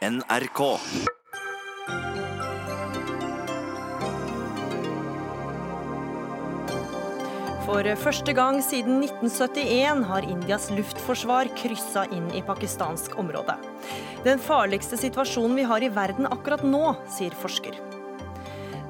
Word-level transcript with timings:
NRK. 0.00 0.60
For 7.66 7.84
første 8.00 8.32
gang 8.32 8.62
siden 8.64 9.02
1971 9.04 10.06
har 10.08 10.24
Indias 10.24 10.70
luftforsvar 10.72 11.52
kryssa 11.52 12.06
inn 12.16 12.32
i 12.32 12.40
pakistansk 12.40 13.18
område. 13.20 13.58
Den 14.24 14.40
farligste 14.40 14.96
situasjonen 14.96 15.60
vi 15.60 15.68
har 15.68 15.84
i 15.84 15.92
verden 15.92 16.32
akkurat 16.32 16.64
nå, 16.64 16.94
sier 17.12 17.36
forsker. 17.36 17.76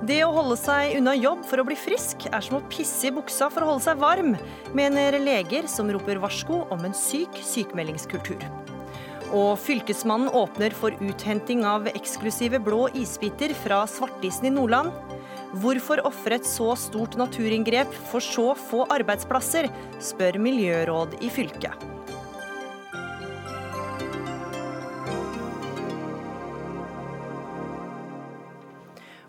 Det 0.07 0.23
å 0.23 0.31
holde 0.31 0.63
seg 0.63 0.95
unna 1.01 1.19
jobb 1.19 1.43
for 1.51 1.59
å 1.59 1.67
bli 1.67 1.75
frisk 1.75 2.31
er 2.31 2.47
som 2.47 2.63
å 2.63 2.67
pisse 2.71 3.11
i 3.11 3.17
buksa 3.19 3.51
for 3.51 3.67
å 3.67 3.75
holde 3.75 3.89
seg 3.91 3.99
varm, 3.99 4.37
mener 4.79 5.19
leger 5.19 5.67
som 5.67 5.91
roper 5.91 6.23
varsko 6.23 6.69
om 6.71 6.87
en 6.87 6.95
syk 6.95 7.43
sykemeldingskultur. 7.43 8.47
Og 9.31 9.55
Fylkesmannen 9.63 10.33
åpner 10.35 10.75
for 10.75 10.95
uthenting 11.07 11.63
av 11.63 11.87
eksklusive 11.93 12.59
blå 12.67 12.89
isbiter 12.99 13.53
fra 13.55 13.85
svartisen 13.87 14.49
i 14.49 14.51
Nordland. 14.51 14.91
Hvorfor 15.63 16.03
ofre 16.07 16.41
et 16.41 16.47
så 16.47 16.73
stort 16.79 17.15
naturinngrep 17.19 17.95
for 18.11 18.23
så 18.23 18.53
få 18.59 18.85
arbeidsplasser, 18.91 19.69
spør 20.03 20.39
miljøråd 20.43 21.15
i 21.23 21.31
fylket. 21.31 21.87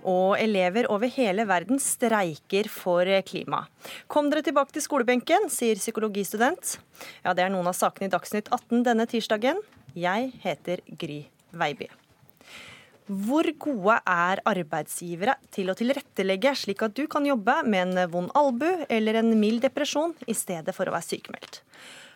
Og 0.01 0.33
elever 0.41 0.87
over 0.89 1.11
hele 1.13 1.45
verden 1.45 1.77
streiker 1.77 2.69
for 2.73 3.05
klima. 3.27 3.67
Kom 4.09 4.31
dere 4.33 4.41
tilbake 4.45 4.73
til 4.73 4.81
skolebenken, 4.81 5.45
sier 5.53 5.77
psykologistudent. 5.77 6.79
Ja, 7.21 7.35
Det 7.37 7.45
er 7.45 7.53
noen 7.53 7.69
av 7.69 7.77
sakene 7.77 8.09
i 8.09 8.13
Dagsnytt 8.13 8.49
18 8.49 8.81
denne 8.81 9.05
tirsdagen. 9.05 9.61
Jeg 9.97 10.29
heter 10.39 10.79
Gry 10.95 11.25
Veiby. 11.51 11.89
Hvor 13.11 13.43
gode 13.59 13.97
er 14.07 14.39
arbeidsgivere 14.47 15.33
til 15.51 15.67
å 15.67 15.75
tilrettelegge 15.75 16.53
slik 16.55 16.83
at 16.85 16.95
du 16.95 17.09
kan 17.11 17.25
jobbe 17.27 17.57
med 17.67 17.89
en 17.89 18.11
vond 18.13 18.31
albu 18.39 18.85
eller 18.87 19.19
en 19.19 19.33
mild 19.39 19.65
depresjon 19.65 20.13
i 20.31 20.35
stedet 20.37 20.71
for 20.77 20.87
å 20.87 20.93
være 20.95 21.09
sykemeldt? 21.09 21.59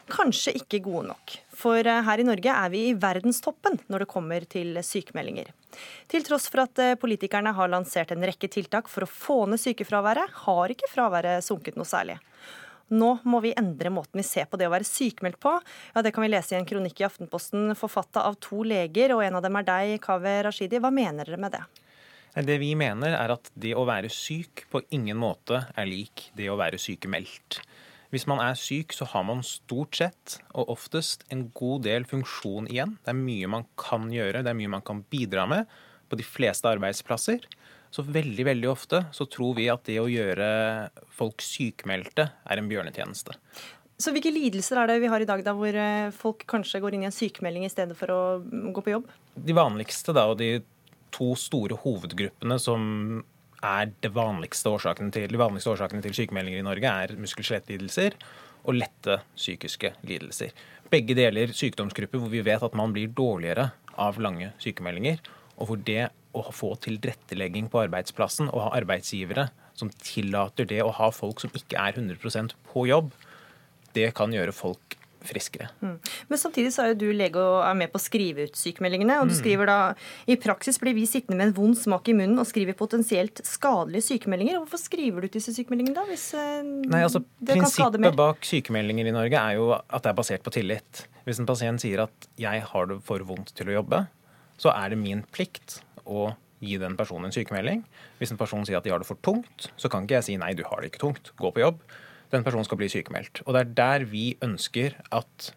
Kanskje 0.07 0.53
ikke 0.55 0.79
gode 0.85 1.09
nok, 1.09 1.33
for 1.49 1.81
her 1.83 2.21
i 2.21 2.27
Norge 2.27 2.53
er 2.53 2.71
vi 2.71 2.83
i 2.91 2.95
verdenstoppen 2.95 3.79
når 3.89 4.05
det 4.05 4.11
kommer 4.13 4.45
til 4.47 4.77
sykemeldinger. 4.85 5.49
Til 6.07 6.23
tross 6.23 6.45
for 6.53 6.63
at 6.63 6.79
politikerne 7.01 7.51
har 7.57 7.73
lansert 7.73 8.13
en 8.13 8.23
rekke 8.23 8.47
tiltak 8.53 8.87
for 8.87 9.03
å 9.03 9.09
få 9.09 9.39
ned 9.49 9.59
sykefraværet, 9.59 10.45
har 10.45 10.71
ikke 10.71 10.91
fraværet 10.93 11.43
sunket 11.43 11.75
noe 11.75 11.89
særlig. 11.89 12.19
Nå 12.93 13.15
må 13.25 13.39
vi 13.41 13.55
endre 13.57 13.89
måten 13.89 14.19
vi 14.19 14.25
ser 14.27 14.45
på 14.49 14.59
det 14.61 14.67
å 14.67 14.73
være 14.73 14.85
sykemeldt 14.85 15.39
på. 15.41 15.55
Ja, 15.95 16.01
Det 16.05 16.11
kan 16.13 16.21
vi 16.25 16.29
lese 16.29 16.53
i 16.53 16.59
en 16.59 16.67
kronikk 16.69 17.01
i 17.01 17.07
Aftenposten 17.07 17.73
forfatta 17.75 18.21
av 18.27 18.37
to 18.37 18.61
leger, 18.63 19.15
og 19.15 19.23
en 19.25 19.39
av 19.39 19.41
dem 19.41 19.55
er 19.55 19.65
deg, 19.65 19.95
Kaveh 20.03 20.43
Rashidi. 20.45 20.77
Hva 20.77 20.93
mener 20.93 21.25
dere 21.25 21.41
med 21.41 21.57
det? 21.57 21.63
Det 22.35 22.59
vi 22.59 22.75
mener 22.75 23.15
er 23.15 23.31
at 23.31 23.49
det 23.55 23.73
å 23.79 23.87
være 23.87 24.11
syk 24.11 24.65
på 24.69 24.83
ingen 24.91 25.17
måte 25.17 25.63
er 25.73 25.87
lik 25.87 26.29
det 26.35 26.49
å 26.51 26.59
være 26.59 26.77
sykemeldt. 26.77 27.61
Hvis 28.11 28.27
man 28.27 28.39
er 28.43 28.57
syk, 28.59 28.93
så 28.93 29.07
har 29.11 29.23
man 29.27 29.41
stort 29.43 29.97
sett 29.97 30.37
og 30.53 30.69
oftest 30.75 31.25
en 31.33 31.47
god 31.57 31.87
del 31.87 32.05
funksjon 32.05 32.67
igjen. 32.69 32.97
Det 33.03 33.11
er 33.11 33.17
mye 33.17 33.49
man 33.49 33.65
kan 33.79 34.11
gjøre, 34.13 34.43
det 34.43 34.51
er 34.51 34.59
mye 34.59 34.73
man 34.75 34.85
kan 34.85 35.01
bidra 35.09 35.47
med 35.49 35.71
på 36.11 36.19
de 36.19 36.27
fleste 36.27 36.69
arbeidsplasser. 36.69 37.47
Så 37.95 38.03
veldig 38.03 38.43
veldig 38.43 38.67
ofte 38.67 39.05
så 39.15 39.23
tror 39.31 39.55
vi 39.55 39.69
at 39.71 39.85
det 39.87 40.01
å 40.01 40.09
gjøre 40.11 40.45
folk 41.15 41.43
sykmeldte 41.43 42.27
er 42.43 42.59
en 42.59 42.67
bjørnetjeneste. 42.67 43.37
Så 43.95 44.11
hvilke 44.11 44.33
lidelser 44.35 44.81
er 44.81 44.89
det 44.91 44.97
vi 44.99 45.07
har 45.07 45.23
i 45.23 45.27
dag 45.29 45.39
da, 45.45 45.53
hvor 45.55 45.77
folk 46.17 46.43
kanskje 46.51 46.81
går 46.83 46.97
inn 46.97 47.05
i 47.05 47.07
en 47.07 47.15
sykemelding 47.15 47.63
i 47.63 47.71
stedet 47.71 47.95
for 47.95 48.11
å 48.11 48.19
gå 48.43 48.83
på 48.83 48.91
jobb? 48.97 49.05
De 49.39 49.55
vanligste 49.55 50.11
da, 50.15 50.25
og 50.27 50.41
de 50.41 50.57
to 51.15 51.29
store 51.39 51.77
hovedgruppene 51.79 52.57
som 52.59 53.21
er 53.63 53.93
det 54.03 54.11
vanligste 54.11 54.73
årsakene 54.75 55.15
til, 55.15 55.29
de 55.31 55.39
vanligste 55.39 55.71
årsakene 55.71 56.03
til 56.03 56.17
sykemeldinger 56.17 56.59
i 56.59 56.67
Norge, 56.67 56.91
er 56.91 57.15
muskel-skjelettlidelser 57.15 58.19
og 58.65 58.75
lette 58.75 59.21
psykiske 59.37 59.93
lidelser. 60.03 60.51
Begge 60.91 61.15
deler 61.17 61.55
sykdomsgrupper 61.55 62.19
hvor 62.19 62.33
vi 62.33 62.43
vet 62.45 62.67
at 62.67 62.75
man 62.77 62.91
blir 62.91 63.15
dårligere 63.15 63.69
av 64.01 64.19
lange 64.19 64.51
sykemeldinger, 64.59 65.23
og 65.55 65.69
hvor 65.69 65.81
det 65.87 66.09
å 66.35 66.43
få 66.51 66.73
tilrettelegging 66.83 67.69
på 67.71 67.85
arbeidsplassen 67.85 68.49
og 68.51 68.67
ha 68.67 68.73
arbeidsgivere 68.81 69.47
som 69.75 69.91
tillater 70.03 70.67
det 70.67 70.81
å 70.83 70.91
ha 70.97 71.11
folk 71.15 71.41
som 71.43 71.53
ikke 71.55 71.79
er 71.79 71.95
100% 71.95 72.55
på 72.71 72.85
jobb, 72.89 73.11
det 73.95 74.11
kan 74.17 74.33
gjøre 74.35 74.55
folk 74.55 74.97
friskere. 75.25 75.69
Mm. 75.81 75.95
Men 76.29 76.39
samtidig 76.39 76.71
så 76.73 76.83
er 76.83 76.91
jo 76.91 76.97
du 77.01 77.07
lege 77.15 77.41
og 77.41 77.63
er 77.65 77.77
med 77.79 77.91
på 77.91 77.99
å 77.99 78.03
skrive 78.03 78.45
ut 78.45 78.59
sykemeldingene. 78.59 79.17
og 79.21 79.29
du 79.29 79.33
mm. 79.33 79.39
skriver 79.39 79.69
da 79.69 79.77
i 80.29 80.37
praksis 80.41 80.77
blir 80.81 80.95
vi 80.97 81.07
sittende 81.09 81.39
med 81.39 81.49
en 81.49 81.55
vond 81.57 81.77
smak 81.79 82.11
i 82.11 82.15
munnen 82.17 82.41
og 82.41 82.47
skriver 82.49 82.77
potensielt 82.77 83.41
skadelige 83.47 84.05
sykemeldinger. 84.11 84.59
Hvorfor 84.61 84.81
skriver 84.81 85.25
du 85.25 85.29
ut 85.29 85.37
disse 85.39 85.55
sykemeldingene 85.55 85.97
da, 85.97 86.05
hvis 86.09 86.27
eh, 86.37 86.61
Nei, 86.61 87.01
altså, 87.07 87.23
det 87.39 87.57
kan 87.57 87.71
skade 87.71 87.97
mer? 87.97 88.11
Prinsippet 88.11 88.21
bak 88.21 88.49
sykemeldinger 88.51 89.09
i 89.09 89.15
Norge 89.15 89.41
er 89.41 89.57
jo 89.59 89.71
at 89.75 90.05
det 90.05 90.13
er 90.13 90.19
basert 90.21 90.45
på 90.45 90.53
tillit. 90.53 91.05
Hvis 91.25 91.41
en 91.41 91.49
pasient 91.49 91.81
sier 91.81 92.05
at 92.05 92.29
'jeg 92.37 92.61
har 92.69 92.91
det 92.91 93.01
for 93.05 93.25
vondt 93.25 93.55
til 93.57 93.71
å 93.71 93.81
jobbe', 93.81 94.05
så 94.61 94.71
er 94.73 94.93
det 94.93 95.01
min 95.01 95.23
plikt 95.35 95.79
å 96.05 96.31
gi 96.63 96.77
den 96.81 96.95
personen 96.97 97.29
en 97.29 97.35
sykemelding. 97.35 97.83
Hvis 98.19 98.31
en 98.33 98.39
person 98.39 98.65
sier 98.67 98.79
at 98.79 98.85
de 98.85 98.93
har 98.93 99.01
det 99.01 99.09
for 99.09 99.19
tungt, 99.25 99.69
så 99.79 99.91
kan 99.91 100.05
ikke 100.05 100.19
jeg 100.19 100.27
si 100.29 100.37
nei, 100.41 100.53
du 100.57 100.63
har 100.67 100.81
det 100.81 100.91
ikke 100.91 101.03
tungt, 101.03 101.33
gå 101.39 101.51
på 101.51 101.63
jobb. 101.63 101.81
Den 102.33 102.45
personen 102.45 102.65
skal 102.67 102.79
bli 102.79 102.89
sykemeldt. 102.91 103.43
Og 103.45 103.55
det 103.55 103.61
er 103.61 103.73
der 103.77 104.07
vi 104.09 104.25
ønsker 104.45 104.97
at 105.15 105.51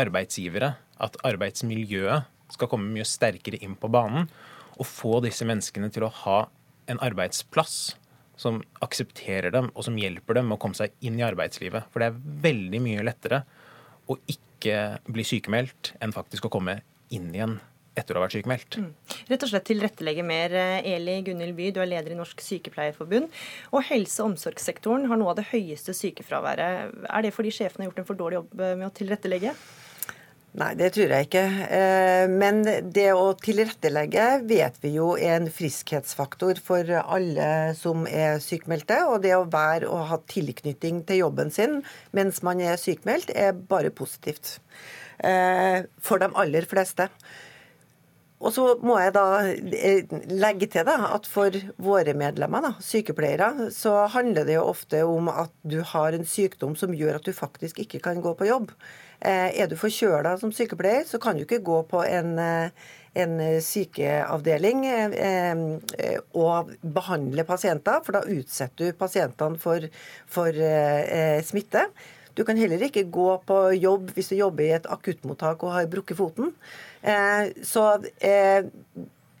arbeidsgivere, 0.00 0.74
at 1.02 1.18
arbeidsmiljøet, 1.26 2.28
skal 2.52 2.68
komme 2.68 2.92
mye 2.92 3.06
sterkere 3.08 3.56
inn 3.64 3.78
på 3.80 3.88
banen 3.88 4.26
og 4.76 4.84
få 4.84 5.22
disse 5.24 5.46
menneskene 5.48 5.88
til 5.92 6.04
å 6.04 6.12
ha 6.22 6.38
en 6.92 7.00
arbeidsplass 7.00 7.94
som 8.36 8.58
aksepterer 8.84 9.52
dem, 9.54 9.70
og 9.72 9.86
som 9.86 9.96
hjelper 9.96 10.36
dem 10.36 10.50
med 10.50 10.58
å 10.58 10.60
komme 10.60 10.76
seg 10.76 10.92
inn 11.00 11.16
i 11.16 11.24
arbeidslivet. 11.24 11.88
For 11.88 12.02
det 12.02 12.10
er 12.10 12.20
veldig 12.44 12.80
mye 12.84 13.06
lettere 13.06 13.42
å 14.10 14.18
ikke 14.28 14.76
bli 15.08 15.24
sykemeldt 15.24 15.94
enn 16.04 16.12
faktisk 16.12 16.48
å 16.48 16.52
komme 16.52 16.80
inn 17.12 17.30
igjen 17.32 17.56
etter 17.98 18.16
å 18.16 18.20
ha 18.20 18.26
vært 18.26 18.38
sykemeldt. 18.38 18.78
Mm. 18.80 18.88
Rett 19.28 19.44
og 19.44 19.52
slett 19.52 19.68
tilrettelegge 19.68 20.24
mer. 20.26 20.56
Eh, 20.56 20.90
Eli 20.94 21.18
Gunhild 21.26 21.56
By, 21.58 21.68
du 21.74 21.82
er 21.82 21.90
leder 21.90 22.14
i 22.14 22.18
Norsk 22.18 22.40
Sykepleierforbund. 22.40 23.28
Og 23.72 23.86
helse- 23.90 24.22
og 24.22 24.32
omsorgssektoren 24.32 25.08
har 25.10 25.20
noe 25.20 25.34
av 25.34 25.40
det 25.40 25.50
høyeste 25.52 25.94
sykefraværet. 25.96 26.96
Er 27.08 27.24
det 27.24 27.34
fordi 27.36 27.52
sjefene 27.52 27.84
har 27.84 27.92
gjort 27.92 28.02
en 28.02 28.08
for 28.08 28.20
dårlig 28.20 28.40
jobb 28.40 28.60
eh, 28.60 28.76
med 28.80 28.88
å 28.88 28.94
tilrettelegge? 28.96 29.52
Nei, 30.52 30.74
det 30.76 30.90
tror 30.92 31.12
jeg 31.14 31.28
ikke. 31.28 31.44
Eh, 31.76 32.24
men 32.32 32.62
det 32.64 33.06
å 33.16 33.28
tilrettelegge 33.40 34.26
vet 34.48 34.80
vi 34.84 34.94
jo 34.96 35.12
er 35.16 35.38
en 35.38 35.52
friskhetsfaktor 35.52 36.60
for 36.64 36.88
alle 37.02 37.46
som 37.76 38.08
er 38.08 38.40
sykmeldte. 38.44 39.02
Og 39.12 39.20
det 39.24 39.36
å 39.36 39.46
være 39.52 39.92
og 39.92 40.08
ha 40.12 40.20
tilknytning 40.32 41.04
til 41.08 41.24
jobben 41.26 41.52
sin 41.52 41.80
mens 42.16 42.40
man 42.44 42.60
er 42.64 42.80
sykmeldt, 42.80 43.32
er 43.36 43.52
bare 43.52 43.92
positivt. 43.92 44.58
For 45.22 46.18
de 46.18 46.28
aller 46.42 46.64
fleste. 46.66 47.06
Og 48.42 48.50
så 48.50 48.64
må 48.82 48.96
jeg 48.98 49.14
da 49.14 49.24
eh, 49.46 50.14
legge 50.34 50.66
til 50.70 50.86
da, 50.88 50.96
at 51.14 51.28
for 51.30 51.54
våre 51.82 52.14
medlemmer, 52.18 52.64
da, 52.64 52.72
sykepleiere, 52.82 53.68
så 53.74 54.08
handler 54.10 54.48
det 54.48 54.56
jo 54.56 54.64
ofte 54.72 55.04
om 55.06 55.30
at 55.30 55.52
du 55.62 55.78
har 55.92 56.16
en 56.16 56.26
sykdom 56.26 56.74
som 56.78 56.94
gjør 56.96 57.20
at 57.20 57.28
du 57.28 57.36
faktisk 57.36 57.78
ikke 57.84 58.02
kan 58.02 58.18
gå 58.24 58.34
på 58.38 58.48
jobb. 58.50 58.72
Eh, 59.22 59.54
er 59.62 59.70
du 59.70 59.76
forkjøla 59.78 60.34
som 60.40 60.50
sykepleier, 60.54 61.06
så 61.06 61.22
kan 61.22 61.38
du 61.38 61.44
ikke 61.46 61.62
gå 61.62 61.78
på 61.92 62.02
en, 62.02 62.34
eh, 62.42 62.90
en 63.22 63.36
sykeavdeling 63.62 64.86
og 66.32 66.70
behandle 66.80 67.44
pasienter, 67.44 68.00
for 68.02 68.16
da 68.16 68.22
utsetter 68.24 68.88
du 68.88 68.96
pasientene 68.96 69.60
for, 69.60 69.84
for 70.32 70.62
smitte. 71.44 71.84
Du 72.36 72.44
kan 72.48 72.58
heller 72.58 72.82
ikke 72.86 73.04
gå 73.12 73.28
på 73.48 73.58
jobb 73.76 74.12
hvis 74.16 74.32
du 74.32 74.38
jobber 74.38 74.66
i 74.66 74.76
et 74.76 74.88
akuttmottak 74.90 75.64
og 75.66 75.74
har 75.76 75.90
brukket 75.92 76.18
foten. 76.18 76.52
Eh, 77.02 77.50
så 77.66 77.86
eh, 78.24 78.64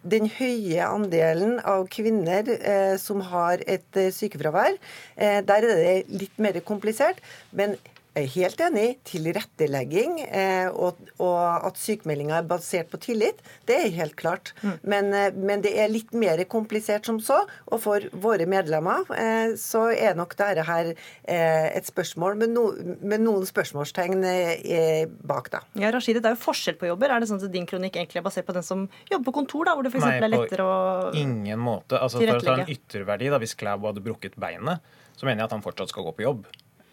den 0.02 0.26
høye 0.34 0.82
andelen 0.84 1.58
av 1.68 1.86
kvinner 1.92 2.48
eh, 2.56 2.96
som 3.00 3.22
har 3.30 3.62
et 3.70 4.00
sykefravær, 4.16 4.74
der 5.16 5.52
er 5.62 5.68
det 5.68 5.96
litt 6.10 6.40
mer 6.42 6.58
komplisert. 6.66 7.22
Men 7.54 7.76
jeg 8.12 8.26
er 8.26 8.32
helt 8.34 8.60
enig. 8.60 8.86
Tilrettelegging 9.08 10.18
eh, 10.26 10.68
og, 10.68 10.98
og, 11.16 11.38
at 11.68 11.78
sykemeldinga 11.80 12.38
er 12.42 12.48
basert 12.48 12.90
på 12.92 13.00
tillit, 13.00 13.40
det 13.68 13.78
er 13.78 13.94
helt 13.96 14.16
klart. 14.20 14.52
Mm. 14.60 14.74
Men, 14.92 15.08
eh, 15.16 15.38
men, 15.38 15.62
det 15.64 15.72
er 15.80 15.88
litt 15.92 16.12
mer 16.12 16.42
komplisert 16.50 17.08
som 17.08 17.20
så. 17.24 17.40
Og 17.72 17.80
for 17.84 18.04
våre 18.24 18.44
medlemmer 18.50 19.08
eh, 19.16 19.54
så 19.60 19.86
er 19.94 20.18
nok 20.18 20.36
dette 20.36 20.66
her 20.68 20.92
eh, 20.92 21.68
et 21.72 21.88
spørsmål 21.88 22.36
med, 22.42 22.52
no, 22.52 22.66
med 23.00 23.24
noen 23.24 23.48
spørsmålstegn 23.48 24.26
eh, 24.28 25.06
bak, 25.08 25.52
da. 25.54 25.62
Ja, 25.80 25.92
Rashid, 25.94 26.20
det 26.20 26.28
er 26.28 26.36
jo 26.36 26.42
forskjell 26.44 26.76
på 26.80 26.90
jobber. 26.90 27.14
Er 27.14 27.22
det 27.22 27.30
sånn 27.32 27.40
at 27.40 27.54
din 27.54 27.68
kronikk 27.68 27.96
egentlig 27.96 28.20
er 28.20 28.26
basert 28.26 28.48
på 28.48 28.56
den 28.56 28.66
som 28.66 28.84
jobber 29.08 29.30
på 29.30 29.38
kontor, 29.40 29.70
da, 29.70 29.76
hvor 29.78 29.88
det 29.88 29.94
f.eks. 29.94 30.08
er 30.10 30.28
lettere 30.28 30.66
å 30.66 30.76
tilrettelegge? 30.76 31.22
ingen 31.22 31.62
måte. 31.62 31.98
Altså, 31.98 32.20
for 32.20 32.36
å 32.36 32.42
ta 32.44 32.58
en 32.60 32.72
ytterverdi, 32.72 33.30
da, 33.32 33.40
hvis 33.42 33.56
Klæbo 33.58 33.90
hadde 33.90 34.04
brukket 34.04 34.36
beinet, 34.40 34.84
så 35.16 35.28
mener 35.28 35.42
jeg 35.42 35.50
at 35.50 35.56
han 35.56 35.64
fortsatt 35.64 35.92
skal 35.92 36.06
gå 36.08 36.14
på 36.18 36.26
jobb. 36.26 36.46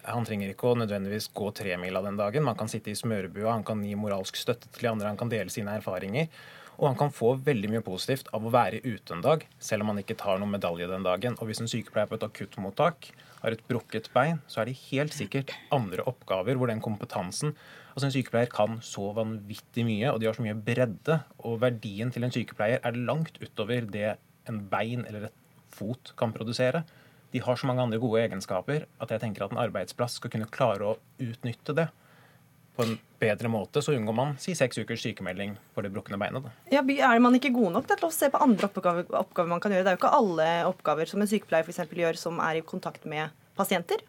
Han 0.08 0.26
trenger 0.28 0.54
ikke 0.54 0.70
å 0.70 0.78
nødvendigvis 0.80 1.28
gå 1.36 1.50
tremila 1.56 2.02
den 2.06 2.20
dagen. 2.20 2.46
Man 2.48 2.58
kan 2.60 2.72
sitte 2.72 2.94
i 2.94 2.98
smørebua, 2.98 3.52
han 3.52 3.66
kan 3.68 3.84
gi 3.84 3.98
moralsk 4.00 4.40
støtte 4.40 4.72
til 4.72 4.86
de 4.88 4.92
andre, 4.94 5.12
han 5.12 5.20
kan 5.20 5.32
dele 5.32 5.52
sine 5.54 5.76
erfaringer. 5.80 6.30
Og 6.80 6.86
han 6.88 7.00
kan 7.00 7.12
få 7.12 7.34
veldig 7.44 7.74
mye 7.74 7.84
positivt 7.84 8.30
av 8.36 8.46
å 8.48 8.52
være 8.54 8.80
ute 8.86 9.12
en 9.12 9.24
dag, 9.26 9.44
selv 9.60 9.84
om 9.84 9.92
han 9.92 10.00
ikke 10.00 10.16
tar 10.22 10.40
noen 10.40 10.54
medalje 10.54 10.88
den 10.88 11.04
dagen. 11.04 11.36
Og 11.42 11.50
hvis 11.50 11.60
en 11.60 11.68
sykepleier 11.68 12.08
på 12.08 12.16
et 12.16 12.24
akuttmottak 12.24 13.10
har 13.42 13.56
et 13.56 13.66
brukket 13.68 14.08
bein, 14.16 14.40
så 14.48 14.62
er 14.62 14.70
det 14.70 14.80
helt 14.86 15.16
sikkert 15.16 15.52
andre 15.76 16.06
oppgaver 16.08 16.60
hvor 16.60 16.72
den 16.72 16.84
kompetansen 16.84 17.56
Altså 17.90 18.08
En 18.08 18.14
sykepleier 18.14 18.48
kan 18.54 18.78
så 18.86 19.10
vanvittig 19.12 19.84
mye, 19.84 20.12
og 20.14 20.22
de 20.22 20.28
har 20.30 20.38
så 20.38 20.44
mye 20.46 20.56
bredde. 20.56 21.18
Og 21.44 21.58
verdien 21.60 22.14
til 22.16 22.24
en 22.24 22.32
sykepleier 22.32 22.80
er 22.86 22.96
langt 22.96 23.42
utover 23.42 23.90
det 23.92 24.14
en 24.48 24.62
bein 24.72 25.04
eller 25.10 25.26
et 25.28 25.36
fot 25.74 26.14
kan 26.16 26.32
produsere. 26.32 26.86
De 27.34 27.42
har 27.46 27.60
så 27.60 27.68
mange 27.70 27.84
andre 27.84 28.00
gode 28.02 28.22
egenskaper 28.24 28.86
at 29.02 29.12
jeg 29.14 29.22
tenker 29.22 29.46
at 29.46 29.54
en 29.54 29.62
arbeidsplass 29.62 30.18
skal 30.18 30.34
kunne 30.34 30.50
klare 30.50 30.88
å 30.88 30.98
utnytte 31.22 31.76
det 31.78 31.90
på 32.80 32.86
en 32.86 32.94
bedre 33.20 33.50
måte, 33.52 33.82
så 33.84 33.92
unngår 33.92 34.16
man 34.16 34.38
si 34.40 34.54
seks 34.56 34.80
ukers 34.80 35.02
sykemelding 35.04 35.58
for 35.76 35.84
det 35.84 35.92
brukne 35.92 36.16
beinet. 36.22 36.46
Da. 36.46 36.54
Ja, 36.72 36.84
er 37.12 37.20
man 37.20 37.36
ikke 37.36 37.52
god 37.52 37.74
nok 37.76 37.90
til 37.90 38.06
å 38.08 38.12
se 38.16 38.30
på 38.32 38.40
andre 38.40 38.70
oppgaver, 38.70 39.10
oppgaver, 39.20 39.50
man 39.52 39.60
kan 39.64 39.76
gjøre? 39.76 39.84
Det 39.84 39.92
er 39.92 39.98
jo 39.98 40.00
ikke 40.00 40.14
alle 40.16 40.48
oppgaver 40.70 41.12
som 41.12 41.20
en 41.20 41.30
sykepleier 41.30 41.68
for 41.68 42.00
gjør 42.06 42.22
som 42.22 42.40
er 42.46 42.62
i 42.62 42.64
kontakt 42.64 43.04
med 43.10 43.36
pasienter. 43.60 44.00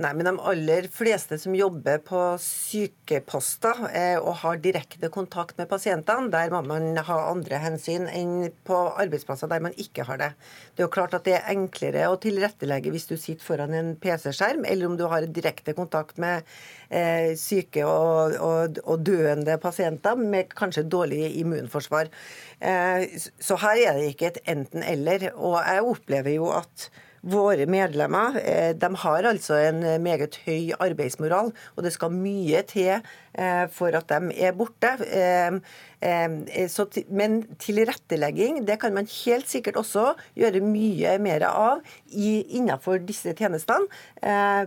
Nei, 0.00 0.14
men 0.16 0.24
de 0.24 0.32
aller 0.48 0.86
fleste 0.88 1.36
som 1.36 1.52
jobber 1.52 1.98
på 2.00 2.18
sykeposter 2.40 3.82
eh, 3.90 4.14
og 4.16 4.38
har 4.40 4.62
direkte 4.64 5.10
kontakt 5.12 5.58
med 5.60 5.68
pasientene, 5.68 6.30
der 6.32 6.48
må 6.54 6.62
man 6.64 6.96
ha 6.96 7.18
andre 7.28 7.58
hensyn 7.60 8.06
enn 8.08 8.46
på 8.64 8.78
arbeidsplasser 9.02 9.50
der 9.52 9.60
man 9.66 9.76
ikke 9.76 10.06
har 10.08 10.22
det. 10.22 10.30
Det 10.72 10.80
er 10.80 10.88
jo 10.88 10.94
klart 10.96 11.18
at 11.18 11.28
det 11.28 11.36
er 11.36 11.52
enklere 11.52 12.08
å 12.08 12.16
tilrettelegge 12.24 12.94
hvis 12.94 13.10
du 13.10 13.18
sitter 13.18 13.44
foran 13.44 13.76
en 13.76 13.92
PC-skjerm, 14.00 14.64
eller 14.64 14.88
om 14.88 14.96
du 14.96 15.04
har 15.12 15.28
direkte 15.28 15.76
kontakt 15.76 16.16
med 16.24 16.48
eh, 16.88 17.36
syke 17.36 17.84
og, 17.84 18.40
og, 18.40 18.82
og, 18.86 19.04
døende 19.04 19.60
pasienter 19.60 20.16
med 20.16 20.56
kanskje 20.56 20.88
dårlig 20.88 21.34
immunforsvar. 21.44 22.08
Eh, 22.64 23.08
så 23.20 23.60
her 23.60 23.86
er 23.90 24.00
det 24.00 24.12
ikke 24.14 24.32
et 24.32 24.44
enten-eller. 24.56 25.34
Og 25.36 25.60
jeg 25.60 25.88
opplever 25.92 26.38
jo 26.40 26.48
at 26.56 26.88
Våre 27.22 27.68
medlemmer 27.70 28.38
eh, 28.42 28.72
de 28.74 28.88
har 29.04 29.28
altså 29.30 29.60
en 29.62 29.84
meget 30.02 30.40
høy 30.42 30.72
arbeidsmoral, 30.82 31.52
og 31.76 31.84
det 31.86 31.92
skal 31.94 32.10
mye 32.14 32.64
til 32.66 32.98
for 33.72 33.96
at 33.96 34.10
de 34.12 34.34
er 34.44 34.52
borte. 34.56 34.90
Eh, 35.08 35.54
men 36.02 37.34
tilrettelegging 37.62 38.64
det 38.66 38.74
kan 38.82 38.94
man 38.96 39.06
helt 39.06 39.46
sikkert 39.46 39.76
også 39.78 40.16
gjøre 40.34 40.58
mye 40.66 41.12
mer 41.22 41.44
av 41.46 41.84
innenfor 42.10 42.98
disse 43.06 43.30
tjenestene. 43.38 43.86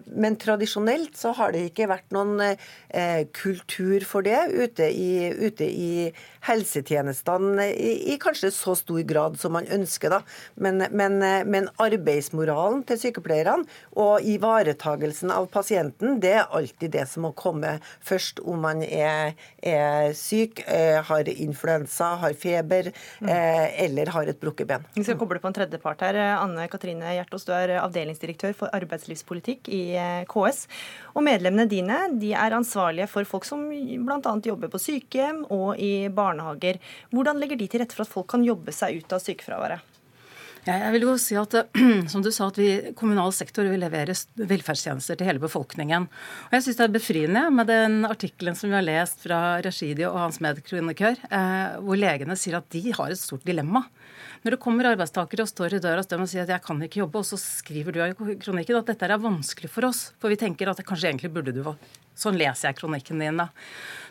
Men 0.07 0.37
tradisjonelt 0.39 1.17
så 1.19 1.33
har 1.35 1.51
det 1.51 1.65
ikke 1.67 1.89
vært 1.91 2.15
noen 2.15 2.55
kultur 3.35 4.05
for 4.07 4.23
det 4.23 4.45
ute 4.55 4.87
i, 4.87 5.27
ute 5.35 5.67
i 5.67 5.89
helsetjenestene 6.47 7.67
i, 7.73 7.91
i, 8.13 8.17
kanskje 8.21 8.53
så 8.55 8.77
stor 8.79 9.03
grad 9.03 9.35
som 9.41 9.57
man 9.57 9.67
ønsker. 9.67 10.15
da. 10.15 10.21
Men, 10.55 10.85
men, 10.95 11.19
men 11.51 11.67
arbeidsmoralen 11.83 12.85
til 12.87 13.01
sykepleierne 13.01 13.67
og 13.99 14.23
ivaretagelsen 14.23 15.35
av 15.35 15.49
pasienten, 15.51 16.21
det 16.23 16.37
er 16.39 16.47
alltid 16.55 16.95
det 16.95 17.09
som 17.11 17.27
må 17.27 17.35
komme 17.35 17.75
først 18.05 18.39
om 18.45 18.54
man 18.61 18.83
er, 18.85 19.35
er 19.59 20.13
syk, 20.17 20.61
eh, 20.67 20.99
har 21.05 21.29
influensa, 21.31 22.13
har 22.21 22.35
feber 22.39 22.91
mm. 22.91 23.29
eh, 23.29 23.83
eller 23.85 24.11
har 24.15 24.31
et 24.31 24.39
brukket 24.41 24.69
ben. 24.69 24.85
Vi 24.95 25.05
skal 25.05 25.19
koble 25.19 25.41
på 25.43 25.49
en 25.51 25.57
tredje 25.57 25.79
part 25.81 26.03
her. 26.05 26.19
Anne 26.35 26.67
Katrine 26.71 27.15
Hjertås, 27.17 27.47
du 27.47 27.53
er 27.55 27.77
avdelingsdirektør 27.81 28.55
for 28.57 28.75
arbeidslivspolitikk 28.75 29.71
i 29.73 29.83
eh, 29.99 30.21
KS. 30.29 30.65
Og 31.15 31.25
medlemmene 31.25 31.67
dine 31.71 32.01
de 32.19 32.33
er 32.35 32.57
ansvarlige 32.57 33.09
for 33.11 33.27
folk 33.29 33.47
som 33.47 33.67
bl.a. 33.69 34.37
jobber 34.45 34.71
på 34.71 34.81
sykehjem 34.81 35.45
og 35.53 35.75
i 35.81 36.07
barnehager. 36.13 36.81
Hvordan 37.13 37.41
legger 37.41 37.59
de 37.59 37.69
til 37.71 37.83
rette 37.83 37.97
for 37.97 38.05
at 38.07 38.13
folk 38.13 38.31
kan 38.35 38.45
jobbe 38.45 38.73
seg 38.75 39.01
ut 39.01 39.15
av 39.15 39.23
sykefraværet? 39.23 39.94
Jeg 40.65 40.93
vil 40.95 41.03
jo 41.05 41.13
si 41.21 41.35
at, 41.37 41.53
som 42.11 42.23
du 42.25 42.31
sa, 42.33 42.47
at 42.49 42.57
vi 42.57 42.69
kommunal 42.97 43.29
sektor 43.37 43.67
vil 43.69 43.83
levere 43.83 44.15
velferdstjenester 44.49 45.19
til 45.19 45.29
hele 45.29 45.43
befolkningen. 45.43 46.07
Og 46.47 46.55
jeg 46.57 46.65
syns 46.65 46.79
det 46.79 46.87
er 46.87 46.95
befriende 46.95 47.43
med 47.53 47.69
den 47.69 47.99
artikkelen 48.09 48.57
som 48.57 48.71
vi 48.71 48.77
har 48.79 48.85
lest 48.85 49.21
fra 49.27 49.59
Rashidi 49.65 50.07
og 50.09 50.17
hans 50.23 50.41
medkronikør, 50.41 51.21
eh, 51.29 51.77
hvor 51.85 52.01
legene 52.01 52.37
sier 52.39 52.57
at 52.57 52.69
de 52.73 52.81
har 52.97 53.13
et 53.13 53.21
stort 53.21 53.45
dilemma. 53.45 53.85
Når 54.45 54.53
det 54.53 54.61
kommer 54.61 54.85
arbeidstakere 54.85 55.41
og 55.41 55.49
står 55.49 55.73
i 55.73 55.81
døra 55.81 56.03
hos 56.03 56.09
dem 56.11 56.21
og 56.21 56.29
sier 56.29 56.43
at 56.43 56.51
'jeg 56.53 56.61
kan 56.61 56.77
ikke 56.77 57.01
jobbe', 57.01 57.17
og 57.17 57.25
så 57.25 57.37
skriver 57.41 57.91
du 57.91 57.99
i 58.05 58.13
kronikken 58.37 58.77
at 58.77 58.85
dette 58.85 59.01
er 59.01 59.17
vanskelig 59.17 59.69
for 59.73 59.85
oss, 59.85 60.13
for 60.21 60.29
vi 60.29 60.37
tenker 60.37 60.69
at 60.69 60.77
kanskje 60.85 61.09
egentlig 61.09 61.33
burde 61.33 61.51
du 61.51 61.65
Sånn 62.15 62.37
leser 62.37 62.69
jeg 62.69 62.77
kronikken 62.77 63.19
din, 63.19 63.35
da. 63.35 63.49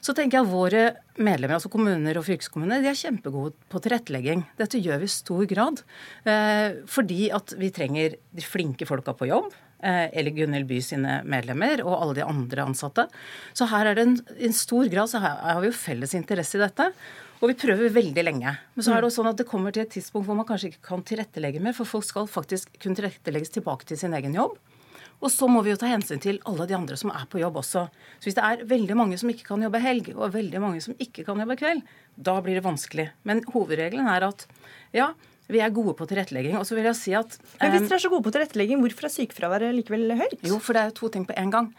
Så 0.02 0.12
tenker 0.12 0.38
jeg 0.38 0.44
at 0.44 0.52
våre 0.52 0.96
medlemmer, 1.16 1.54
altså 1.54 1.70
kommuner 1.70 2.18
og 2.18 2.26
fylkeskommuner, 2.26 2.82
de 2.82 2.88
er 2.88 2.98
kjempegode 2.98 3.54
på 3.70 3.80
tilrettelegging. 3.80 4.44
Dette 4.58 4.76
gjør 4.76 4.98
vi 4.98 5.04
i 5.04 5.14
stor 5.14 5.46
grad. 5.46 5.80
Eh, 6.26 6.82
fordi 6.84 7.30
at 7.32 7.54
vi 7.56 7.70
trenger 7.70 8.16
de 8.34 8.42
flinke 8.42 8.84
folka 8.84 9.14
på 9.16 9.30
jobb. 9.30 9.54
Eh, 9.80 10.10
eller 10.12 10.36
Gunhild 10.36 10.68
By 10.68 10.80
sine 10.80 11.22
medlemmer 11.24 11.80
og 11.84 11.96
alle 11.96 12.14
de 12.14 12.24
andre 12.24 12.68
ansatte. 12.68 13.08
Så 13.54 13.68
her 13.72 13.86
er 13.86 13.94
det 13.94 14.04
en, 14.04 14.20
en 14.36 14.52
stor 14.52 14.84
grad 14.92 15.08
så 15.08 15.20
her 15.20 15.40
har 15.40 15.60
vi 15.60 15.68
jo 15.68 15.76
felles 15.76 16.14
interesse 16.14 16.58
i 16.58 16.60
dette. 16.60 16.92
Og 17.42 17.50
vi 17.50 17.56
prøver 17.58 17.92
veldig 17.92 18.24
lenge. 18.24 18.54
Men 18.74 18.84
så 18.84 18.94
er 18.94 19.02
det 19.02 19.08
også 19.08 19.22
sånn 19.22 19.32
at 19.32 19.40
det 19.40 19.48
kommer 19.48 19.74
til 19.74 19.84
et 19.84 19.92
tidspunkt 19.92 20.28
hvor 20.28 20.38
man 20.38 20.46
kanskje 20.48 20.72
ikke 20.72 20.86
kan 20.90 21.02
tilrettelegge 21.06 21.62
mer, 21.64 21.74
for 21.76 21.88
folk 21.88 22.06
skal 22.06 22.30
faktisk 22.30 22.70
kunne 22.78 22.98
tilrettelegges 22.98 23.52
tilbake 23.56 23.88
til 23.88 24.00
sin 24.00 24.14
egen 24.16 24.36
jobb. 24.38 24.56
Og 25.24 25.30
så 25.32 25.46
må 25.48 25.62
vi 25.64 25.72
jo 25.72 25.78
ta 25.80 25.88
hensyn 25.88 26.20
til 26.20 26.40
alle 26.48 26.66
de 26.68 26.76
andre 26.76 26.96
som 27.00 27.12
er 27.14 27.26
på 27.30 27.40
jobb 27.40 27.60
også. 27.60 27.86
Så 28.20 28.28
hvis 28.28 28.36
det 28.36 28.44
er 28.44 28.64
veldig 28.68 28.96
mange 28.98 29.18
som 29.20 29.30
ikke 29.32 29.46
kan 29.48 29.62
jobbe 29.64 29.80
helg, 29.80 30.10
og 30.16 30.34
veldig 30.34 30.60
mange 30.62 30.82
som 30.84 30.96
ikke 31.00 31.24
kan 31.26 31.40
jobbe 31.40 31.56
kveld, 31.60 31.84
da 32.16 32.34
blir 32.44 32.58
det 32.58 32.66
vanskelig. 32.66 33.08
Men 33.28 33.40
hovedregelen 33.54 34.10
er 34.10 34.26
at 34.28 34.44
ja, 34.96 35.12
vi 35.52 35.60
er 35.60 35.72
gode 35.74 35.94
på 35.96 36.08
tilrettelegging. 36.10 36.58
Og 36.60 36.66
så 36.68 36.76
vil 36.76 36.88
jeg 36.90 36.98
si 37.00 37.16
at 37.16 37.38
Men 37.60 37.72
Hvis 37.74 37.88
dere 37.88 37.98
er 37.98 38.04
så 38.04 38.12
gode 38.12 38.26
på 38.26 38.34
tilrettelegging, 38.34 38.80
hvorfor 38.84 39.08
er 39.08 39.14
sykefraværet 39.16 39.76
likevel 39.76 40.16
høyt? 40.18 40.38
Jo, 40.44 40.58
for 40.58 40.76
det 40.76 40.82
er 40.82 40.92
jo 40.92 40.98
to 41.00 41.12
ting 41.16 41.26
på 41.28 41.36
en 41.40 41.52
gang. 41.52 41.72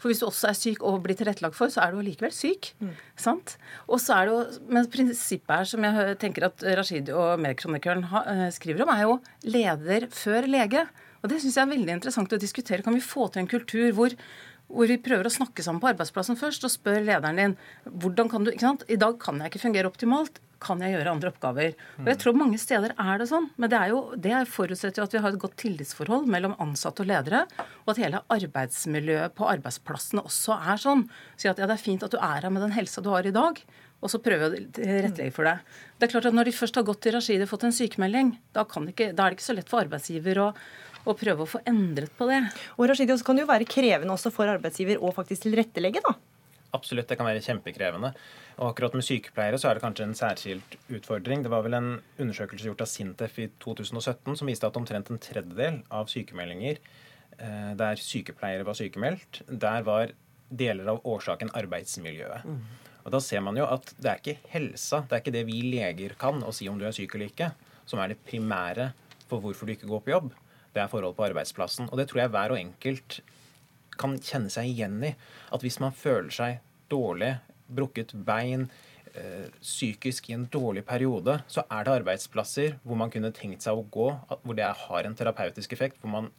For 0.00 0.08
hvis 0.08 0.22
du 0.22 0.26
også 0.28 0.48
er 0.50 0.56
syk 0.56 0.84
og 0.86 1.02
blir 1.04 1.18
tilrettelagt 1.18 1.56
for, 1.58 1.72
så 1.72 1.84
er 1.84 1.92
du 1.92 2.00
likevel 2.04 2.32
syk. 2.32 2.72
Mm. 2.80 2.94
sant? 3.20 3.56
Og 3.86 4.00
så 4.00 4.16
er 4.16 4.28
det 4.28 4.34
jo, 4.34 4.66
Men 4.72 4.88
prinsippet 4.92 5.52
her, 5.52 5.68
som 5.68 5.84
jeg 5.84 6.18
tenker 6.22 6.48
at 6.48 6.64
Rashidi 6.80 7.12
og 7.12 7.40
medkronikeren 7.44 8.06
eh, 8.08 8.46
skriver 8.54 8.86
om, 8.86 8.94
er 8.94 9.04
jo 9.04 9.18
leder 9.44 10.08
før 10.14 10.48
lege. 10.48 10.86
Og 11.20 11.28
Det 11.28 11.40
syns 11.42 11.58
jeg 11.58 11.66
er 11.66 11.74
veldig 11.74 11.98
interessant 11.98 12.32
å 12.32 12.40
diskutere. 12.40 12.84
Kan 12.86 12.96
vi 12.96 13.04
få 13.04 13.28
til 13.28 13.44
en 13.44 13.50
kultur 13.50 13.90
hvor, 13.96 14.14
hvor 14.72 14.88
vi 14.88 15.00
prøver 15.04 15.28
å 15.28 15.34
snakke 15.34 15.64
sammen 15.64 15.82
på 15.82 15.92
arbeidsplassen 15.92 16.38
først 16.40 16.64
og 16.64 16.72
spør 16.72 17.04
lederen 17.04 17.40
din 17.40 17.58
hvordan 17.84 18.32
kan 18.32 18.46
du, 18.46 18.54
ikke 18.54 18.70
sant? 18.70 18.86
I 18.88 19.00
dag 19.00 19.20
kan 19.20 19.42
jeg 19.42 19.52
ikke 19.52 19.66
fungere 19.66 19.90
optimalt. 19.90 20.40
Kan 20.60 20.82
jeg 20.84 20.92
gjøre 20.92 21.14
andre 21.14 21.32
oppgaver? 21.32 21.76
Og 22.02 22.08
jeg 22.12 22.20
tror 22.20 22.38
Mange 22.40 22.58
steder 22.60 22.94
er 23.00 23.20
det 23.20 23.28
sånn. 23.30 23.50
Men 23.56 23.72
det, 23.72 23.78
er 23.80 23.92
jo, 23.94 24.00
det 24.16 24.44
forutsetter 24.52 25.02
jo 25.02 25.08
at 25.08 25.14
vi 25.16 25.22
har 25.24 25.34
et 25.34 25.42
godt 25.42 25.58
tillitsforhold 25.60 26.28
mellom 26.30 26.56
ansatte 26.60 27.04
og 27.04 27.10
ledere. 27.10 27.46
Og 27.86 27.94
at 27.94 28.02
hele 28.02 28.24
arbeidsmiljøet 28.36 29.36
på 29.38 29.48
arbeidsplassene 29.48 30.24
også 30.28 30.58
er 30.72 30.82
sånn. 30.82 31.06
Si 31.40 31.48
at 31.48 31.60
ja, 31.60 31.68
det 31.68 31.78
er 31.78 31.86
fint 31.86 32.04
at 32.04 32.12
du 32.12 32.20
er 32.20 32.44
her 32.44 32.52
med 32.52 32.66
den 32.66 32.76
helsa 32.76 33.04
du 33.04 33.12
har 33.14 33.26
i 33.26 33.34
dag 33.34 33.62
og 34.00 34.08
så 34.08 34.20
prøve 34.22 34.48
å 34.48 34.52
tilrettelegge 34.76 35.32
for 35.36 35.48
det. 35.48 35.56
Det 35.98 36.06
er 36.06 36.12
klart 36.14 36.30
at 36.30 36.36
Når 36.36 36.48
de 36.48 36.56
først 36.56 36.78
har 36.78 36.86
gått 36.88 37.02
til 37.04 37.14
Rashid 37.16 37.42
og 37.44 37.50
fått 37.50 37.66
en 37.68 37.76
sykemelding, 37.76 38.32
da, 38.56 38.64
ikke, 38.64 39.10
da, 39.12 39.26
er 39.26 39.34
det 39.34 39.38
ikke 39.38 39.48
så 39.50 39.56
lett 39.56 39.68
for 39.68 39.84
arbeidsgiver 39.84 40.40
å, 40.40 40.48
å 41.04 41.16
prøve 41.20 41.44
å 41.44 41.50
få 41.50 41.60
endret 41.68 42.12
på 42.16 42.28
det. 42.30 42.40
Og 42.78 42.88
Rashidi, 42.88 43.16
så 43.20 43.28
kan 43.28 43.36
det 43.36 43.44
jo 43.44 43.50
være 43.52 43.68
krevende 43.68 44.16
også 44.16 44.32
for 44.32 44.48
arbeidsgiver 44.48 45.02
å 45.04 45.12
faktisk 45.16 45.44
tilrettelegge, 45.44 46.02
da? 46.06 46.16
Absolutt, 46.76 47.08
det 47.10 47.18
kan 47.18 47.26
være 47.26 47.42
kjempekrevende. 47.42 48.12
Og 48.60 48.70
akkurat 48.70 48.94
med 48.94 49.06
sykepleiere 49.06 49.58
så 49.58 49.70
er 49.70 49.78
det 49.78 49.84
kanskje 49.84 50.06
en 50.06 50.16
særskilt 50.18 50.76
utfordring. 50.92 51.42
Det 51.42 51.52
var 51.52 51.64
vel 51.66 51.76
en 51.78 51.90
undersøkelse 52.20 52.68
gjort 52.68 52.84
av 52.84 52.90
Sintef 52.90 53.38
i 53.42 53.48
2017 53.62 54.38
som 54.38 54.50
viste 54.50 54.68
at 54.68 54.78
omtrent 54.78 55.10
en 55.10 55.22
tredjedel 55.22 55.80
av 55.90 56.10
sykemeldinger 56.12 56.78
eh, 56.78 57.72
der 57.80 58.02
sykepleiere 58.02 58.66
var 58.68 58.78
sykemeldt, 58.78 59.42
der 59.50 59.86
var 59.86 60.14
deler 60.50 60.92
av 60.94 61.02
årsaken 61.06 61.52
arbeidsmiljøet. 61.58 62.46
Mm. 62.46 62.62
Og 63.00 63.12
Da 63.14 63.20
ser 63.24 63.42
man 63.42 63.56
jo 63.56 63.66
at 63.66 63.94
det 63.98 64.10
er 64.10 64.20
ikke 64.20 64.52
helsa, 64.52 65.02
det 65.08 65.16
er 65.16 65.22
ikke 65.24 65.34
det 65.34 65.46
vi 65.48 65.60
leger 65.72 66.14
kan 66.20 66.42
å 66.44 66.52
si 66.54 66.68
om 66.68 66.78
du 66.78 66.86
er 66.86 66.94
syk 66.94 67.16
eller 67.16 67.30
ikke, 67.32 67.50
som 67.88 68.02
er 68.02 68.12
det 68.12 68.22
primære 68.26 68.90
for 69.30 69.42
hvorfor 69.42 69.66
du 69.66 69.74
ikke 69.74 69.90
går 69.90 70.02
på 70.04 70.14
jobb. 70.14 70.32
Det 70.70 70.82
er 70.82 70.90
forhold 70.90 71.16
på 71.16 71.26
arbeidsplassen. 71.26 71.88
Og 71.90 71.98
det 71.98 72.06
tror 72.10 72.24
jeg 72.24 72.32
hver 72.34 72.54
og 72.54 72.60
enkelt 72.60 73.20
kan 74.00 74.16
kjenne 74.18 74.52
seg 74.52 74.70
igjen 74.70 74.98
i. 75.06 75.14
At 75.54 75.64
hvis 75.64 75.80
man 75.82 75.96
føler 75.96 76.32
seg 76.34 76.60
dårlig, 76.92 77.34
brukket 77.70 78.14
bein, 78.26 78.66
øh, 79.14 79.48
psykisk 79.60 80.30
i 80.30 80.36
en 80.36 80.48
dårlig 80.50 80.84
periode, 80.88 81.40
så 81.46 81.64
er 81.70 81.86
det 81.86 81.96
arbeidsplasser 82.00 82.78
hvor 82.82 82.98
man 82.98 83.12
kunne 83.12 83.32
tenkt 83.36 83.66
seg 83.66 83.78
å 83.78 83.86
gå, 83.86 84.08
hvor 84.42 84.58
det 84.58 84.66
har 84.86 85.06
en 85.06 85.16
terapeutisk 85.18 85.76
effekt, 85.76 86.00
hvor 86.02 86.14
man 86.16 86.30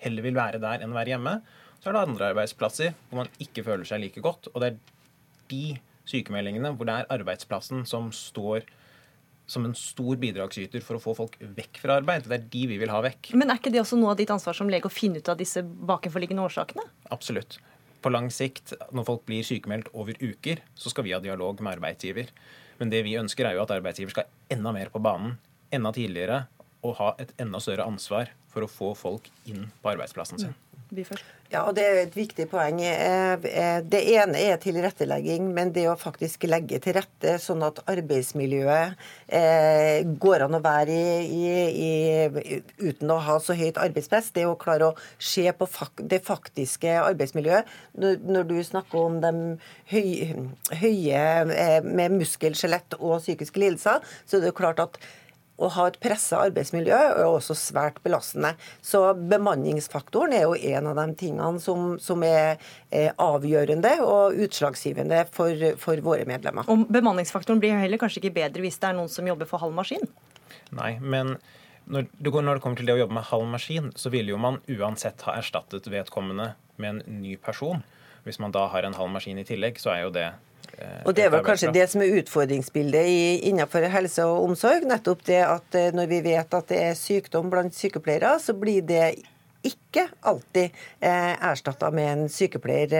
heller 0.00 0.24
vil 0.24 0.38
være 0.38 0.62
der 0.62 0.82
enn 0.82 0.94
å 0.94 0.98
være 0.98 1.14
hjemme. 1.14 1.36
Så 1.80 1.90
er 1.90 1.96
det 1.96 2.06
andre 2.08 2.32
arbeidsplasser 2.32 2.96
hvor 3.08 3.22
man 3.22 3.32
ikke 3.42 3.64
føler 3.66 3.88
seg 3.88 4.02
like 4.02 4.24
godt. 4.24 4.50
Og 4.52 4.60
det 4.62 4.72
er 4.72 4.80
de 5.50 5.64
sykemeldingene 6.10 6.74
hvor 6.74 6.88
det 6.88 6.98
er 6.98 7.10
arbeidsplassen 7.14 7.86
som 7.88 8.10
står 8.14 8.66
som 9.50 9.64
en 9.66 9.74
stor 9.74 10.18
bidragsyter 10.22 10.82
for 10.84 10.96
å 10.96 11.02
få 11.02 11.16
folk 11.18 11.34
vekk 11.40 11.80
fra 11.82 11.98
arbeid. 11.98 12.28
Det 12.30 12.36
er 12.36 12.46
de 12.52 12.62
vi 12.70 12.78
vil 12.78 12.92
ha 12.92 13.00
vekk. 13.02 13.32
Men 13.38 13.50
er 13.50 13.58
ikke 13.58 13.72
det 13.74 13.82
også 13.82 13.98
noe 13.98 14.12
av 14.14 14.20
ditt 14.20 14.30
ansvar 14.30 14.56
som 14.56 14.70
lege 14.70 14.86
å 14.86 14.94
finne 14.94 15.18
ut 15.18 15.30
av 15.32 15.40
disse 15.40 15.64
bakenforliggende 15.64 16.44
årsakene? 16.46 16.86
Absolutt. 17.10 17.58
På 18.00 18.12
lang 18.14 18.30
sikt, 18.32 18.76
når 18.94 19.08
folk 19.08 19.26
blir 19.28 19.44
sykemeldt 19.44 19.90
over 19.92 20.16
uker, 20.22 20.62
så 20.78 20.92
skal 20.92 21.04
vi 21.08 21.16
ha 21.16 21.20
dialog 21.20 21.60
med 21.60 21.74
arbeidsgiver. 21.74 22.30
Men 22.80 22.94
det 22.94 23.02
vi 23.04 23.18
ønsker, 23.20 23.48
er 23.48 23.58
jo 23.58 23.66
at 23.66 23.74
arbeidsgiver 23.74 24.14
skal 24.14 24.30
enda 24.54 24.72
mer 24.72 24.92
på 24.94 25.02
banen, 25.02 25.34
enda 25.74 25.92
tidligere, 25.92 26.44
og 26.86 26.96
ha 27.02 27.10
et 27.20 27.34
enda 27.42 27.60
større 27.60 27.84
ansvar 27.90 28.30
for 28.50 28.64
å 28.64 28.70
få 28.70 28.94
folk 28.96 29.28
inn 29.50 29.66
på 29.82 29.92
arbeidsplassen 29.92 30.40
sin. 30.40 30.54
Ja, 31.50 31.64
og 31.66 31.74
Det 31.74 31.82
er 31.82 31.96
et 32.04 32.14
viktig 32.14 32.44
poeng. 32.50 32.78
Eh, 32.82 33.32
eh, 33.50 33.80
det 33.82 34.00
ene 34.14 34.38
er 34.38 34.58
tilrettelegging, 34.62 35.48
men 35.54 35.72
det 35.74 35.88
å 35.90 35.96
faktisk 35.98 36.46
legge 36.46 36.78
til 36.82 36.94
rette 36.94 37.36
sånn 37.42 37.64
at 37.66 37.80
arbeidsmiljøet 37.90 38.94
eh, 39.26 40.06
går 40.22 40.46
an 40.46 40.58
å 40.58 40.62
være 40.62 40.94
i, 40.94 41.48
i, 41.82 41.90
i, 42.38 42.60
uten 42.78 43.10
å 43.10 43.18
ha 43.26 43.38
så 43.42 43.56
høyt 43.58 43.80
arbeidspress. 43.82 44.30
Det 44.36 44.46
å 44.46 44.58
klare 44.58 44.92
å 44.92 44.96
se 45.18 45.46
på 45.50 45.66
det 46.10 46.22
faktiske 46.26 46.94
arbeidsmiljøet. 47.02 47.70
Når, 47.98 48.46
du 48.50 48.58
snakker 48.66 49.02
om 49.02 49.18
de 49.22 49.34
høye, 49.90 50.44
høye 50.82 51.80
med 51.86 52.18
muskel, 52.18 52.54
skjelett 52.58 52.94
og 53.00 53.18
psykiske 53.24 53.62
lidelser, 53.62 54.06
så 54.22 54.38
er 54.38 54.46
det 54.46 54.58
klart 54.58 54.82
at 54.86 55.02
å 55.60 55.68
ha 55.76 55.86
et 55.90 55.98
pressa 56.02 56.40
arbeidsmiljø 56.46 56.96
er 56.96 57.26
også 57.26 57.56
svært 57.58 58.00
belastende. 58.04 58.54
Så 58.84 59.02
bemanningsfaktoren 59.14 60.34
er 60.36 60.46
jo 60.46 60.56
en 60.56 60.90
av 60.90 60.98
de 61.02 61.06
tingene 61.20 61.62
som, 61.62 61.94
som 62.02 62.24
er, 62.26 62.60
er, 62.88 63.12
avgjørende 63.20 63.96
og 64.06 64.40
utslagsgivende 64.46 65.26
for, 65.36 65.68
for, 65.80 66.00
våre 66.04 66.26
medlemmer. 66.28 66.68
Og 66.72 66.88
bemanningsfaktoren 66.92 67.60
blir 67.62 67.78
heller 67.82 68.00
kanskje 68.00 68.24
ikke 68.24 68.38
bedre 68.40 68.64
hvis 68.64 68.80
det 68.80 68.90
er 68.90 68.98
noen 68.98 69.12
som 69.12 69.28
jobber 69.28 69.48
for 69.50 69.62
halv 69.62 69.76
maskin? 69.76 70.08
Nei, 70.74 70.94
men 71.00 71.36
når 71.90 72.06
det, 72.06 72.30
når 72.30 72.58
det 72.58 72.62
kommer 72.64 72.78
til 72.78 72.88
det 72.88 72.96
å 72.96 73.02
jobbe 73.02 73.16
med 73.18 73.28
halv 73.30 73.48
maskin, 73.50 73.90
så 73.98 74.12
vil 74.14 74.30
jo 74.30 74.38
man 74.40 74.60
uansett 74.70 75.24
ha 75.26 75.36
erstattet 75.40 75.88
vedkommende 75.90 76.52
med 76.80 76.94
en 76.94 77.20
ny 77.22 77.36
person. 77.40 77.82
Hvis 78.24 78.40
man 78.40 78.52
da 78.54 78.66
har 78.70 78.86
en 78.86 78.96
halv 78.96 79.12
maskin 79.12 79.40
i 79.40 79.46
tillegg, 79.48 79.80
så 79.80 79.94
er 79.94 80.04
jo 80.04 80.14
det 80.14 80.28
og 81.04 81.14
Det 81.16 81.24
er 81.24 81.32
vel 81.32 81.44
kanskje 81.44 81.72
det 81.74 81.86
som 81.92 82.04
er 82.04 82.14
utfordringsbildet 82.20 83.44
innenfor 83.48 83.84
helse 83.92 84.24
og 84.28 84.46
omsorg. 84.48 84.86
Nettopp 84.88 85.24
det 85.28 85.42
at 85.46 85.76
eh, 85.78 85.90
når 85.96 86.08
vi 86.10 86.22
vet 86.30 86.56
at 86.56 86.72
det 86.72 86.80
er 86.90 86.96
sykdom 86.98 87.50
blant 87.52 87.76
sykepleiere, 87.76 88.36
så 88.42 88.56
blir 88.56 88.84
det 88.88 89.04
ikke 89.66 90.06
alltid 90.24 90.76
eh, 91.04 91.34
erstatta 91.44 91.90
med 91.92 92.08
en 92.08 92.22
sykepleier 92.32 92.94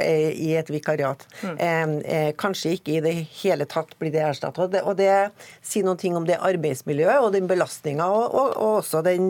eh, 0.00 0.28
i 0.32 0.54
et 0.56 0.70
vikariat. 0.72 1.26
Mm. 1.42 1.56
Eh, 1.58 1.94
eh, 2.14 2.30
kanskje 2.40 2.74
ikke 2.76 2.94
i 2.96 3.02
det 3.04 3.14
hele 3.42 3.66
tatt 3.68 3.92
blir 4.00 4.12
det 4.14 4.22
erstatta. 4.24 4.64
Og, 4.64 4.78
og, 4.80 4.94
det 5.00 5.10
sier 5.60 5.84
noen 5.84 6.00
ting 6.00 6.16
om 6.16 6.28
det 6.28 6.40
arbeidsmiljøet 6.40 7.20
og 7.20 7.34
den 7.36 7.50
belastninga, 7.50 8.08
og, 8.08 8.26
og, 8.32 8.54
og, 8.56 8.76
også 8.80 9.04
den, 9.04 9.28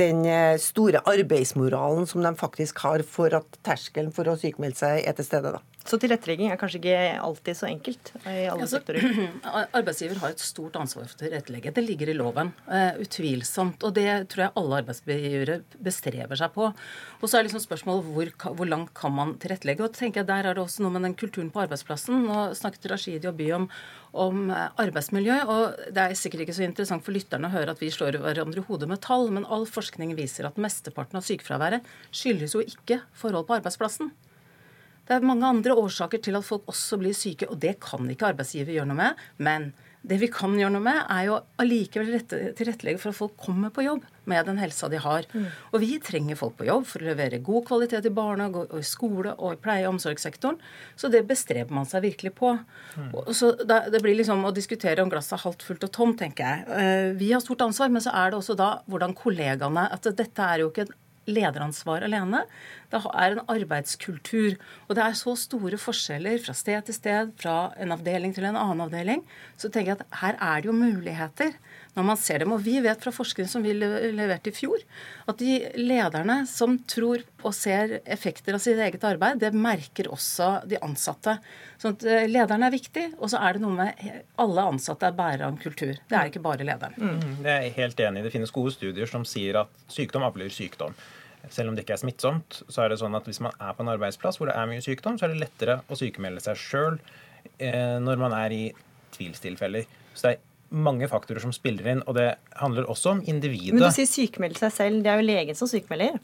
den, 0.00 0.24
store 0.62 1.02
arbeidsmoralen 1.08 2.08
som 2.08 2.24
de 2.24 2.32
faktisk 2.38 2.80
har 2.86 3.04
for 3.04 3.34
at 3.36 3.60
terskelen 3.66 4.14
for 4.14 4.30
å 4.30 4.38
sykmelde 4.40 4.80
seg 4.80 5.04
er 5.04 5.18
til 5.18 5.28
stede. 5.28 5.52
da. 5.58 5.67
Så 5.88 5.96
tilrettelegging 5.96 6.50
er 6.52 6.58
kanskje 6.60 6.82
ikke 6.82 6.96
alltid 7.24 7.56
så 7.56 7.66
enkelt 7.68 8.10
i 8.28 8.44
alle 8.50 8.66
altså, 8.66 8.76
sektorer? 8.76 9.30
Arbeidsgiver 9.78 10.18
har 10.20 10.34
et 10.34 10.42
stort 10.44 10.76
ansvar 10.76 11.06
for 11.08 11.16
å 11.16 11.20
tilrettelegge. 11.22 11.72
Det 11.72 11.84
ligger 11.84 12.12
i 12.12 12.16
loven. 12.18 12.50
Uh, 12.68 12.98
utvilsomt. 13.00 13.86
Og 13.88 13.94
det 13.96 14.10
tror 14.28 14.44
jeg 14.44 14.54
alle 14.60 14.82
arbeidsgivere 14.82 15.56
bestreber 15.88 16.40
seg 16.40 16.52
på. 16.52 16.68
Og 16.68 17.24
så 17.24 17.38
er 17.38 17.48
liksom 17.48 17.64
spørsmålet 17.64 18.12
hvor, 18.12 18.32
hvor 18.60 18.68
langt 18.68 18.92
kan 18.98 19.16
man 19.16 19.32
tilrettelegge. 19.40 19.86
Og 19.86 19.96
tenker 19.96 20.22
jeg 20.22 20.28
Der 20.28 20.50
er 20.50 20.58
det 20.58 20.64
også 20.66 20.84
noe 20.84 20.92
med 20.92 21.08
den 21.08 21.16
kulturen 21.16 21.48
på 21.54 21.64
arbeidsplassen. 21.64 22.20
Nå 22.28 22.44
snakket 22.58 22.90
Rashidi 22.92 23.32
og 23.32 23.40
By 23.40 23.48
om, 23.56 23.66
om 24.12 24.44
eh, 24.52 24.68
arbeidsmiljø. 24.84 25.40
og 25.48 25.80
Det 25.88 26.04
er 26.04 26.20
sikkert 26.20 26.44
ikke 26.44 26.58
så 26.60 26.68
interessant 26.68 27.06
for 27.06 27.16
lytterne 27.16 27.48
å 27.48 27.56
høre 27.56 27.72
at 27.72 27.80
vi 27.80 27.92
slår 27.94 28.20
hverandre 28.20 28.60
i 28.60 28.68
hodet 28.68 28.92
med 28.92 29.00
tall, 29.08 29.30
men 29.32 29.48
all 29.48 29.64
forskning 29.68 30.12
viser 30.20 30.50
at 30.50 30.60
mesteparten 30.60 31.16
av 31.16 31.24
sykefraværet 31.24 31.88
skyldes 32.12 32.58
jo 32.58 32.66
ikke 32.76 33.00
forhold 33.16 33.48
på 33.48 33.62
arbeidsplassen. 33.62 34.12
Det 35.08 35.16
er 35.16 35.24
mange 35.24 35.48
andre 35.48 35.76
årsaker 35.80 36.20
til 36.20 36.36
at 36.36 36.44
folk 36.44 36.68
også 36.68 36.98
blir 37.00 37.16
syke, 37.16 37.48
og 37.48 37.60
det 37.62 37.78
kan 37.80 38.08
ikke 38.12 38.34
arbeidsgiver 38.34 38.76
gjøre 38.76 38.90
noe 38.90 38.98
med. 38.98 39.22
Men 39.40 39.70
det 40.08 40.18
vi 40.22 40.28
kan 40.30 40.52
gjøre 40.56 40.72
noe 40.72 40.84
med, 40.84 40.98
er 41.10 41.24
jo 41.26 41.38
allikevel 41.60 42.20
tilrettelegge 42.28 43.00
for 43.02 43.10
at 43.10 43.18
folk 43.18 43.34
kommer 43.40 43.72
på 43.74 43.82
jobb 43.82 44.04
med 44.30 44.46
den 44.46 44.60
helsa 44.60 44.88
de 44.92 45.00
har. 45.02 45.26
Mm. 45.32 45.48
Og 45.72 45.82
vi 45.82 45.96
trenger 46.04 46.38
folk 46.38 46.54
på 46.60 46.68
jobb 46.68 46.86
for 46.86 47.02
å 47.02 47.08
levere 47.08 47.40
god 47.44 47.66
kvalitet 47.68 48.06
i 48.06 48.12
barnehage 48.14 48.62
og 48.68 48.76
i 48.78 48.86
skole 48.86 49.34
og 49.34 49.56
i 49.56 49.60
pleie- 49.64 49.88
og 49.88 49.96
omsorgssektoren. 49.96 50.60
Så 50.96 51.10
det 51.12 51.24
bestreber 51.28 51.74
man 51.74 51.88
seg 51.88 52.04
virkelig 52.06 52.34
på. 52.38 52.54
Mm. 52.96 53.10
Så 53.34 53.56
Det 53.58 54.02
blir 54.04 54.16
liksom 54.16 54.44
å 54.44 54.54
diskutere 54.54 55.02
om 55.02 55.10
glasset 55.10 55.38
er 55.38 55.44
halvt 55.44 55.66
fullt 55.66 55.84
og 55.88 55.92
tomt, 55.92 56.18
tenker 56.20 56.44
jeg. 56.44 56.64
Eh, 56.78 57.10
vi 57.18 57.32
har 57.32 57.40
stort 57.40 57.64
ansvar, 57.66 57.90
men 57.90 58.04
så 58.04 58.14
er 58.14 58.30
det 58.30 58.38
også 58.38 58.56
da 58.56 58.70
hvordan 58.88 59.16
kollegaene 59.16 59.88
At 59.92 60.02
dette 60.02 60.42
er 60.42 60.60
jo 60.62 60.70
ikke 60.70 60.86
en 60.86 60.94
lederansvar 61.28 62.06
alene. 62.06 62.44
Det 62.88 63.00
er 63.04 63.34
en 63.34 63.44
arbeidskultur. 63.52 64.56
Og 64.88 64.96
det 64.96 65.04
er 65.04 65.16
så 65.18 65.34
store 65.36 65.78
forskjeller 65.80 66.40
fra 66.44 66.54
sted 66.56 66.88
til 66.88 66.96
sted, 66.96 67.34
fra 67.40 67.56
en 67.80 67.92
avdeling 67.94 68.32
til 68.36 68.48
en 68.48 68.56
annen 68.56 68.86
avdeling. 68.86 69.24
Så 69.60 69.68
tenker 69.68 69.92
jeg 69.92 70.00
at 70.00 70.22
her 70.22 70.38
er 70.40 70.62
det 70.62 70.70
jo 70.70 70.76
muligheter 70.76 71.52
når 71.98 72.06
man 72.06 72.20
ser 72.20 72.42
dem. 72.42 72.54
Og 72.54 72.62
vi 72.64 72.78
vet 72.84 73.02
fra 73.02 73.12
forskning 73.14 73.48
som 73.50 73.64
vi 73.64 73.74
leverte 73.74 74.52
i 74.52 74.56
fjor, 74.56 74.80
at 75.28 75.40
de 75.42 75.58
lederne 75.76 76.40
som 76.48 76.78
tror 76.88 77.24
og 77.42 77.52
ser 77.54 77.98
effekter 78.06 78.56
av 78.56 78.62
sitt 78.62 78.80
eget 78.82 79.04
arbeid, 79.06 79.42
det 79.42 79.52
merker 79.54 80.10
også 80.14 80.50
de 80.68 80.80
ansatte. 80.84 81.38
Sånn 81.78 81.98
at 81.98 82.06
eh, 82.08 82.26
lederen 82.30 82.64
er 82.66 82.74
viktig, 82.74 83.04
og 83.18 83.30
så 83.30 83.42
er 83.42 83.56
det 83.56 83.62
noe 83.62 83.76
med 83.76 84.08
alle 84.40 84.66
ansatte 84.72 85.10
er 85.10 85.18
bærere 85.18 85.46
av 85.46 85.54
en 85.54 85.60
kultur. 85.60 85.94
Det 86.08 86.18
er 86.18 86.32
ikke 86.32 86.42
bare 86.42 86.66
lederen. 86.66 86.96
Mm, 86.98 87.38
det 87.44 87.52
er 87.52 87.62
jeg 87.66 87.76
helt 87.78 88.02
enig. 88.08 88.24
Det 88.26 88.34
finnes 88.34 88.54
gode 88.54 88.74
studier 88.74 89.10
som 89.10 89.26
sier 89.28 89.62
at 89.64 89.86
sykdom 89.92 90.26
avler 90.26 90.52
sykdom 90.54 90.96
selv 91.52 91.70
om 91.70 91.76
det 91.76 91.84
ikke 91.84 91.96
er 91.96 92.02
smittsomt, 92.02 92.60
så 92.68 92.84
er 92.84 92.92
det 92.92 92.98
sånn 93.00 93.16
at 93.16 93.28
hvis 93.28 93.40
man 93.44 93.54
er 93.62 93.76
på 93.76 93.84
en 93.84 93.92
arbeidsplass 93.94 94.40
hvor 94.40 94.50
det 94.50 94.56
er 94.58 94.68
mye 94.70 94.84
sykdom, 94.84 95.18
så 95.18 95.26
er 95.26 95.34
det 95.34 95.42
lettere 95.44 95.80
å 95.88 95.98
sykemelde 95.98 96.42
seg 96.44 96.60
sjøl 96.60 96.98
eh, 97.58 97.96
når 98.02 98.20
man 98.20 98.36
er 98.36 98.54
i 98.54 98.62
tvilstilfeller. 99.14 99.88
Så 100.12 100.26
det 100.26 100.34
er 100.36 100.44
mange 100.68 101.08
faktorer 101.08 101.40
som 101.40 101.54
spiller 101.54 101.86
inn, 101.94 102.04
og 102.06 102.18
det 102.18 102.28
handler 102.60 102.88
også 102.90 103.16
om 103.16 103.24
individet. 103.24 103.76
Men 103.76 103.88
du 103.88 103.94
sier 103.94 104.10
sykemelde 104.10 104.60
seg 104.60 104.74
selv. 104.74 105.02
Det 105.04 105.12
er 105.12 105.22
jo 105.22 105.28
legen 105.30 105.58
som 105.58 105.70
sykemelder? 105.70 106.18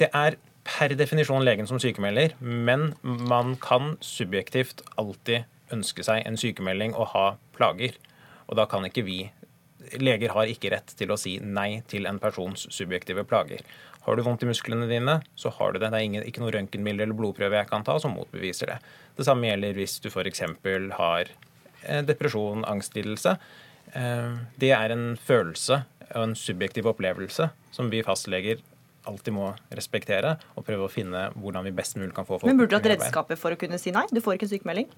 Det 0.00 0.10
er 0.16 0.36
per 0.66 0.92
definisjon 0.98 1.44
legen 1.46 1.68
som 1.68 1.80
sykemelder, 1.80 2.36
men 2.40 2.92
man 3.02 3.56
kan 3.62 3.94
subjektivt 4.04 4.84
alltid 5.00 5.48
ønske 5.74 6.04
seg 6.04 6.26
en 6.26 6.38
sykemelding 6.40 6.96
og 6.98 7.12
ha 7.14 7.26
plager. 7.56 7.96
Og 8.50 8.58
da 8.58 8.66
kan 8.70 8.86
ikke 8.88 9.06
vi 9.06 9.20
Leger 9.96 10.30
har 10.36 10.46
ikke 10.46 10.70
rett 10.70 10.92
til 10.94 11.10
å 11.10 11.16
si 11.18 11.32
nei 11.40 11.80
til 11.90 12.04
en 12.06 12.18
persons 12.22 12.66
subjektive 12.70 13.24
plager. 13.26 13.62
Har 14.06 14.16
du 14.16 14.24
vondt 14.24 14.42
i 14.44 14.48
musklene 14.48 14.88
dine, 14.88 15.18
så 15.36 15.52
har 15.58 15.72
du 15.72 15.78
det. 15.78 15.90
Det 15.92 15.98
er 15.98 16.06
ingen, 16.06 16.24
ikke 16.26 16.42
noe 16.42 16.54
røntgenbilde 16.54 17.04
eller 17.04 17.16
blodprøve 17.18 17.60
jeg 17.60 17.68
kan 17.68 17.84
ta 17.86 17.98
som 18.00 18.14
motbeviser 18.16 18.72
det. 18.72 18.78
Det 19.18 19.26
samme 19.28 19.50
gjelder 19.50 19.76
hvis 19.76 19.98
du 20.00 20.08
f.eks. 20.08 20.44
har 20.96 21.32
eh, 21.84 22.02
depresjon, 22.08 22.64
angstlidelse. 22.68 23.36
Eh, 23.92 24.40
det 24.62 24.72
er 24.76 24.96
en 24.96 25.12
følelse 25.20 25.82
og 26.10 26.22
en 26.24 26.34
subjektiv 26.38 26.88
opplevelse 26.90 27.50
som 27.74 27.90
vi 27.92 28.02
fastleger 28.06 28.64
alltid 29.08 29.34
må 29.34 29.52
respektere 29.72 30.34
og 30.58 30.64
prøve 30.66 30.86
å 30.86 30.92
finne 30.92 31.28
hvordan 31.40 31.64
vi 31.66 31.72
best 31.76 31.96
mulig 31.96 32.12
kan 32.16 32.26
få 32.28 32.38
folk 32.38 32.50
Men 32.50 32.60
burde 32.60 32.74
du 32.74 32.78
hatt 32.78 32.90
redskaper 32.92 33.38
for 33.40 33.54
å 33.54 33.60
kunne 33.60 33.78
si 33.80 33.92
nei? 33.94 34.04
Du 34.12 34.20
får 34.24 34.36
ikke 34.36 34.48
en 34.48 34.52
sykemelding? 34.54 34.90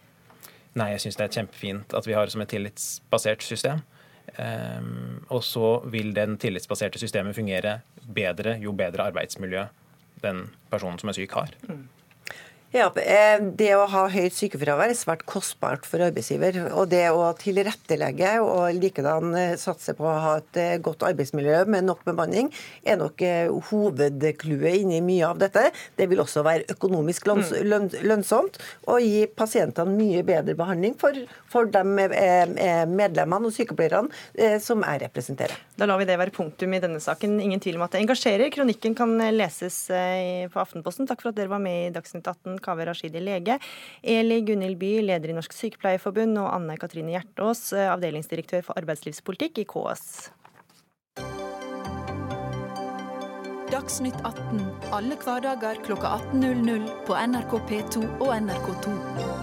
Nei, 0.79 0.89
jeg 0.95 1.05
syns 1.05 1.19
det 1.21 1.27
er 1.27 1.37
kjempefint 1.41 1.95
at 1.97 2.09
vi 2.09 2.17
har 2.17 2.31
som 2.33 2.43
et 2.43 2.51
tillitsbasert 2.51 3.45
system. 3.45 3.83
Um, 4.33 5.25
og 5.29 5.43
så 5.45 5.83
vil 5.93 6.15
den 6.17 6.39
tillitsbaserte 6.41 7.01
systemet 7.01 7.37
fungere 7.37 7.81
bedre 8.15 8.57
jo 8.63 8.73
bedre 8.73 9.11
arbeidsmiljø 9.11 9.67
den 10.23 10.47
personen 10.71 11.01
som 11.01 11.11
er 11.11 11.19
syk, 11.19 11.35
har. 11.37 11.53
Mm. 11.69 11.83
Ja, 12.73 12.87
eh, 12.97 13.37
Det 13.53 13.69
å 13.77 13.85
ha 13.85 14.07
høyt 14.09 14.33
sykefravær 14.33 14.89
er 14.89 14.97
svært 14.97 15.27
kostbart 15.29 15.85
for 15.85 16.01
arbeidsgiver. 16.01 16.57
Og 16.73 16.87
det 16.89 17.05
å 17.13 17.27
tilrettelegge 17.37 18.39
og 18.41 18.79
likedan 18.81 19.35
eh, 19.37 19.57
satse 19.61 19.93
på 19.99 20.07
å 20.09 20.15
ha 20.25 20.31
et 20.41 20.57
eh, 20.57 20.79
godt 20.81 21.05
arbeidsmiljø 21.05 21.67
med 21.69 21.85
nok 21.85 22.01
bemanning, 22.07 22.49
er 22.81 22.97
nok 22.97 23.21
hovedclouet 23.69 24.79
inni 24.81 25.03
mye 25.05 25.27
av 25.29 25.43
dette. 25.43 25.67
Det 26.01 26.07
vil 26.09 26.23
også 26.25 26.41
være 26.47 26.65
økonomisk 26.73 27.29
mm. 27.29 27.93
lønnsomt 28.09 28.57
og 28.89 29.05
gi 29.05 29.27
pasientene 29.29 29.93
mye 29.93 30.25
bedre 30.25 30.57
behandling 30.57 30.97
for, 30.99 31.13
for 31.53 31.69
de 31.69 31.85
medlemmene 31.93 33.51
og 33.51 33.53
sykepleierne 33.53 34.57
som 34.65 34.81
jeg 34.87 35.03
representerer. 35.05 35.61
Da 35.77 35.87
lar 35.89 36.01
vi 36.01 36.09
det 36.09 36.17
være 36.21 36.33
punktum 36.35 36.73
i 36.73 36.81
denne 36.81 37.03
saken. 37.05 37.37
Ingen 37.43 37.61
tvil 37.61 37.77
om 37.77 37.85
at 37.85 37.93
det 37.95 38.03
engasjerer. 38.03 38.49
Kronikken 38.55 38.97
kan 38.97 39.13
leses 39.37 39.85
på 39.93 40.63
Aftenposten. 40.63 41.09
Takk 41.11 41.23
for 41.23 41.33
at 41.33 41.39
dere 41.39 41.53
var 41.53 41.63
med 41.63 41.91
i 41.91 41.95
Dagsnytt 41.95 42.27
18. 42.27 42.62
Kaveh 42.65 42.89
Rashidi, 42.89 43.23
lege, 43.23 43.59
Eli 44.03 44.41
Gunhild 44.47 44.79
By, 44.81 44.93
leder 45.09 45.33
i 45.33 45.37
Norsk 45.37 45.57
Sykepleierforbund, 45.57 46.39
og 46.41 46.53
Anne 46.55 46.79
Katrine 46.81 47.17
Hjertås, 47.17 47.73
eh, 47.77 47.91
avdelingsdirektør 47.93 48.65
for 48.69 48.79
arbeidslivspolitikk 48.81 49.65
i 49.65 49.69
KS. 49.69 50.31
Dagsnytt 53.73 54.19
18 54.29 54.61
alle 54.93 55.17
hverdager 55.17 55.79
kl 55.87 55.97
18.00 55.97 56.91
på 57.07 57.17
NRK 57.17 57.57
P2 57.71 58.05
og 58.21 58.37
NRK2. 58.37 59.42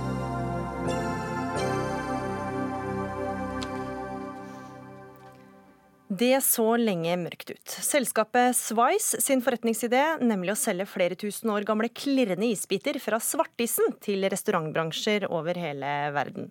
Det 6.10 6.39
så 6.42 6.72
lenge 6.82 7.13
mørkt 7.22 7.51
ut. 7.54 7.74
Selskapet 7.86 8.58
Swice 8.58 9.20
sin 9.22 9.44
forretningsidé, 9.46 10.01
nemlig 10.25 10.56
å 10.56 10.58
selge 10.58 10.88
flere 10.89 11.13
tusen 11.20 11.51
år 11.54 11.68
gamle 11.68 11.92
klirrende 11.94 12.50
isbiter 12.50 12.98
fra 13.04 13.20
svartisen 13.22 13.94
til 14.01 14.25
restaurantbransjer 14.34 15.28
over 15.30 15.60
hele 15.62 15.92
verden. 16.16 16.50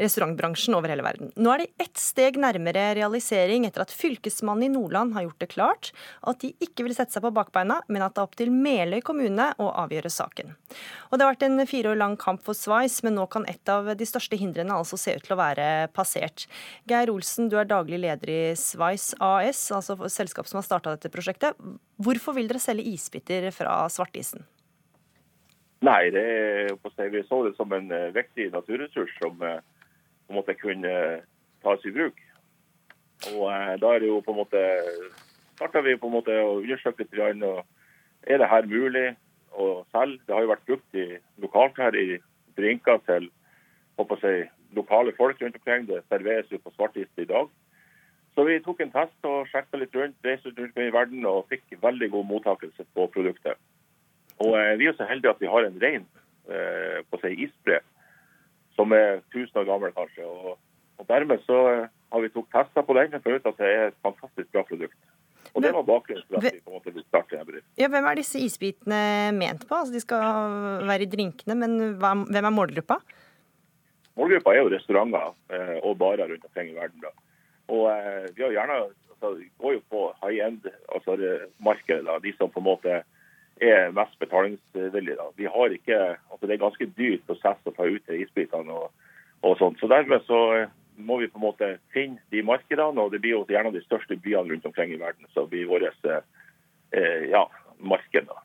Restaurantbransjen 0.00 0.74
over 0.76 0.90
hele 0.90 1.04
verden. 1.06 1.30
Nå 1.36 1.52
er 1.54 1.64
de 1.64 1.84
ett 1.84 2.00
steg 2.00 2.38
nærmere 2.40 2.86
realisering 2.98 3.66
etter 3.68 3.84
at 3.84 3.94
Fylkesmannen 3.94 4.66
i 4.66 4.72
Nordland 4.74 5.14
har 5.14 5.26
gjort 5.26 5.42
det 5.44 5.50
klart 5.52 5.90
at 6.26 6.40
de 6.42 6.52
ikke 6.64 6.86
vil 6.86 6.96
sette 6.96 7.14
seg 7.14 7.24
på 7.24 7.32
bakbeina, 7.34 7.80
men 7.88 8.04
at 8.04 8.16
det 8.16 8.22
er 8.22 8.28
opp 8.28 8.38
til 8.38 8.52
Meløy 8.54 9.00
kommune 9.06 9.50
å 9.62 9.70
avgjøre 9.84 10.12
saken. 10.12 10.54
Og 11.10 11.18
Det 11.18 11.26
har 11.26 11.34
vært 11.34 11.46
en 11.46 11.66
fire 11.70 11.92
år 11.92 12.00
lang 12.00 12.16
kamp 12.20 12.42
for 12.46 12.58
Sveis, 12.58 13.00
men 13.06 13.16
nå 13.18 13.26
kan 13.30 13.46
et 13.50 13.70
av 13.70 13.92
de 13.96 14.08
største 14.08 14.38
hindrene 14.40 14.74
altså 14.74 14.98
se 15.00 15.14
ut 15.14 15.24
til 15.26 15.36
å 15.36 15.40
være 15.40 15.68
passert. 15.94 16.48
Geir 16.90 17.12
Olsen, 17.12 17.50
du 17.52 17.58
er 17.60 17.70
daglig 17.70 18.00
leder 18.02 18.32
i 18.32 18.42
Sveis 18.58 19.12
AS, 19.22 19.68
altså 19.74 19.98
selskap 20.10 20.50
som 20.50 20.60
har 20.60 20.66
starta 20.66 20.96
dette 20.96 21.12
prosjektet. 21.12 21.58
Hvorfor 22.02 22.36
vil 22.36 22.50
dere 22.50 22.62
selge 22.62 22.88
isbiter 22.90 23.50
fra 23.54 23.84
svartisen? 23.92 24.44
Nei, 25.84 26.08
det 26.14 26.24
vi 27.12 27.22
så 27.28 27.42
det 27.44 27.56
som 27.58 27.72
en 27.76 27.90
eh, 27.92 28.12
viktig 28.14 28.48
naturressurs 28.54 29.12
som 29.20 29.42
eh, 29.44 29.60
på 30.34 30.40
en 30.40 30.42
måte 30.42 30.58
kunne 30.58 30.94
tas 31.62 31.84
i 31.86 31.92
bruk. 31.94 32.18
Og 33.32 33.46
eh, 33.52 33.76
Da 33.80 33.94
er 33.94 34.02
det 34.02 34.08
jo 34.10 34.20
på 34.24 34.34
en 34.34 34.42
måte 34.42 34.62
starta 35.54 35.80
vi 35.80 35.96
på 35.96 36.10
en 36.10 36.16
måte 36.18 36.34
å 36.42 36.58
undersøke 36.58 37.04
litt. 37.04 37.42
Og 37.46 37.62
er 38.26 38.38
det 38.38 38.50
her 38.50 38.66
mulig 38.66 39.14
å 39.52 39.84
selge? 39.92 40.22
Det 40.26 40.34
har 40.34 40.42
jo 40.42 40.52
vært 40.52 40.66
brukt 40.66 40.98
i, 40.98 41.06
lokalt 41.38 41.78
her 41.78 41.94
i 41.94 42.18
drinker 42.58 42.98
til 43.06 43.30
håper 43.98 44.26
jeg, 44.26 44.48
lokale 44.74 45.14
folk 45.14 45.40
rundt 45.40 45.60
omkring. 45.60 45.86
Det 45.86 46.02
serveres 46.08 46.50
jo 46.50 46.58
på 46.58 46.74
svartliste 46.74 47.22
i 47.22 47.30
dag. 47.30 47.48
Så 48.34 48.42
vi 48.42 48.58
tok 48.58 48.80
en 48.82 48.90
test 48.90 49.28
og 49.30 49.46
sjekka 49.46 49.78
litt 49.78 49.94
rundt, 49.94 50.18
reiste 50.26 50.50
rundt 50.50 50.78
i 50.82 50.90
verden 50.90 51.22
og 51.30 51.46
fikk 51.52 51.76
veldig 51.82 52.10
god 52.10 52.26
mottakelse 52.32 52.86
på 52.96 53.06
produktet. 53.14 53.60
Og 54.42 54.58
eh, 54.58 54.74
Vi 54.80 54.90
er 54.90 54.98
så 54.98 55.06
heldige 55.06 55.30
at 55.30 55.40
vi 55.42 55.50
har 55.52 55.62
en 55.62 55.78
rein 55.78 56.08
eh, 56.50 56.98
på 57.06 57.22
seg 57.22 57.38
isbre 57.46 57.78
som 58.76 58.92
er 58.92 59.20
1000 59.32 59.60
år 59.62 59.68
gammel, 59.68 59.92
kanskje. 59.96 60.26
Og, 60.26 60.58
og 60.98 61.08
Dermed 61.08 61.42
så 61.46 61.58
har 62.14 62.22
vi 62.22 62.30
tok 62.34 62.48
tester 62.54 62.86
på 62.86 62.96
den 62.98 63.16
og 63.16 63.24
funnet 63.24 63.50
at 63.50 63.60
det 63.60 63.70
er 63.70 63.86
et 63.90 64.00
fantastisk 64.04 64.50
bra 64.54 64.62
produkt. 64.68 64.98
Og 65.54 65.62
Det 65.62 65.70
var 65.74 65.84
bakgrunnen 65.86 66.24
for 66.26 66.40
at 66.40 66.46
vi 66.50 66.62
på 66.64 66.72
en 66.72 66.78
måte 66.80 66.92
vil 66.94 67.04
starte 67.06 67.36
en 67.38 67.46
bedrift. 67.46 67.66
Ja, 67.78 67.86
hvem 67.92 68.06
er 68.10 68.18
disse 68.18 68.40
isbitene 68.42 69.30
ment 69.36 69.66
på? 69.68 69.76
Altså, 69.76 69.94
de 69.94 70.02
skal 70.02 70.86
være 70.88 71.06
i 71.06 71.10
drinkene, 71.10 71.54
men 71.60 71.76
hvem 72.00 72.24
er 72.40 72.54
målgruppa? 72.54 72.96
Målgruppa 74.18 74.54
er 74.54 74.62
jo 74.62 74.72
restauranter 74.72 75.30
eh, 75.54 75.76
og 75.82 75.98
barer 76.00 76.30
rundt 76.30 76.46
omkring 76.48 76.72
i 76.72 76.78
verden. 76.78 76.98
da. 77.02 77.12
Og 77.70 77.86
eh, 77.92 78.26
Vi 78.34 78.42
har 78.42 78.56
gjerne, 78.56 78.80
altså, 79.14 79.34
går 79.62 79.76
jo 79.76 79.82
på 79.94 80.02
high 80.24 80.42
end-markedet, 80.48 82.02
altså, 82.02 82.18
de 82.26 82.34
som 82.38 82.50
på 82.50 82.62
en 82.62 82.70
måte 82.72 83.02
er 83.62 83.92
mest 83.94 84.16
betalingsvillige. 84.18 85.16
Da. 85.18 85.28
Vi 85.36 85.46
har 85.46 85.74
ikke, 85.74 85.98
altså 86.30 86.46
Det 86.46 86.54
er 86.54 86.62
ganske 86.62 86.86
dyrt 86.98 87.26
prosess 87.26 87.60
å 87.64 87.74
ta 87.74 87.86
ut 87.86 88.08
isbitene 88.10 88.72
og, 88.72 88.90
og 89.42 89.58
sånt. 89.58 89.78
Så 89.80 89.90
Dermed 89.90 90.24
så 90.26 90.40
eh, 90.56 90.72
må 90.96 91.18
vi 91.20 91.28
på 91.28 91.38
en 91.38 91.46
måte 91.48 91.70
finne 91.94 92.22
de 92.30 92.42
markedene, 92.42 93.00
og 93.00 93.12
det 93.12 93.22
blir 93.22 93.36
jo 93.38 93.44
gjerne 93.48 93.74
de 93.74 93.82
største 93.84 94.16
byene 94.16 94.52
rundt 94.52 94.66
omkring 94.66 94.94
i 94.94 95.00
verden 95.00 95.26
som 95.34 95.48
blir 95.50 95.70
vårt 95.70 96.08
eh, 96.10 97.30
ja, 97.30 97.46
marked. 97.78 98.26
da. 98.30 98.42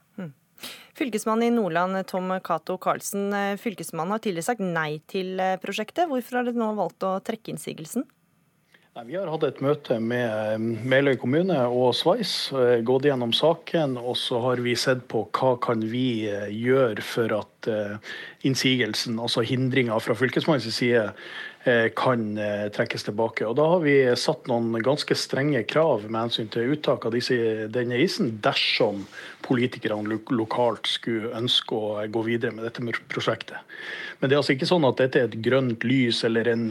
Fylkesmannen 0.99 1.47
i 1.47 1.55
Nordland, 1.55 1.95
Tom 2.07 2.31
Cato 2.43 2.77
Karlsen. 2.77 3.29
Eh, 3.33 3.57
fylkesmannen 3.57 4.11
har 4.11 4.23
tidligere 4.23 4.49
sagt 4.49 4.63
nei 4.63 4.99
til 5.07 5.39
eh, 5.39 5.55
prosjektet. 5.61 6.09
Hvorfor 6.11 6.39
har 6.39 6.47
dere 6.47 6.59
nå 6.59 6.73
valgt 6.75 7.05
å 7.07 7.13
trekke 7.23 7.53
innsigelsen? 7.53 8.03
Vi 8.97 9.13
har 9.15 9.29
hatt 9.29 9.43
et 9.45 9.59
møte 9.61 9.99
med 10.01 10.25
eh, 10.25 10.55
Meløy 10.89 11.13
kommune 11.21 11.55
og 11.69 11.93
Sveis, 11.93 12.31
eh, 12.57 12.79
gått 12.83 13.05
gjennom 13.05 13.29
saken. 13.37 13.93
Og 14.01 14.17
så 14.17 14.39
har 14.41 14.61
vi 14.65 14.73
sett 14.73 15.03
på 15.11 15.21
hva 15.29 15.51
kan 15.61 15.83
vi 15.91 16.25
eh, 16.25 16.49
gjøre 16.49 17.05
for 17.05 17.35
at 17.37 17.69
innsigelsen, 18.47 19.19
altså 19.21 19.43
hindringa 19.45 19.97
fra 20.01 20.15
fylkesmannens 20.17 20.73
side, 20.73 21.05
kan 21.95 22.21
trekkes 22.71 23.03
tilbake. 23.03 23.43
Og 23.45 23.57
Da 23.59 23.65
har 23.67 23.81
vi 23.83 23.95
satt 24.17 24.47
noen 24.47 24.77
ganske 24.83 25.15
strenge 25.17 25.59
krav 25.67 26.05
med 26.07 26.21
hensyn 26.21 26.47
til 26.53 26.71
uttak 26.75 27.03
av 27.05 27.11
disse, 27.13 27.35
denne 27.67 27.99
isen, 27.99 28.37
dersom 28.41 29.03
politikerne 29.43 30.19
lokalt 30.31 30.87
skulle 30.87 31.33
ønske 31.35 31.75
å 31.75 32.07
gå 32.07 32.23
videre 32.25 32.55
med 32.55 32.63
dette 32.67 32.83
prosjektet. 33.11 33.59
Men 34.19 34.29
det 34.29 34.35
er 34.35 34.41
altså 34.41 34.55
ikke 34.55 34.67
sånn 34.67 34.87
at 34.87 34.99
dette 34.99 35.19
er 35.19 35.29
et 35.29 35.37
grønt 35.43 35.85
lys 35.87 36.23
eller 36.27 36.49
en 36.51 36.65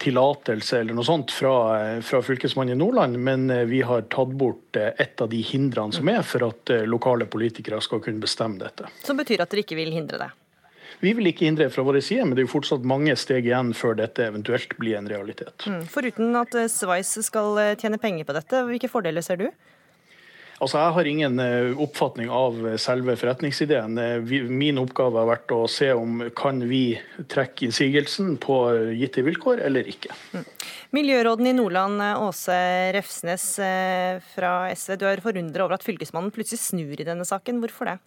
tillatelse 0.00 0.80
eller 0.80 0.96
noe 0.96 1.06
sånt 1.06 1.32
fra, 1.32 1.54
fra 2.04 2.20
Fylkesmannen 2.24 2.76
i 2.76 2.80
Nordland, 2.80 3.16
men 3.24 3.48
eh, 3.52 3.64
vi 3.68 3.80
har 3.86 4.04
tatt 4.12 4.34
bort 4.40 4.76
eh, 4.76 4.92
et 5.00 5.20
av 5.20 5.30
de 5.32 5.40
hindrene 5.44 5.96
som 5.96 6.08
er 6.12 6.20
for 6.26 6.44
at 6.50 6.72
eh, 6.72 6.84
lokale 6.88 7.28
politikere 7.30 7.80
skal 7.84 8.02
kunne 8.04 8.20
bestemme 8.22 8.60
dette. 8.60 8.88
Som 9.04 9.20
betyr 9.20 9.44
at 9.44 9.52
dere 9.52 9.64
ikke 9.64 9.80
vil 9.80 9.92
hindre 9.96 10.20
det? 10.20 10.30
Vi 11.00 11.14
vil 11.16 11.30
ikke 11.30 11.46
hindre 11.48 11.70
fra 11.72 11.84
våre 11.86 12.02
side, 12.04 12.26
men 12.26 12.36
det 12.36 12.44
er 12.44 12.48
jo 12.48 12.54
fortsatt 12.54 12.84
mange 12.84 13.14
steg 13.16 13.48
igjen 13.48 13.72
før 13.76 13.96
dette 14.02 14.26
eventuelt 14.28 14.76
blir 14.80 14.98
en 14.98 15.08
realitet. 15.08 15.64
Mm. 15.64 15.82
Foruten 15.88 16.36
at 16.36 16.56
Sveis 16.72 17.14
skal 17.24 17.56
tjene 17.80 18.00
penger 18.00 18.28
på 18.28 18.36
dette, 18.36 18.64
hvilke 18.68 18.90
fordeler 18.92 19.24
ser 19.24 19.40
du? 19.40 19.48
Altså, 20.60 20.76
Jeg 20.76 20.92
har 20.92 21.08
ingen 21.08 21.40
eh, 21.40 21.78
oppfatning 21.80 22.28
av 22.28 22.58
selve 22.80 23.14
forretningsideen. 23.16 23.96
Eh, 23.96 24.34
min 24.52 24.76
oppgave 24.82 25.22
har 25.22 25.30
vært 25.30 25.54
å 25.56 25.62
se 25.72 25.88
om 25.96 26.26
kan 26.36 26.60
vi 26.68 26.98
trekke 27.32 27.70
innsigelsen 27.70 28.34
på 28.42 28.58
gitte 28.92 29.24
vilkår 29.24 29.64
eller 29.64 29.88
ikke. 29.88 30.12
Mm. 30.36 30.44
Miljøråden 30.98 31.48
i 31.48 31.56
Nordland, 31.56 32.02
Åse 32.26 32.60
Refsnes 32.92 33.46
fra 34.34 34.52
SV. 34.74 34.96
Du 35.00 35.06
er 35.08 35.24
forundret 35.24 35.64
over 35.64 35.78
at 35.78 35.86
fylkesmannen 35.86 36.34
plutselig 36.34 36.60
snur 36.60 36.98
i 36.98 37.08
denne 37.08 37.24
saken. 37.24 37.62
Hvorfor 37.62 37.88
det? 37.88 37.98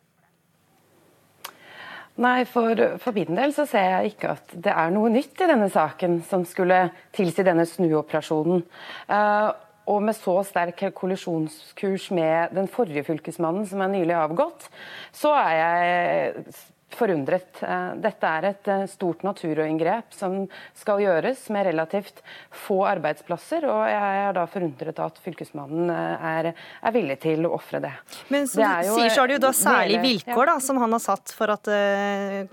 Nei, 2.21 2.43
for, 2.45 2.78
for 3.02 3.15
min 3.15 3.34
del 3.34 3.54
så 3.56 3.65
ser 3.65 3.88
jeg 3.89 4.13
ikke 4.13 4.36
at 4.36 4.52
det 4.54 4.73
er 4.73 4.91
noe 4.93 5.10
nytt 5.10 5.39
i 5.41 5.47
denne 5.49 5.69
saken 5.73 6.19
som 6.28 6.43
skulle 6.45 6.86
tilsi 7.15 7.45
denne 7.45 7.65
snuoperasjonen. 7.65 8.62
Uh, 9.10 9.49
og 9.89 10.04
med 10.06 10.15
så 10.15 10.36
sterk 10.47 10.86
kollisjonskurs 10.95 12.12
med 12.15 12.54
den 12.56 12.69
forrige 12.71 13.04
fylkesmannen, 13.10 13.65
som 13.67 13.82
er 13.84 13.91
nylig 13.91 14.15
avgått, 14.15 14.69
så 15.12 15.34
er 15.36 15.58
jeg 15.58 16.54
forundret. 16.97 17.62
Eh, 17.63 17.93
dette 18.03 18.29
er 18.29 18.47
et 18.49 18.69
eh, 18.71 18.84
stort 18.91 19.23
naturinngrep 19.25 20.13
som 20.15 20.43
skal 20.77 21.03
gjøres 21.03 21.45
med 21.53 21.67
relativt 21.69 22.21
få 22.63 22.82
arbeidsplasser, 22.89 23.67
og 23.69 23.84
jeg 23.91 24.21
er 24.25 24.38
da 24.38 24.45
forundret 24.49 25.01
at 25.03 25.19
fylkesmannen 25.23 25.93
eh, 25.93 26.27
er, 26.34 26.51
er 26.84 26.95
villig 26.95 27.19
til 27.25 27.47
å 27.49 27.56
ofre 27.58 27.84
det. 27.84 27.93
Men 28.34 28.49
som 28.49 28.63
du 28.63 28.93
sier, 28.93 29.13
så 29.13 29.23
er 29.23 29.34
det 29.34 29.39
jo 29.39 29.45
da 29.47 29.53
særlige 29.58 30.03
vilkår 30.06 30.53
da, 30.53 30.60
som 30.63 30.82
han 30.84 30.97
har 30.97 31.03
satt 31.03 31.34
for 31.36 31.53
at 31.53 31.69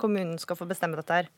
kommunen 0.01 0.39
skal 0.41 0.59
få 0.59 0.69
bestemme 0.71 0.99
dette 1.01 1.23
her? 1.23 1.31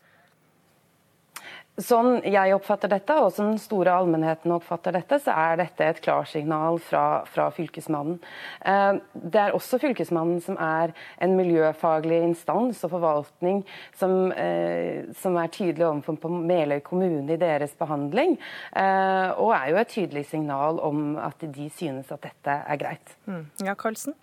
Sånn 1.83 2.21
jeg 2.27 2.55
oppfatter 2.55 2.91
dette, 2.93 3.17
og 3.19 3.33
som 3.35 3.51
den 3.51 3.61
store 3.61 3.95
allmennheten 3.99 4.53
oppfatter 4.55 4.95
dette, 4.97 5.19
så 5.23 5.35
er 5.35 5.59
dette 5.63 5.87
et 5.87 6.01
klarsignal 6.05 6.79
fra, 6.83 7.23
fra 7.29 7.49
Fylkesmannen. 7.55 8.19
Eh, 8.65 9.01
det 9.13 9.41
er 9.43 9.57
også 9.57 9.81
Fylkesmannen 9.83 10.41
som 10.45 10.59
er 10.63 10.95
en 11.23 11.37
miljøfaglig 11.39 12.23
instans 12.29 12.83
og 12.87 12.95
forvaltning 12.95 13.63
som, 13.99 14.33
eh, 14.33 15.09
som 15.19 15.39
er 15.41 15.53
tydelig 15.53 15.89
overfor 15.89 16.33
Meløy 16.33 16.81
kommune 16.87 17.35
i 17.35 17.41
deres 17.41 17.75
behandling, 17.79 18.39
eh, 18.77 19.31
og 19.37 19.55
er 19.57 19.71
jo 19.73 19.81
et 19.83 19.95
tydelig 19.97 20.27
signal 20.31 20.81
om 20.83 21.17
at 21.21 21.43
de 21.43 21.71
synes 21.71 22.13
at 22.13 22.23
dette 22.25 22.61
er 22.63 22.81
greit. 22.81 23.17
Mm. 23.27 23.47
Ja, 23.67 23.75
Karlsen? 23.75 24.15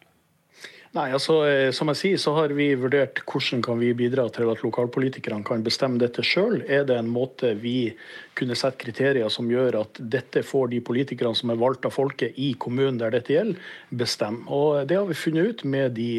Nei, 0.97 1.11
altså, 1.13 1.43
eh, 1.45 1.71
Som 1.75 1.91
jeg 1.93 1.99
sier, 1.99 2.17
så 2.21 2.33
har 2.33 2.53
vi 2.57 2.71
vurdert 2.79 3.21
hvordan 3.29 3.61
kan 3.65 3.77
vi 3.81 3.91
bidra 3.93 4.25
til 4.33 4.49
at 4.49 4.63
lokalpolitikerne 4.65 5.45
kan 5.45 5.61
bestemme 5.65 6.01
dette 6.01 6.25
sjøl. 6.25 6.63
Er 6.65 6.87
det 6.89 6.97
en 6.97 7.11
måte 7.13 7.53
vi 7.61 7.93
kunne 8.39 8.57
sette 8.57 8.79
kriterier 8.81 9.29
som 9.33 9.49
gjør 9.51 9.81
at 9.81 9.99
dette 9.99 10.43
får 10.45 10.71
de 10.73 10.81
politikerne 10.85 11.37
som 11.37 11.51
er 11.53 11.59
valgt 11.59 11.87
av 11.87 11.95
folket 11.95 12.37
i 12.39 12.53
kommunen 12.59 12.99
der 13.01 13.13
dette 13.15 13.35
gjelder, 13.35 13.59
bestemme. 13.89 14.45
Og 14.47 14.87
Det 14.87 14.97
har 14.97 15.07
vi 15.09 15.17
funnet 15.17 15.49
ut 15.49 15.63
med 15.63 15.97
de 15.97 16.09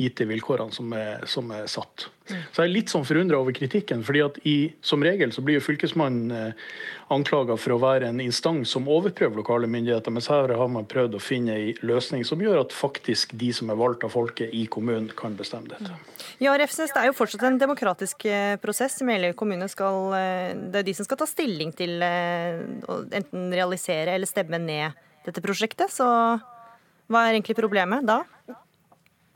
gitte 0.00 0.20
IT-vilkårene 0.20 0.72
som, 0.74 0.94
som, 1.26 1.50
er 1.54 1.66
satt. 1.70 2.08
Så 2.28 2.62
jeg 2.62 2.68
er 2.68 2.72
litt 2.72 2.92
sånn 2.92 3.06
forundra 3.06 3.40
over 3.40 3.54
kritikken. 3.56 4.04
fordi 4.06 4.22
at 4.24 4.38
i, 4.44 4.72
Som 4.80 5.02
regel 5.02 5.32
så 5.32 5.42
blir 5.42 5.58
jo 5.58 5.64
Fylkesmannen 5.64 6.30
eh, 6.30 6.68
anklaga 7.10 7.56
for 7.56 7.74
å 7.74 7.80
være 7.82 8.08
en 8.08 8.20
instans 8.20 8.70
som 8.70 8.88
overprøver 8.88 9.42
lokale 9.42 9.66
myndigheter, 9.66 10.10
mens 10.10 10.30
her 10.30 10.54
har 10.54 10.68
man 10.68 10.88
prøvd 10.90 11.16
å 11.16 11.22
finne 11.22 11.56
en 11.56 11.82
løsning 11.82 12.24
som 12.24 12.40
gjør 12.40 12.62
at 12.64 12.76
faktisk 12.76 13.34
de 13.38 13.52
som 13.52 13.70
er 13.70 13.80
valgt 13.80 14.06
av 14.06 14.14
folket 14.14 14.54
i 14.54 14.66
kommunen, 14.66 15.10
kan 15.16 15.36
bestemme 15.36 15.70
dette. 15.72 15.96
Ja, 16.42 16.54
Refsnes, 16.58 16.92
Det 16.94 17.02
er 17.02 17.10
jo 17.10 17.16
fortsatt 17.16 17.44
en 17.48 17.58
demokratisk 17.60 18.24
eh, 18.28 18.56
prosess. 18.62 18.98
Meløy 19.06 19.34
kommune 19.38 19.68
skal, 19.70 20.14
det 20.72 20.82
er 20.82 20.86
de 20.86 20.94
som 20.96 21.08
skal 21.08 21.20
ta 21.20 21.28
stilling 21.28 21.74
til 21.76 22.00
eh, 22.04 22.60
å 22.88 23.02
enten 23.10 23.50
realisere 23.54 24.16
eller 24.16 24.30
stemme 24.30 24.60
ned 24.62 24.96
dette 25.26 25.44
prosjektet. 25.44 25.92
Så 25.92 26.06
hva 27.10 27.24
er 27.26 27.34
egentlig 27.34 27.58
problemet 27.58 28.06
da? 28.06 28.22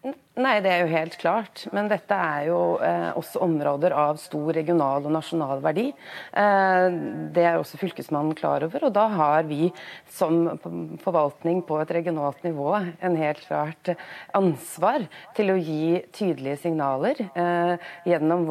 Nei, 0.05 0.57
det 0.61 0.69
er 0.69 0.81
jo 0.83 0.91
helt 0.91 1.15
klart. 1.17 1.63
Men 1.73 1.87
dette 1.89 2.17
er 2.19 2.49
jo 2.49 2.59
eh, 2.83 3.11
også 3.17 3.41
områder 3.45 3.95
av 3.97 4.19
stor 4.21 4.51
regional 4.57 5.05
og 5.07 5.13
nasjonal 5.15 5.63
verdi. 5.65 5.87
Eh, 6.35 6.97
det 7.33 7.45
er 7.47 7.61
også 7.61 7.79
Fylkesmannen 7.81 8.35
klar 8.37 8.67
over. 8.67 8.85
Og 8.89 8.93
da 8.97 9.07
har 9.15 9.47
vi 9.49 9.71
som 10.11 10.59
forvaltning 11.05 11.63
på 11.65 11.79
et 11.81 11.95
regionalt 11.97 12.43
nivå 12.45 12.67
en 12.75 13.17
helt 13.21 13.41
klart 13.47 13.95
ansvar 14.35 15.07
til 15.39 15.55
å 15.55 15.57
gi 15.61 16.03
tydelige 16.13 16.61
signaler 16.67 17.25
eh, 17.31 17.89
gjennom 18.11 18.45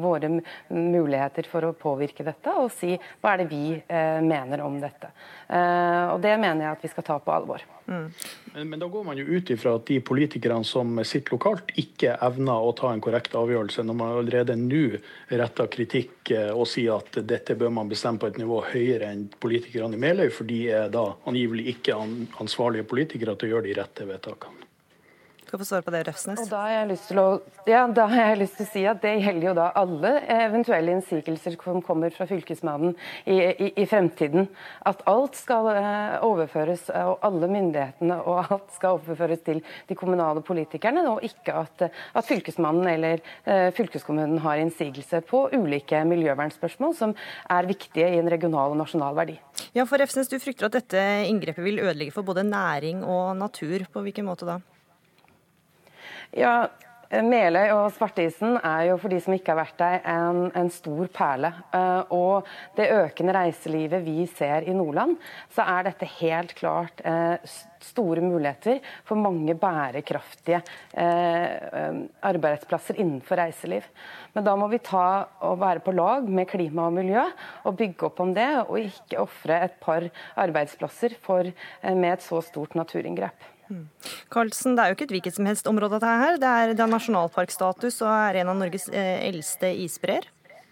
våre 0.00 0.32
muligheter 0.72 1.46
for 1.52 1.68
å 1.68 1.74
påvirke 1.76 2.26
dette, 2.26 2.56
og 2.56 2.72
si 2.74 2.96
hva 3.20 3.34
er 3.34 3.44
det 3.44 3.50
vi 3.52 3.76
eh, 3.76 4.18
mener 4.24 4.64
om 4.64 4.80
dette. 4.80 5.12
Eh, 5.46 6.06
og 6.14 6.18
det 6.24 6.34
mener 6.40 6.64
jeg 6.64 6.78
at 6.78 6.88
vi 6.88 6.92
skal 6.96 7.06
ta 7.12 7.20
på 7.20 7.36
alvor. 7.36 7.68
Mm. 7.90 8.08
Men, 8.52 8.68
men, 8.68 8.80
da 8.82 8.86
går 8.90 9.04
man 9.04 9.18
jo 9.18 9.24
ut 9.24 9.50
ifra 9.50 9.76
at 9.78 9.86
de 9.86 10.00
politikerne 10.02 10.66
som 10.66 10.98
sitter 11.06 11.36
lokalt, 11.36 11.70
ikke 11.78 12.16
evner 12.26 12.66
å 12.66 12.72
ta 12.78 12.90
en 12.90 13.02
korrekt 13.04 13.36
avgjørelse, 13.38 13.84
når 13.86 13.98
man 14.00 14.14
allerede 14.20 14.56
nå 14.58 14.82
retter 15.30 15.70
kritikk 15.70 16.32
eh, 16.34 16.50
og 16.50 16.66
sier 16.70 16.98
at 16.98 17.20
dette 17.30 17.54
bør 17.58 17.70
man 17.78 17.90
bestemme 17.90 18.18
på 18.22 18.30
et 18.30 18.40
nivå 18.42 18.62
høyere 18.72 19.12
enn 19.12 19.28
politikerne 19.42 19.94
i 19.94 20.02
Meløy, 20.02 20.32
for 20.34 20.50
de 20.50 20.64
er 20.80 20.90
da 20.90 21.12
angivelig 21.30 21.76
ikke 21.76 22.00
ansvarlige 22.42 22.88
politikere 22.90 23.36
til 23.38 23.50
å 23.50 23.54
gjøre 23.54 23.68
de 23.70 23.78
rette 23.78 24.08
vedtakene 24.08 24.69
skal 25.50 25.60
få 25.60 25.66
svare 25.66 25.84
på 25.86 25.92
det, 25.94 26.04
Refsnes. 26.06 26.40
Og 26.44 26.50
da 26.52 26.62
har, 26.62 26.72
jeg 26.78 26.88
lyst 26.92 27.08
til 27.10 27.20
å, 27.20 27.26
ja, 27.68 27.82
da 27.90 28.06
har 28.12 28.30
jeg 28.30 28.40
lyst 28.44 28.56
til 28.60 28.66
å 28.66 28.70
si 28.70 28.84
at 28.86 29.00
Det 29.02 29.14
gjelder 29.18 29.46
jo 29.48 29.54
da 29.58 29.66
alle 29.80 30.12
eventuelle 30.30 30.94
innsigelser 30.94 31.56
som 31.58 31.80
kommer 31.84 32.14
fra 32.14 32.26
Fylkesmannen 32.30 32.94
i, 33.24 33.38
i, 33.50 33.70
i 33.82 33.86
fremtiden. 33.90 34.46
At 34.86 35.02
alt 35.10 35.38
skal 35.38 35.70
eh, 35.72 36.16
overføres, 36.26 36.86
og 36.94 37.26
alle 37.26 37.50
myndighetene 37.50 38.20
og 38.22 38.54
alt 38.54 38.70
skal 38.76 39.00
overføres 39.00 39.42
til 39.46 39.62
de 39.88 39.98
kommunale 39.98 40.44
politikerne, 40.46 41.04
og 41.10 41.24
ikke 41.26 41.56
at, 41.64 41.86
at 41.90 42.28
Fylkesmannen 42.30 42.86
eller 42.90 43.20
uh, 43.48 43.70
fylkeskommunen 43.74 44.40
har 44.44 44.60
innsigelse 44.62 45.22
på 45.26 45.46
ulike 45.56 46.02
miljøvernspørsmål 46.08 46.94
som 46.96 47.14
er 47.50 47.68
viktige 47.68 48.08
i 48.14 48.20
en 48.20 48.30
regional 48.30 48.74
og 48.74 48.80
nasjonal 48.82 49.16
verdi. 49.18 49.38
Ja, 49.74 49.86
for 49.88 50.00
Refsnes, 50.02 50.30
Du 50.30 50.38
frykter 50.42 50.68
at 50.68 50.76
dette 50.78 51.00
inngrepet 51.26 51.64
vil 51.64 51.82
ødelegge 51.82 52.14
for 52.14 52.26
både 52.26 52.46
næring 52.46 53.02
og 53.04 53.34
natur. 53.38 53.86
På 53.90 54.04
hvilken 54.04 54.28
måte 54.28 54.48
da? 54.48 54.60
Ja, 56.36 56.68
Meløy 57.10 57.72
og 57.74 57.88
Svartisen 57.90 58.52
er 58.62 58.84
jo 58.86 58.98
for 59.02 59.10
de 59.10 59.16
som 59.18 59.34
ikke 59.34 59.50
har 59.50 59.58
vært 59.58 59.80
der, 59.80 59.96
en, 60.12 60.44
en, 60.54 60.68
stor 60.70 61.08
perle. 61.10 61.50
Uh, 61.74 62.12
og 62.14 62.52
det 62.78 62.86
økende 62.94 63.34
reiselivet 63.34 64.04
vi 64.06 64.28
ser 64.30 64.68
i 64.70 64.76
Nordland, 64.76 65.16
så 65.50 65.66
er 65.66 65.88
dette 65.88 66.06
helt 66.20 66.54
klart 66.54 67.02
uh, 67.02 67.34
store 67.82 68.22
muligheter 68.22 68.78
for 69.08 69.18
mange 69.18 69.58
bærekraftige 69.58 70.62
uh, 70.94 71.98
arbeidsplasser 72.30 73.02
innenfor 73.02 73.42
reiseliv. 73.42 73.90
Men 74.36 74.46
da 74.46 74.54
må 74.54 74.70
vi 74.70 74.78
ta 74.78 75.26
og 75.50 75.58
være 75.66 75.82
på 75.82 75.98
lag 75.98 76.30
med 76.30 76.46
klima 76.54 76.86
og 76.86 76.98
miljø 77.02 77.26
og 77.66 77.80
bygge 77.80 78.06
opp 78.06 78.22
om 78.22 78.36
det, 78.38 78.52
og 78.68 78.84
ikke 78.86 79.24
ofre 79.26 79.64
et 79.66 79.80
par 79.82 80.06
arbeidsplasser 80.46 81.18
for, 81.26 81.50
med 81.90 82.12
et 82.14 82.22
så 82.22 82.38
stort 82.46 82.78
naturinngrep. 82.78 83.50
Karlsen, 84.32 84.76
det 84.76 84.82
er 84.82 84.90
jo 84.90 84.98
ikke 84.98 85.08
et 85.08 85.14
hvilket 85.16 85.36
som 85.36 85.48
helst 85.48 85.70
område 85.70 85.98
dette 85.98 86.18
her. 86.24 86.38
Det 86.40 86.50
er, 86.50 86.74
det 86.74 86.84
er 86.84 86.92
nasjonalparkstatus 86.92 88.00
og 88.02 88.10
er 88.10 88.40
en 88.42 88.52
av 88.52 88.60
Norges 88.60 88.88
eh, 88.92 89.16
eldste 89.28 89.72
isbreer. 89.84 90.28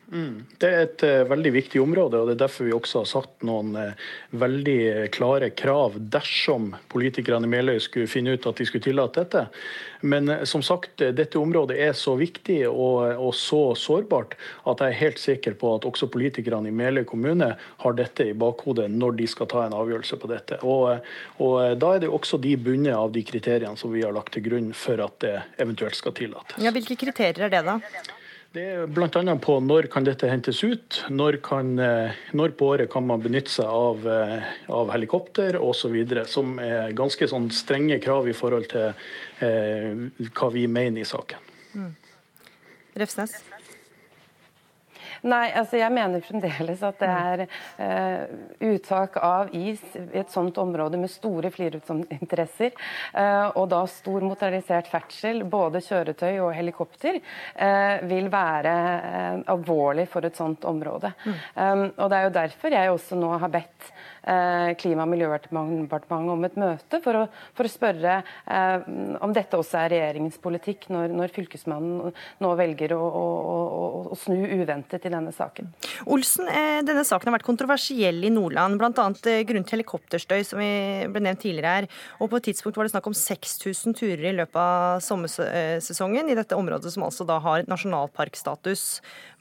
Det 0.08 0.68
er 0.68 0.86
et 0.86 1.02
uh, 1.04 1.26
veldig 1.28 1.50
viktig 1.52 1.80
område, 1.82 2.16
og 2.16 2.30
det 2.30 2.38
er 2.38 2.44
derfor 2.46 2.64
vi 2.64 2.72
også 2.72 3.02
har 3.02 3.08
satt 3.10 3.44
noen 3.44 3.74
uh, 3.76 4.06
veldig 4.40 5.10
klare 5.12 5.50
krav 5.52 5.98
dersom 6.00 6.70
politikerne 6.88 7.44
i 7.44 7.52
Meløy 7.52 7.76
skulle 7.84 8.08
finne 8.08 8.32
ut 8.32 8.48
at 8.48 8.56
de 8.56 8.64
skulle 8.64 8.86
tillate 8.86 9.20
dette. 9.20 9.42
Men 10.00 10.32
uh, 10.32 10.46
som 10.48 10.64
sagt, 10.64 11.04
dette 11.12 11.36
området 11.36 11.76
er 11.84 11.92
så 11.92 12.16
viktig 12.16 12.62
og, 12.70 13.04
og, 13.20 13.34
så 13.36 13.60
sårbart 13.76 14.32
at 14.64 14.80
jeg 14.80 14.96
er 14.96 15.00
helt 15.02 15.20
sikker 15.20 15.58
på 15.60 15.76
at 15.76 15.88
også 15.88 16.08
politikerne 16.08 16.72
i 16.72 16.76
Meløy 16.80 17.04
kommune 17.08 17.52
har 17.60 17.98
dette 18.00 18.30
i 18.30 18.36
bakhodet 18.36 18.88
når 18.88 19.18
de 19.20 19.28
skal 19.28 19.52
ta 19.52 19.66
en 19.66 19.76
avgjørelse 19.76 20.16
på 20.22 20.32
dette. 20.32 20.62
Og, 20.64 21.04
og 21.44 21.58
Da 21.76 21.94
er 21.94 22.06
det 22.06 22.08
også 22.08 22.40
de 22.40 22.56
bundet 22.56 22.96
av 22.96 23.12
de 23.12 23.28
kriteriene 23.28 23.76
som 23.76 23.92
vi 23.92 24.08
har 24.08 24.16
lagt 24.16 24.32
til 24.38 24.48
grunn 24.48 24.72
for 24.72 25.04
at 25.04 25.20
det 25.20 25.36
eventuelt 25.60 26.00
skal 26.00 26.16
tillates. 26.16 26.56
Ja, 26.64 26.72
hvilke 26.72 26.96
kriterier 26.96 27.50
er 27.50 27.52
det 27.52 27.68
da? 27.68 27.82
Det 28.56 28.62
er 28.64 28.86
bl.a. 28.88 29.34
på 29.44 29.54
når 29.60 29.90
kan 29.92 30.06
dette 30.06 30.28
hentes 30.30 30.62
ut, 30.64 31.02
når, 31.12 31.36
kan, 31.44 31.74
eh, 31.84 32.16
når 32.32 32.54
på 32.56 32.70
året 32.72 32.88
kan 32.90 33.04
man 33.04 33.20
benytte 33.20 33.52
seg 33.52 33.68
av, 33.68 34.06
eh, 34.08 34.46
av 34.72 34.88
helikopter 34.94 35.58
osv. 35.60 35.98
Som 36.24 36.56
er 36.64 36.96
ganske 36.96 37.28
sånn 37.28 37.50
strenge 37.52 38.00
krav 38.00 38.30
i 38.30 38.36
forhold 38.36 38.70
til 38.72 38.88
eh, 39.44 40.00
hva 40.32 40.50
vi 40.54 40.64
mener 40.64 41.04
i 41.04 41.08
saken. 41.08 41.44
Mm. 41.76 41.92
Refsnes? 43.04 43.36
Nei, 45.26 45.48
altså 45.56 45.80
jeg 45.80 45.92
mener 45.94 46.22
fremdeles 46.24 46.82
at 46.86 47.00
det 47.02 47.08
er 47.08 47.42
uh, 47.80 48.36
uttak 48.70 49.18
av 49.22 49.54
is 49.56 49.82
i 49.98 50.20
et 50.20 50.30
sånt 50.32 50.58
område 50.60 51.00
med 51.00 51.10
store 51.10 51.50
friluftsinteresser, 51.54 52.74
uh, 53.16 53.48
og 53.58 53.68
da 53.72 53.82
stor 53.90 54.26
motorisert 54.26 54.90
ferdsel, 54.90 55.42
både 55.48 55.82
kjøretøy 55.84 56.38
og 56.44 56.52
helikopter, 56.56 57.20
uh, 57.58 57.96
vil 58.08 58.30
være 58.32 58.76
alvorlig 59.48 60.06
for 60.10 60.26
et 60.28 60.38
sånt 60.38 60.64
område. 60.68 61.12
Mm. 61.24 61.34
Um, 61.54 61.84
og 61.96 62.06
Det 62.08 62.18
er 62.18 62.28
jo 62.28 62.36
derfor 62.38 62.78
jeg 62.78 62.94
også 62.94 63.18
nå 63.18 63.34
har 63.38 63.52
bedt 63.52 63.92
Eh, 64.17 64.17
Klima- 64.22 65.04
og 65.04 65.12
miljødepartementet 65.12 66.32
om 66.32 66.44
et 66.44 66.56
møte 66.58 67.00
for 67.04 67.16
å, 67.16 67.22
for 67.56 67.68
å 67.68 67.70
spørre 67.70 68.18
eh, 68.20 68.86
om 69.24 69.32
dette 69.34 69.58
også 69.58 69.78
er 69.82 69.92
regjeringens 69.94 70.38
politikk, 70.42 70.88
når, 70.92 71.14
når 71.14 71.32
Fylkesmannen 71.34 72.12
nå 72.42 72.52
velger 72.58 72.94
å, 72.96 73.00
å, 73.00 73.24
å, 74.12 74.18
snu 74.18 74.36
uventet 74.58 75.06
i 75.06 75.12
denne 75.12 75.32
saken. 75.34 75.70
Olsen, 76.10 76.48
eh, 76.50 76.80
denne 76.86 77.04
saken 77.06 77.30
har 77.30 77.38
vært 77.38 77.48
kontroversiell 77.48 78.20
i 78.26 78.32
Nordland, 78.34 78.78
bl.a. 78.80 79.08
grunnet 79.48 79.74
helikopterstøy, 79.74 80.42
som 80.46 80.62
vi 80.62 80.70
ble 81.08 81.24
nevnt 81.24 81.42
tidligere 81.44 81.74
her. 81.78 81.90
Og 82.18 82.32
på 82.32 82.40
et 82.40 82.48
tidspunkt 82.50 82.78
var 82.78 82.88
det 82.88 82.94
snakk 82.94 83.10
om 83.10 83.16
6000 83.16 83.98
turer 83.98 84.28
i 84.32 84.36
løpet 84.36 84.60
av 84.62 85.02
sommersesongen 85.04 86.30
i 86.30 86.38
dette 86.38 86.58
området, 86.58 86.92
som 86.94 87.06
altså 87.06 87.26
da 87.28 87.40
har 87.44 87.66
nasjonalparkstatus. 87.70 88.86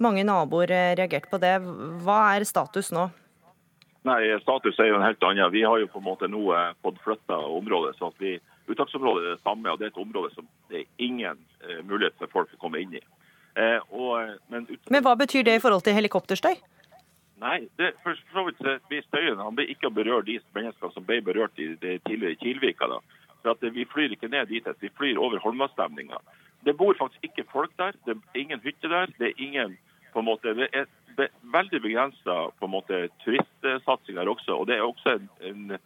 Mange 0.04 0.26
naboer 0.28 0.72
reagerte 1.00 1.32
på 1.32 1.42
det. 1.42 1.58
Hva 2.06 2.22
er 2.36 2.48
status 2.48 2.94
nå? 2.96 3.10
Nei, 4.08 4.40
Status 4.40 4.80
er 4.80 4.92
jo 4.92 5.00
en 5.00 5.04
helt 5.06 5.24
annen. 5.26 5.52
Vi 5.52 5.64
har 5.68 5.82
jo 5.82 5.90
på 5.92 6.00
en 6.00 6.08
måte 6.08 6.30
nå 6.32 6.44
eh, 6.56 6.72
fått 6.86 7.00
flytta 7.04 7.38
området. 7.58 7.98
så 7.98 8.12
at 8.12 8.22
vi, 8.24 8.38
Uttaksområdet 8.68 9.26
er 9.26 9.36
det 9.36 9.44
samme, 9.44 9.72
og 9.72 9.80
det 9.80 9.88
er 9.88 9.94
et 9.94 10.02
område 10.04 10.32
som 10.36 10.48
det 10.72 10.84
er 10.84 11.04
ingen 11.04 11.40
eh, 11.64 11.84
mulighet 11.84 12.16
for 12.22 12.32
folk 12.32 12.54
å 12.56 12.62
komme 12.62 12.80
inn 12.84 12.98
i. 13.00 13.04
Eh, 13.60 13.80
og, 13.90 14.38
men, 14.54 14.68
men, 14.90 15.04
hva 15.04 15.16
betyr 15.20 15.44
det 15.48 15.58
i 15.58 15.64
forhold 15.64 15.84
til 15.88 15.98
helikopterstøy? 15.98 16.56
Nei, 17.42 17.58
det, 17.78 17.92
for 18.04 18.18
så 18.34 18.44
vidt 18.48 18.64
blir 18.90 19.04
støyen 19.06 19.42
han 19.42 19.56
blir 19.58 19.70
ikke 19.70 19.92
å 19.92 19.94
berøre 19.94 20.26
de 20.26 20.40
menneskene 20.58 20.94
som 20.94 21.06
ble 21.06 21.20
berørt 21.26 21.60
i 21.62 21.74
det 21.82 22.00
tidligere 22.08 22.40
Kilvika. 22.42 22.88
da. 22.90 23.02
For 23.42 23.54
at 23.54 23.74
Vi 23.74 23.86
flyr 23.86 24.16
ikke 24.16 24.32
ned 24.32 24.50
dit, 24.50 24.68
vi 24.82 24.94
flyr 24.98 25.20
over 25.22 25.44
Holmastemninga. 25.44 26.22
Det 26.66 26.78
bor 26.78 26.96
faktisk 26.98 27.24
ikke 27.24 27.46
folk 27.52 27.76
der. 27.78 27.94
Det 28.06 28.16
er 28.16 28.40
ingen 28.40 28.64
hytte 28.64 28.90
der. 28.90 29.12
Det 29.20 29.30
er 29.32 29.38
ingen 29.38 29.78
på 30.14 30.22
en 30.22 30.28
måte, 30.28 30.54
det 30.58 30.70
er 30.74 30.88
be, 31.18 31.28
veldig 31.54 31.82
begrensa 31.84 32.38
turistsatsing 33.24 34.20
her 34.20 34.30
også. 34.32 34.56
og 34.56 34.68
Det 34.68 34.78
er 34.78 34.86
også 34.86 35.18
en, 35.18 35.30
en 35.42 35.78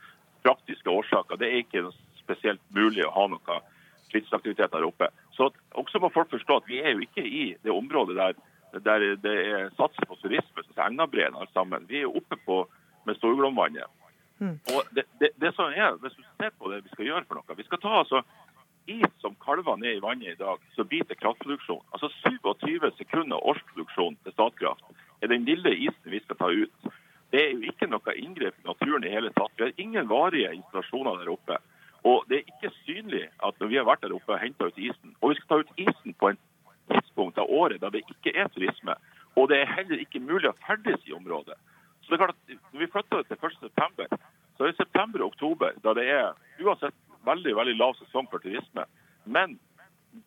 praktiske 0.44 0.90
årsaker. 0.90 1.40
Det 1.40 1.48
er 1.50 1.64
ikke 1.64 1.86
spesielt 2.22 2.62
mulig 2.76 3.06
å 3.06 3.14
ha 3.16 3.28
noe 3.32 3.60
fritidsaktivitet 4.12 4.74
der 4.74 4.88
oppe. 4.88 5.10
Så 5.38 5.52
også 5.80 6.02
må 6.04 6.12
folk 6.14 6.32
forstå 6.34 6.62
at 6.62 6.70
vi 6.70 6.82
er 6.82 6.96
jo 6.96 7.06
ikke 7.06 7.24
i 7.24 7.46
det 7.64 7.72
området 7.72 8.18
der, 8.20 8.38
der 8.86 9.08
det 9.24 9.38
er 9.48 9.72
satser 9.80 10.08
på 10.08 10.20
turisme, 10.22 10.66
som 10.68 10.86
Engabreen 10.86 11.36
alt 11.36 11.52
sammen. 11.56 11.88
Vi 11.88 12.04
er 12.04 12.12
oppe 12.12 12.38
på 12.46 12.64
med 13.08 13.18
Storglomvannet. 13.18 13.88
Mm. 14.42 14.58
Og 14.74 14.88
det, 14.96 15.06
det, 15.22 15.30
det, 15.38 15.52
som 15.54 15.70
er, 15.70 16.00
Hvis 16.02 16.18
du 16.18 16.24
ser 16.42 16.50
på 16.58 16.72
det 16.72 16.80
vi 16.84 16.90
skal 16.90 17.06
gjøre 17.06 17.28
for 17.30 17.38
noe 17.38 17.58
Vi 17.60 17.66
skal 17.68 17.78
ta 17.78 17.92
altså 18.00 18.24
is 18.88 19.12
som 19.22 19.36
kalver 19.44 19.78
ned 19.78 19.98
i 19.98 20.04
vannet 20.04 20.34
i 20.34 20.40
dag, 20.40 20.60
så 20.76 20.84
biter 20.84 21.16
kraftproduksjon. 21.16 21.84
Altså 21.92 22.10
27 22.24 22.92
sekunder 22.98 23.44
årsproduksjon 23.52 24.18
til 24.24 24.36
Statkraft 24.36 24.84
er 25.22 25.32
den 25.32 25.46
lille 25.46 25.74
isen 25.76 26.14
vi 26.14 26.22
skal 26.24 26.40
ta 26.40 26.50
ut. 26.50 26.94
Det 27.32 27.42
er 27.42 27.54
jo 27.54 27.72
ikke 27.72 27.88
noe 27.88 28.16
inngrep 28.20 28.58
i 28.60 28.68
naturen 28.68 29.06
i 29.08 29.14
hele 29.14 29.32
tatt. 29.38 29.54
Vi 29.58 29.68
har 29.68 29.78
ingen 29.80 30.10
varige 30.10 30.54
installasjoner 30.58 31.22
der 31.22 31.32
oppe. 31.32 31.60
Og 32.04 32.26
det 32.30 32.42
er 32.42 32.50
ikke 32.50 32.74
synlig 32.82 33.28
at 33.46 33.60
når 33.60 33.70
vi 33.70 33.78
har 33.78 33.88
vært 33.88 34.02
der 34.04 34.16
oppe 34.16 34.34
og 34.34 34.42
henta 34.42 34.68
ut 34.68 34.80
isen, 34.82 35.14
og 35.22 35.32
vi 35.32 35.38
skal 35.38 35.50
ta 35.52 35.60
ut 35.62 35.84
isen 35.86 36.18
på 36.18 36.32
en 36.32 36.40
tidspunkt 36.92 37.38
av 37.40 37.52
året 37.54 37.82
da 37.82 37.92
det 37.94 38.02
ikke 38.10 38.34
er 38.36 38.50
turisme, 38.52 38.96
og 39.38 39.48
det 39.52 39.62
er 39.62 39.74
heller 39.78 40.02
ikke 40.02 40.20
mulig 40.20 40.50
å 40.50 40.58
ferdes 40.66 41.06
i 41.08 41.14
området. 41.16 41.56
Så 42.02 42.12
det 42.12 42.18
er 42.18 42.24
klart 42.26 42.36
at 42.36 42.58
Når 42.74 42.80
vi 42.80 42.92
flytter 42.92 43.18
det 43.18 43.28
til 43.28 43.38
1.9, 43.38 44.18
så 44.58 44.64
er 44.64 44.68
det 44.68 44.78
september 44.78 45.22
og 45.22 45.32
oktober 45.32 45.78
da 45.84 45.94
det 45.94 46.08
er 46.10 46.34
uansett 46.60 46.98
veldig 47.28 47.56
veldig 47.58 47.78
lav 47.80 47.98
sesong 48.00 48.30
for 48.32 48.44
turisme. 48.44 48.86
Men 49.26 49.58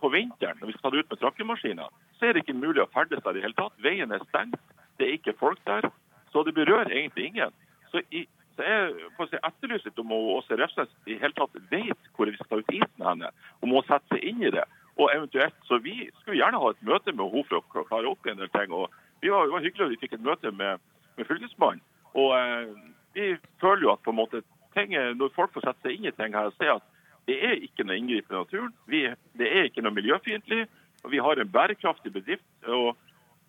på 0.01 0.11
vinteren, 0.13 0.59
når 0.61 0.71
vi 0.71 0.77
skal 0.77 0.87
ta 0.87 0.95
det 0.95 1.05
ut 1.05 1.11
med 1.13 1.21
trakkemaskiner, 1.23 1.99
så 2.19 2.27
er 2.27 2.35
det 2.35 2.45
ikke 2.45 2.57
mulig 2.57 2.83
å 2.85 2.91
ferdes 2.95 3.23
der 3.25 3.35
i 3.35 3.41
det 3.41 3.47
hele 3.47 3.59
tatt. 3.59 3.77
Veien 3.85 4.15
er 4.15 4.23
stengt, 4.29 4.61
det 4.99 5.09
er 5.09 5.19
ikke 5.19 5.37
folk 5.41 5.61
der. 5.69 5.91
Så 6.33 6.43
det 6.47 6.55
berører 6.57 6.91
egentlig 6.91 7.27
ingen. 7.31 7.53
Så, 7.91 8.03
i, 8.11 8.25
så 8.57 8.67
jeg 8.67 8.95
si, 9.31 9.41
etterlyser 9.41 9.91
litt 9.91 10.01
om 10.03 10.15
Åse 10.15 10.57
Refsnes 10.59 10.95
i 11.11 11.19
hele 11.21 11.37
tatt 11.37 11.59
vet 11.71 12.09
hvor 12.17 12.31
vi 12.31 12.39
skal 12.39 12.51
ta 12.51 12.63
ut 12.63 12.75
isen 12.75 13.07
henne, 13.07 13.31
og 13.61 13.71
må 13.71 13.83
sette 13.87 14.17
seg 14.17 14.25
inn 14.31 14.43
i 14.43 14.55
det. 14.55 14.65
Og 14.95 15.11
eventuelt, 15.11 15.57
så 15.67 15.79
Vi 15.83 16.11
skulle 16.21 16.39
gjerne 16.39 16.61
ha 16.63 16.71
et 16.71 16.83
møte 16.87 17.13
med 17.13 17.27
henne 17.27 17.49
for 17.49 17.83
å 17.83 17.87
klare 17.89 18.11
opp 18.11 18.27
en 18.27 18.39
del 18.39 18.51
ting. 18.55 18.73
og 18.73 18.91
vi 19.21 19.31
var, 19.31 19.47
det 19.47 19.53
var 19.53 19.65
hyggelig 19.65 19.85
at 19.85 19.91
vi 19.91 20.03
fikk 20.03 20.13
et 20.19 20.27
møte 20.27 20.51
med, 20.53 20.81
med 21.17 21.27
Fylkesmannen. 21.27 21.81
Og 22.15 22.35
eh, 22.39 22.75
Vi 23.15 23.37
føler 23.61 23.83
jo 23.83 23.93
at 23.93 24.03
på 24.03 24.11
en 24.11 24.19
måte 24.19 24.43
ting, 24.75 24.95
når 25.19 25.33
folk 25.37 25.55
får 25.55 25.69
sette 25.69 25.87
seg 25.87 25.97
inn 25.99 26.11
i 26.11 26.15
ting 26.15 26.35
her, 26.37 26.51
og 26.51 26.59
se 26.59 26.69
at 26.71 26.85
det 27.29 27.37
er 27.41 27.63
ikke 27.65 27.87
noe 27.87 27.97
inngrip 27.99 28.29
i 28.31 28.37
naturen. 28.37 28.73
Vi, 28.91 29.05
det 29.39 29.49
er 29.49 29.69
ikke 29.69 29.85
noe 29.85 29.97
miljøfiendtlig. 29.97 30.67
og 31.05 31.13
Vi 31.13 31.23
har 31.25 31.41
en 31.41 31.53
bærekraftig 31.53 32.13
bedrift. 32.13 32.45
og, 32.67 32.97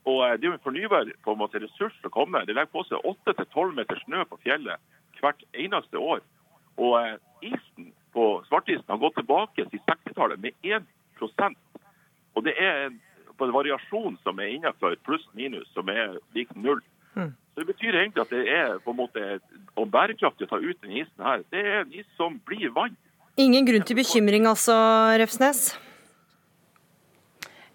og 0.05 0.19
eh, 0.27 0.37
Det 0.37 0.47
er 0.47 0.53
jo 0.53 0.57
en 0.59 0.63
fornybar 0.63 1.11
på 1.23 1.33
en 1.33 1.41
måte, 1.41 1.59
ressurs 1.59 1.97
å 2.03 2.13
komme. 2.13 2.45
Det 2.45 2.55
legger 2.55 2.71
på 2.71 2.85
seg 2.87 3.03
8-12 3.03 3.75
meter 3.75 3.99
snø 4.05 4.23
på 4.29 4.39
fjellet 4.43 4.79
hvert 5.19 5.43
eneste 5.53 5.97
år. 5.97 6.21
Og 6.77 6.95
eh, 7.01 7.17
isen 7.51 7.91
på 8.15 8.25
svartisen 8.47 8.87
har 8.87 9.01
gått 9.01 9.17
tilbake 9.19 9.67
til 9.71 9.81
60-tallet 9.89 10.39
med 10.39 10.55
1% 10.63 11.57
Og 12.35 12.43
det 12.43 12.53
er 12.59 12.87
en 12.87 12.99
variasjon 13.51 14.17
som 14.23 14.39
er 14.39 14.53
innenfor 14.55 14.95
pluss-minus, 15.03 15.67
som 15.73 15.89
er 15.91 16.17
lik 16.35 16.51
null. 16.55 16.81
Mm. 17.15 17.33
Så 17.55 17.63
Det 17.63 17.67
betyr 17.67 17.95
egentlig 17.95 18.21
at 18.21 18.29
det 18.35 18.43
er 18.51 18.77
på 18.83 18.91
en 18.91 18.99
måte 18.99 19.39
og 19.75 19.89
bærekraftig 19.91 20.47
å 20.47 20.51
ta 20.53 20.59
ut 20.59 20.77
denne 20.83 21.01
isen 21.03 21.23
her. 21.23 21.43
Det 21.51 21.63
er 21.63 21.81
en 21.81 21.93
is 21.95 22.07
som 22.19 22.39
blir 22.47 22.71
vann. 22.75 22.95
Ingen 23.37 23.67
grunn 23.67 23.83
til 23.83 23.99
bekymring 23.99 24.47
altså, 24.47 24.75
Refsnes? 25.19 25.73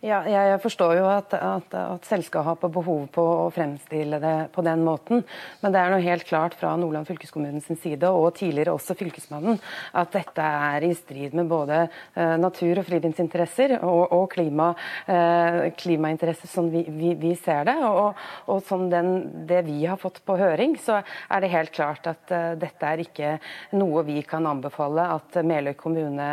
Ja, 0.01 0.23
jeg 0.25 0.57
forstår 0.63 0.95
jo 0.97 1.09
at, 1.13 1.35
at, 1.37 1.75
at, 1.77 2.07
selskapet 2.09 2.63
har 2.65 2.73
behov 2.73 3.03
på 3.13 3.21
å 3.21 3.49
fremstille 3.53 4.17
det 4.23 4.37
på 4.55 4.63
den 4.65 4.81
måten. 4.81 5.21
Men 5.61 5.75
det 5.75 5.81
er 5.83 5.93
noe 5.93 6.01
helt 6.01 6.25
klart 6.25 6.55
fra 6.57 6.71
Nordland 6.81 7.05
fylkeskommunens 7.05 7.69
side, 7.83 8.09
og 8.09 8.33
tidligere 8.39 8.73
også 8.73 8.97
Fylkesmannen, 8.97 9.59
at 9.93 10.15
dette 10.17 10.47
er 10.71 10.87
i 10.89 10.95
strid 10.97 11.37
med 11.37 11.51
både 11.51 11.83
eh, 11.85 12.33
natur- 12.41 12.81
og 12.81 12.87
friluftsinteresser 12.89 13.75
og, 13.83 14.15
og 14.17 14.25
klima, 14.33 14.71
eh, 15.05 15.69
klimainteresser 15.77 16.49
som 16.49 16.73
vi, 16.73 16.87
vi, 16.89 17.13
vi, 17.21 17.35
ser 17.37 17.69
det. 17.69 17.77
Og, 17.85 18.17
og 18.49 18.65
som 18.65 18.87
den, 18.89 19.13
det 19.53 19.61
vi 19.69 19.83
har 19.85 20.01
fått 20.01 20.23
på 20.25 20.39
høring, 20.41 20.79
så 20.81 21.03
er 21.03 21.45
det 21.45 21.53
helt 21.53 21.77
klart 21.77 22.09
at 22.09 22.33
eh, 22.33 22.55
dette 22.63 22.89
er 22.89 23.05
ikke 23.05 23.35
noe 23.77 24.07
vi 24.09 24.25
kan 24.25 24.49
anbefale 24.49 25.11
at 25.19 25.43
Meløy 25.45 25.77
kommune 25.77 26.33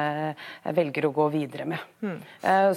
velger 0.71 1.11
å 1.11 1.13
gå 1.19 1.29
videre 1.35 1.67
med. 1.67 1.83
Mm. 1.97 2.19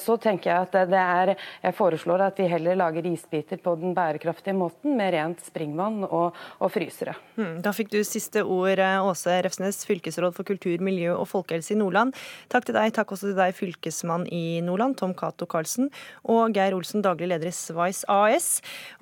så 0.01 0.15
tenker 0.17 0.49
jeg 0.49 0.65
at 0.65 0.80
det 0.89 1.01
er, 1.01 1.35
jeg 1.65 1.77
foreslår 1.77 2.27
at 2.29 2.41
vi 2.41 2.49
heller 2.51 2.79
lager 2.79 3.07
isbiter 3.11 3.61
på 3.61 3.75
den 3.81 3.95
bærekraftige 3.97 4.57
måten, 4.57 4.97
med 4.97 5.13
rent 5.15 5.43
springvann 5.45 6.05
og, 6.07 6.37
og 6.59 6.73
frysere. 6.73 7.15
Hmm, 7.37 7.61
da 7.65 7.73
fikk 7.77 7.93
du 7.93 7.99
siste 8.07 8.43
ord, 8.45 8.81
eh, 8.81 9.05
Åse 9.05 9.37
Refsnes, 9.45 9.83
fylkesråd 9.89 10.35
for 10.37 10.49
kultur, 10.49 10.77
miljø 10.85 11.15
og 11.17 11.29
folkehelse 11.31 11.75
i 11.75 11.79
Nordland. 11.81 12.17
Takk 12.53 12.69
til 12.69 12.77
deg, 12.77 12.93
takk 12.97 13.13
også 13.15 13.31
til 13.31 13.39
deg, 13.39 13.55
fylkesmann 13.57 14.27
i 14.33 14.61
Nordland, 14.65 14.99
Tom 15.01 15.15
Cato 15.19 15.49
Karlsen, 15.51 15.91
og 16.25 16.55
Geir 16.57 16.77
Olsen, 16.77 17.05
daglig 17.05 17.31
leder 17.33 17.51
i 17.51 17.55
Sveis 17.55 18.03
AS. 18.11 18.51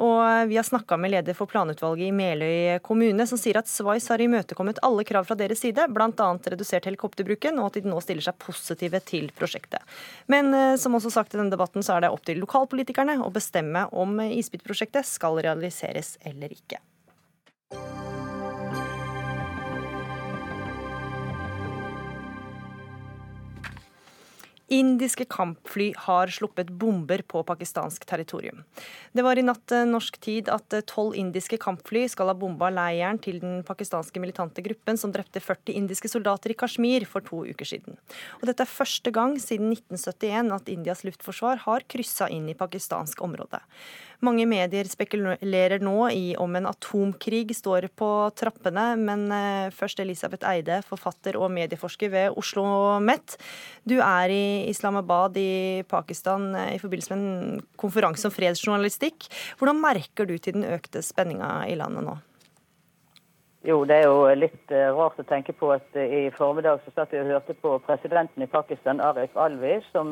Og 0.03 0.17
eh, 0.25 0.47
vi 0.51 0.59
har 0.61 0.67
snakka 0.67 0.99
med 1.01 1.15
leder 1.15 1.37
for 1.39 1.51
planutvalget 1.51 2.09
i 2.09 2.15
Meløy 2.15 2.79
kommune, 2.85 3.27
som 3.29 3.41
sier 3.41 3.61
at 3.61 3.71
Sveis 3.71 4.09
har 4.13 4.23
imøtekommet 4.23 4.81
alle 4.87 5.05
krav 5.09 5.29
fra 5.29 5.37
deres 5.39 5.63
side, 5.65 5.89
bl.a. 5.93 6.29
redusert 6.53 6.89
helikopterbruken, 6.89 7.59
og 7.61 7.71
at 7.71 7.81
de 7.81 7.91
nå 7.91 8.01
stiller 8.05 8.25
seg 8.25 8.39
positive 8.43 9.03
til 9.09 9.29
prosjektet. 9.37 9.85
Men 10.33 10.53
eh, 10.55 10.77
som 10.81 10.97
også 10.97 11.13
sagt 11.13 11.35
i 11.35 11.41
denne 11.41 11.53
debatten, 11.53 11.68
debatten 11.69 11.85
så 11.85 11.97
er 11.97 12.07
det 12.07 12.13
opp 12.13 12.25
til 12.25 12.41
lokalpolitikerne 12.41 13.21
å 13.21 13.31
bestemme 13.31 13.89
om 13.93 14.21
isbitprosjektet 14.21 15.07
skal 15.07 15.39
realiseres 15.39 16.17
eller 16.25 16.53
ikke. 16.53 16.81
Indiske 24.69 25.25
kampfly 25.25 25.95
har 25.97 26.29
sluppet 26.29 26.69
bomber 26.69 27.23
på 27.25 27.41
pakistansk 27.43 28.05
territorium. 28.05 28.65
Det 29.17 29.25
var 29.25 29.39
i 29.41 29.45
natt 29.47 29.73
eh, 29.73 29.87
norsk 29.89 30.19
tid 30.21 30.51
at 30.53 30.77
eh, 30.77 30.85
tolv 30.85 31.17
indiske 31.17 31.57
kampfly 31.63 32.03
skal 32.13 32.29
ha 32.29 32.35
bomba 32.37 32.69
leiren 32.69 33.17
til 33.25 33.41
den 33.41 33.63
pakistanske 33.65 34.21
militante 34.21 34.61
gruppen 34.65 35.01
som 35.01 35.15
drepte 35.15 35.41
40 35.41 35.73
indiske 35.73 36.11
soldater 36.13 36.53
i 36.53 36.59
Kashmir 36.59 37.09
for 37.09 37.25
to 37.25 37.47
uker 37.49 37.71
siden. 37.71 37.97
Og 38.43 38.45
dette 38.51 38.67
er 38.67 38.69
første 38.69 39.13
gang 39.15 39.39
siden 39.41 39.73
1971 39.73 40.53
at 40.59 40.69
Indias 40.75 41.05
luftforsvar 41.09 41.65
har 41.65 41.89
kryssa 41.89 42.29
inn 42.29 42.51
i 42.53 42.59
pakistansk 42.59 43.25
område. 43.25 43.63
Mange 44.19 44.49
medier 44.51 44.89
spekulerer 44.91 45.79
nå 45.79 46.09
i 46.11 46.33
om 46.43 46.57
en 46.59 46.67
atomkrig 46.67 47.53
står 47.55 47.85
på 47.95 48.09
trappene, 48.35 48.87
men 48.99 49.21
eh, 49.31 49.69
først 49.71 50.01
Elisabeth 50.03 50.43
Eide, 50.51 50.81
forfatter 50.83 51.39
og 51.39 51.53
medieforsker 51.55 52.11
ved 52.11 52.41
Oslo 52.41 52.65
Met. 52.99 53.37
Du 53.87 54.01
er 54.03 54.35
i 54.35 54.47
Islamabad 54.73 55.39
i 55.39 55.85
Pakistan 55.87 56.49
eh, 56.51 56.73
i 56.75 56.81
forbindelse 56.83 57.15
med 57.15 57.23
en 57.23 57.63
konferanse 57.79 58.27
om 58.27 58.35
fredsjournalistikk. 58.35 59.29
Hvordan 59.61 59.79
merker 59.87 60.27
du 60.27 60.35
til 60.35 60.59
den 60.59 60.67
økte 60.67 61.05
spenninga 61.07 61.69
i 61.71 61.79
landet 61.79 62.09
nå? 62.09 62.17
Jo, 63.71 63.85
det 63.87 64.01
er 64.01 64.11
jo 64.11 64.27
litt 64.35 64.75
eh, 64.75 64.91
rart 64.99 65.23
å 65.23 65.29
tenke 65.31 65.55
på 65.55 65.71
at 65.77 65.95
i 65.95 66.27
formiddag 66.35 66.83
så 66.83 66.97
satt 66.97 67.15
vi 67.15 67.23
og 67.23 67.31
hørte 67.37 67.55
på 67.63 67.79
presidenten 67.87 68.43
i 68.43 68.51
Pakistan, 68.51 68.99
Arif 68.99 69.39
Alvi, 69.39 69.79
som 69.93 70.11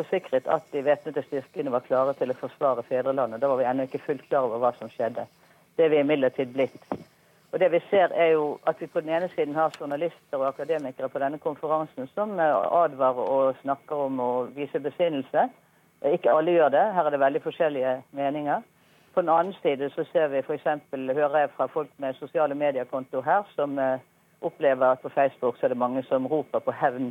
forsikret 0.00 0.48
at 0.48 0.66
de 0.72 0.84
væpnede 0.84 1.22
styrkene 1.28 1.72
var 1.72 1.86
klare 1.86 2.16
til 2.18 2.32
å 2.32 2.40
forsvare 2.40 2.84
fedrelandet. 2.88 3.40
Da 3.40 3.52
var 3.52 3.60
vi 3.60 3.68
ennå 3.68 3.86
ikke 3.86 4.02
fullt 4.06 4.26
klar 4.28 4.48
over 4.48 4.62
hva 4.64 4.72
som 4.78 4.90
skjedde. 4.92 5.26
Det 5.76 5.86
er 5.86 5.94
vi 5.94 6.02
imidlertid 6.02 6.52
blitt. 6.56 6.82
Og 7.52 7.58
det 7.60 7.70
vi 7.72 7.80
ser 7.90 8.12
er 8.14 8.32
jo 8.36 8.58
at 8.66 8.80
vi 8.80 8.86
på 8.86 9.00
den 9.02 9.10
ene 9.16 9.28
siden 9.34 9.54
har 9.54 9.74
journalister 9.78 10.38
og 10.38 10.48
akademikere 10.48 11.08
på 11.08 11.18
denne 11.18 11.38
konferansen 11.38 12.06
som 12.14 12.36
advarer 12.38 13.30
og 13.36 13.56
snakker 13.62 14.04
om 14.06 14.20
å 14.22 14.30
vise 14.54 14.80
besinnelse. 14.80 15.48
Ikke 16.14 16.32
alle 16.32 16.54
gjør 16.54 16.70
det. 16.76 16.84
Her 16.94 17.08
er 17.08 17.10
det 17.10 17.20
veldig 17.20 17.42
forskjellige 17.42 17.96
meninger. 18.16 18.62
På 19.14 19.24
den 19.24 19.32
annen 19.34 19.56
side 19.62 19.90
så 19.90 20.04
ser 20.12 20.28
vi 20.30 20.38
f.eks. 20.38 20.68
hører 20.92 21.38
jeg 21.38 21.50
fra 21.56 21.66
folk 21.66 21.90
med 21.98 22.14
sosiale 22.14 22.54
mediekonto 22.54 23.20
her 23.26 23.42
som 23.56 23.78
eh, 23.78 23.98
opplever 24.40 24.86
at 24.86 25.00
på 25.00 25.08
Facebook 25.08 25.58
så 25.58 25.66
er 25.66 25.74
det 25.74 25.82
mange 25.82 26.02
som 26.02 26.26
roper 26.26 26.58
på 26.58 26.72
hevn 26.72 27.10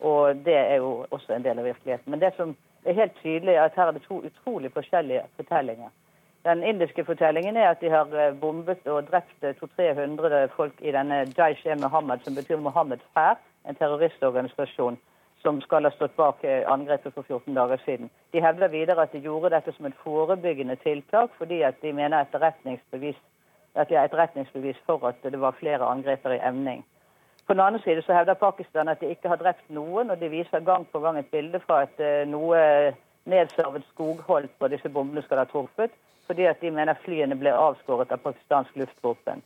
og 0.00 0.36
det 0.44 0.56
er 0.56 0.74
jo 0.74 1.06
også 1.10 1.32
en 1.32 1.44
del 1.44 1.58
av 1.58 1.64
virkeligheten. 1.64 2.10
Men 2.10 2.20
det 2.20 2.32
som 2.36 2.56
er 2.84 2.92
helt 2.92 3.16
tydelig, 3.22 3.54
er 3.54 3.62
at 3.62 3.76
her 3.76 3.86
er 3.86 3.96
det 3.96 4.02
to 4.02 4.22
utrolig 4.24 4.72
forskjellige 4.72 5.22
fortellinger. 5.36 5.88
Den 6.44 6.62
indiske 6.62 7.04
fortellingen 7.04 7.56
er 7.56 7.68
at 7.68 7.80
de 7.80 7.90
har 7.90 8.06
eh, 8.14 8.34
bombet 8.40 8.86
og 8.86 9.08
drept 9.08 9.42
200-300 9.42 10.34
eh, 10.34 10.50
folk 10.56 10.74
i 10.78 10.92
denne 10.94 11.24
Jaish-e-Mohammed, 11.38 12.22
som 12.24 12.34
betyr 12.34 12.62
Mohammeds 12.62 13.06
hær, 13.16 13.40
en 13.68 13.74
terroristorganisasjon 13.74 14.98
som 15.42 15.60
skal 15.60 15.86
ha 15.86 15.90
stått 15.94 16.14
bak 16.16 16.44
eh, 16.44 16.62
angrepet 16.70 17.14
for 17.14 17.26
14 17.26 17.54
dager 17.54 17.82
siden. 17.84 18.10
De 18.32 18.42
hevder 18.42 18.68
videre 18.68 19.02
at 19.02 19.12
de 19.14 19.24
gjorde 19.24 19.50
dette 19.56 19.74
som 19.74 19.86
et 19.86 19.98
forebyggende 20.04 20.76
tiltak, 20.84 21.34
fordi 21.38 21.62
at 21.66 21.82
de 21.82 21.92
mener 21.92 22.20
etterretningsbevis, 22.20 23.18
at 23.74 23.88
de 23.88 23.98
har 23.98 24.08
etterretningsbevis 24.08 24.78
for 24.86 25.02
at 25.08 25.18
det 25.22 25.40
var 25.40 25.58
flere 25.58 25.86
angreper 25.86 26.36
i 26.36 26.42
emning. 26.48 26.84
På 27.46 27.54
den 27.54 27.62
andre 27.62 27.80
side 27.82 28.02
så 28.02 28.12
hevder 28.12 28.34
Pakistan 28.34 28.88
at 28.88 29.00
de 29.00 29.10
ikke 29.10 29.30
har 29.30 29.38
drept 29.38 29.68
noen, 29.70 30.10
og 30.10 30.20
de 30.20 30.28
viser 30.28 30.64
gang 30.66 30.86
på 30.92 31.00
gang 31.00 31.18
et 31.18 31.30
bilde 31.30 31.60
fra 31.62 31.84
at 31.86 32.00
eh, 32.02 32.24
noe 32.26 32.58
nedsarvet 33.30 33.86
skogholt 33.92 34.50
på 34.58 34.70
disse 34.72 34.90
bombene 34.90 35.22
skal 35.22 35.42
ha 35.42 35.46
truffet, 35.50 35.94
fordi 36.26 36.48
at 36.50 36.60
de 36.60 36.70
mener 36.74 36.98
flyene 37.04 37.38
ble 37.38 37.52
avskåret 37.54 38.10
av 38.12 38.22
pakistansk 38.24 38.74
luftvåpen. 38.82 39.44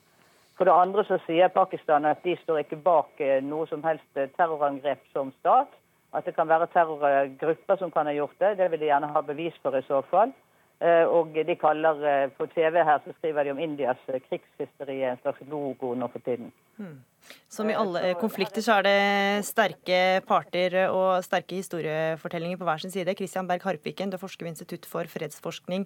For 0.56 0.68
det 0.68 0.76
andre 0.76 1.04
så 1.08 1.16
sier 1.24 1.52
Pakistan 1.52 2.04
at 2.08 2.24
de 2.24 2.34
står 2.40 2.62
ikke 2.62 2.80
bak 2.84 3.20
eh, 3.20 3.38
noe 3.44 3.68
som 3.68 3.84
helst 3.84 4.16
eh, 4.16 4.32
terrorangrep 4.36 5.00
som 5.12 5.32
stat. 5.40 5.72
At 6.12 6.26
det 6.26 6.34
kan 6.34 6.48
være 6.48 6.66
terrorgrupper 6.72 7.78
som 7.78 7.92
kan 7.94 8.08
ha 8.08 8.12
gjort 8.12 8.36
det. 8.42 8.56
Det 8.58 8.66
vil 8.70 8.80
de 8.82 8.88
gjerne 8.90 9.12
ha 9.14 9.22
bevis 9.24 9.56
for 9.62 9.76
i 9.78 9.84
så 9.86 10.00
fall. 10.10 10.32
Og 10.80 11.34
de 11.34 11.54
kaller 11.60 12.30
På 12.38 12.46
TV 12.54 12.78
her 12.80 13.02
så 13.04 13.12
skriver 13.18 13.44
de 13.44 13.50
om 13.52 13.58
Indias 13.60 14.00
krigshysteri, 14.08 15.02
en 15.04 15.20
slags 15.20 15.42
logo 15.50 15.92
nå 15.94 16.08
for 16.08 16.24
tiden. 16.24 16.48
Hmm. 16.80 17.02
Som 17.50 17.68
i 17.70 17.74
alle 17.76 18.14
konflikter 18.18 18.62
så 18.64 18.78
er 18.78 18.86
det 18.86 19.46
sterke 19.48 19.98
parter 20.26 20.76
og 20.86 21.24
sterke 21.26 21.58
historiefortellinger 21.58 22.60
på 22.60 22.66
hver 22.66 22.82
sin 22.82 22.92
side. 22.94 23.14
Christian 23.18 23.48
Berg 23.50 23.66
Harpviken, 23.66 24.12
du 24.12 24.16
er 24.16 24.22
forsker 24.22 24.46
ved 24.46 24.54
Institutt 24.54 24.86
for 24.88 25.10
fredsforskning, 25.10 25.84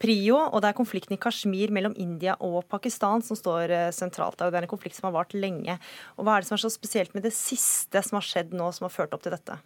PRIO. 0.00 0.36
Og 0.46 0.62
det 0.62 0.70
er 0.70 0.78
konflikten 0.78 1.16
i 1.16 1.20
Kashmir 1.20 1.72
mellom 1.74 1.96
India 1.96 2.36
og 2.44 2.60
Pakistan 2.70 3.24
som 3.24 3.40
står 3.40 3.74
eh, 3.74 3.88
sentralt. 3.96 4.38
Og 4.38 4.52
det 4.52 4.60
er 4.60 4.68
en 4.68 4.74
konflikt 4.74 5.00
som 5.00 5.08
har 5.08 5.16
vart 5.16 5.34
lenge. 5.34 5.78
Og 6.16 6.28
Hva 6.28 6.36
er 6.36 6.44
det 6.44 6.50
som 6.52 6.58
er 6.58 6.64
så 6.66 6.72
spesielt 6.76 7.16
med 7.16 7.26
det 7.26 7.34
siste 7.36 8.04
som 8.04 8.20
har 8.20 8.28
skjedd 8.28 8.54
nå, 8.56 8.70
som 8.76 8.86
har 8.88 8.94
ført 8.94 9.16
opp 9.16 9.24
til 9.24 9.34
dette? 9.34 9.58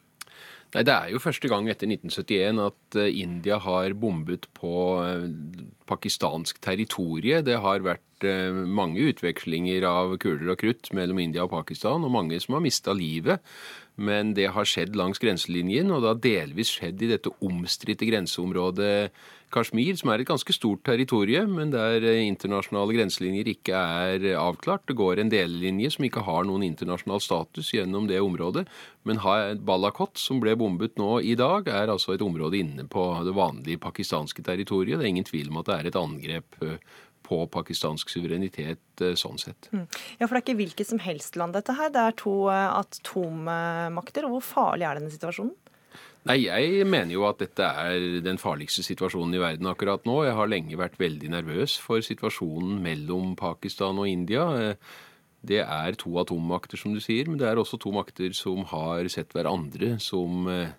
Nei, 0.73 0.85
Det 0.89 0.93
er 0.95 1.11
jo 1.13 1.21
første 1.21 1.51
gang 1.53 1.67
etter 1.69 1.91
1971 1.91 2.61
at 2.65 2.97
eh, 2.97 3.19
India 3.21 3.59
har 3.61 3.93
bombet 3.93 4.49
på 4.57 4.73
eh, 5.05 5.27
pakistansk 5.89 6.63
territorie. 6.65 7.43
Det 7.45 7.59
har 7.61 7.85
vært 7.85 8.25
eh, 8.25 8.49
mange 8.81 9.05
utvekslinger 9.13 9.85
av 9.85 10.17
kuler 10.23 10.55
og 10.55 10.63
krutt 10.63 10.89
mellom 10.97 11.21
India 11.21 11.45
og 11.45 11.53
Pakistan, 11.53 12.07
og 12.07 12.15
mange 12.17 12.41
som 12.41 12.57
har 12.57 12.65
mista 12.65 12.97
livet. 12.97 13.45
Men 14.01 14.33
det 14.33 14.49
har 14.57 14.65
skjedd 14.65 14.97
langs 14.97 15.21
grenselinjen, 15.21 15.93
og 15.93 16.01
det 16.01 16.13
har 16.15 16.25
delvis 16.25 16.73
skjedd 16.79 17.05
i 17.05 17.13
dette 17.13 17.35
omstridte 17.45 18.09
grenseområdet 18.09 19.13
Kashmir, 19.53 19.97
som 20.01 20.11
er 20.13 20.23
et 20.23 20.29
ganske 20.29 20.55
stort 20.55 20.83
territorium, 20.87 21.53
men 21.59 21.73
der 21.75 22.05
eh, 22.07 22.23
internasjonale 22.25 22.97
grenselinjer 22.97 23.51
ikke 23.53 23.77
er 23.77 24.27
avklart. 24.41 24.87
Det 24.89 24.97
går 24.99 25.21
en 25.21 25.33
delelinje 25.33 25.93
som 25.97 26.07
ikke 26.09 26.25
har 26.27 26.49
noen 26.49 26.65
internasjonal 26.67 27.23
status 27.23 27.73
gjennom 27.75 28.09
det 28.11 28.23
området. 28.25 28.65
Men 29.09 29.21
Balakot, 29.67 30.17
som 30.21 30.41
ble 30.43 30.57
bombet 30.59 30.99
nå 31.01 31.21
i 31.21 31.37
dag, 31.39 31.69
er 31.69 31.93
altså 31.93 32.15
et 32.17 32.25
område 32.25 32.61
inne 32.63 32.87
på 32.91 33.07
det 33.27 33.37
vanlige 33.37 33.83
pakistanske 33.83 34.45
territoriet. 34.47 34.99
Det 34.99 35.07
er 35.07 35.15
ingen 35.15 35.29
tvil 35.29 35.53
om 35.53 35.61
at 35.63 35.71
det 35.71 35.79
er 35.79 35.91
et 35.91 36.01
angrep 36.01 36.63
eh, 36.65 36.79
på 37.23 37.45
pakistansk 37.53 38.11
suverenitet 38.13 39.05
eh, 39.05 39.17
sånn 39.19 39.41
sett. 39.41 39.69
Mm. 39.75 39.85
Ja, 40.19 40.27
For 40.27 40.35
det 40.35 40.41
er 40.41 40.47
ikke 40.47 40.61
hvilket 40.63 40.91
som 40.91 41.03
helst 41.05 41.37
land 41.41 41.57
dette 41.59 41.77
her. 41.77 41.93
Det 41.93 42.07
er 42.09 42.17
to 42.19 42.37
atommakter. 42.53 44.29
Hvor 44.33 44.45
farlig 44.45 44.89
er 44.89 45.01
denne 45.01 45.13
situasjonen? 45.13 45.55
Nei, 46.23 46.45
Jeg 46.47 46.87
mener 46.87 47.17
jo 47.17 47.25
at 47.27 47.41
dette 47.43 47.67
er 47.67 48.21
den 48.23 48.39
farligste 48.39 48.85
situasjonen 48.87 49.35
i 49.35 49.41
verden 49.43 49.67
akkurat 49.67 50.05
nå. 50.07 50.21
Jeg 50.23 50.37
har 50.39 50.51
lenge 50.51 50.79
vært 50.79 51.01
veldig 51.01 51.33
nervøs 51.35 51.75
for 51.83 51.99
situasjonen 52.05 52.77
mellom 52.85 53.33
Pakistan 53.39 53.99
og 53.99 54.07
India. 54.07 54.77
Det 55.43 55.59
er 55.65 55.99
to 55.99 56.15
atommakter, 56.23 56.79
som 56.79 56.95
du 56.95 57.01
sier, 57.03 57.27
men 57.27 57.41
det 57.41 57.49
er 57.49 57.59
også 57.59 57.81
to 57.83 57.91
makter 57.91 58.31
som 58.39 58.63
har 58.71 59.11
sett 59.11 59.35
hverandre 59.35 59.97
som 59.99 60.47
eh, 60.47 60.71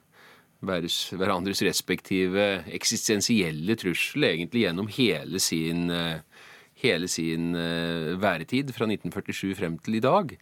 hverandres 0.64 1.64
respektive 1.68 2.64
eksistensielle 2.72 3.76
trussel 3.76 4.24
egentlig 4.30 4.64
gjennom 4.64 4.88
hele 4.96 5.44
sin, 5.44 5.90
eh, 5.92 6.24
hele 6.84 7.10
sin 7.12 7.54
eh, 7.56 8.14
væretid 8.20 8.74
fra 8.76 8.88
1947 8.90 9.56
frem 9.60 9.80
til 9.84 10.00
i 10.00 10.04
dag. 10.04 10.34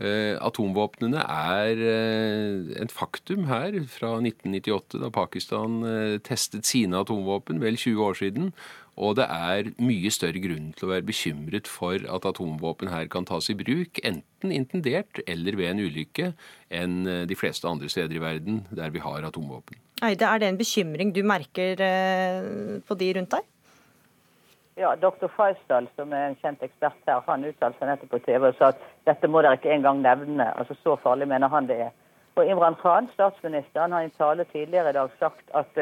Eh, 0.00 0.34
atomvåpnene 0.40 1.20
er 1.20 1.82
eh, 1.84 2.70
et 2.80 2.92
faktum 2.92 3.46
her 3.50 3.76
fra 3.92 4.14
1998, 4.20 5.00
da 5.02 5.12
Pakistan 5.12 5.82
testet 6.24 6.68
sine 6.68 7.02
atomvåpen, 7.02 7.60
vel 7.62 7.76
20 7.76 8.06
år 8.08 8.18
siden. 8.22 8.54
Og 9.02 9.16
det 9.16 9.24
er 9.24 9.70
mye 9.80 10.10
større 10.12 10.40
grunn 10.40 10.72
til 10.76 10.84
å 10.84 10.90
være 10.92 11.06
bekymret 11.08 11.68
for 11.70 11.96
at 11.96 12.26
atomvåpen 12.28 12.90
her 12.92 13.06
kan 13.12 13.24
tas 13.28 13.48
i 13.48 13.56
bruk, 13.56 14.00
enten 14.04 14.52
intendert 14.52 15.22
eller 15.24 15.56
ved 15.56 15.70
en 15.70 15.80
ulykke, 15.80 16.34
enn 16.68 16.98
de 17.28 17.38
fleste 17.38 17.68
andre 17.68 17.88
steder 17.88 18.18
i 18.18 18.20
verden 18.20 18.66
der 18.68 18.92
vi 18.92 19.00
har 19.00 19.24
atomvåpen. 19.24 19.80
Eide, 20.04 20.28
er 20.28 20.42
det 20.42 20.50
en 20.50 20.60
bekymring 20.60 21.14
du 21.16 21.22
merker 21.24 21.80
på 22.84 23.00
de 23.00 23.10
rundt 23.16 23.32
deg? 23.32 23.48
Ja, 24.76 24.96
Dr. 24.96 25.28
Faisal, 25.28 25.88
som 25.96 26.12
er 26.12 26.30
en 26.30 26.36
kjent 26.40 26.62
ekspert 26.64 26.96
her, 27.06 27.20
han 27.26 27.44
uttalte 27.44 27.76
seg 27.78 27.90
nettopp 27.90 28.14
på 28.14 28.20
TV 28.24 28.46
og 28.48 28.54
sa 28.56 28.70
at 28.72 28.78
dette 29.04 29.28
må 29.28 29.42
dere 29.44 29.58
ikke 29.58 29.74
engang 29.74 30.00
nevne. 30.00 30.46
Altså 30.56 30.74
Så 30.80 30.96
farlig 31.02 31.28
mener 31.28 31.52
han 31.52 31.68
det 31.68 31.76
er. 31.88 31.90
Og 32.36 32.48
Imran 32.48 32.78
Khan, 32.80 33.10
statsministeren, 33.12 33.92
har 33.92 34.00
i 34.00 34.08
en 34.08 34.16
tale 34.16 34.44
tidligere 34.44 34.90
i 34.90 34.96
dag 34.96 35.10
sagt 35.18 35.52
at 35.54 35.76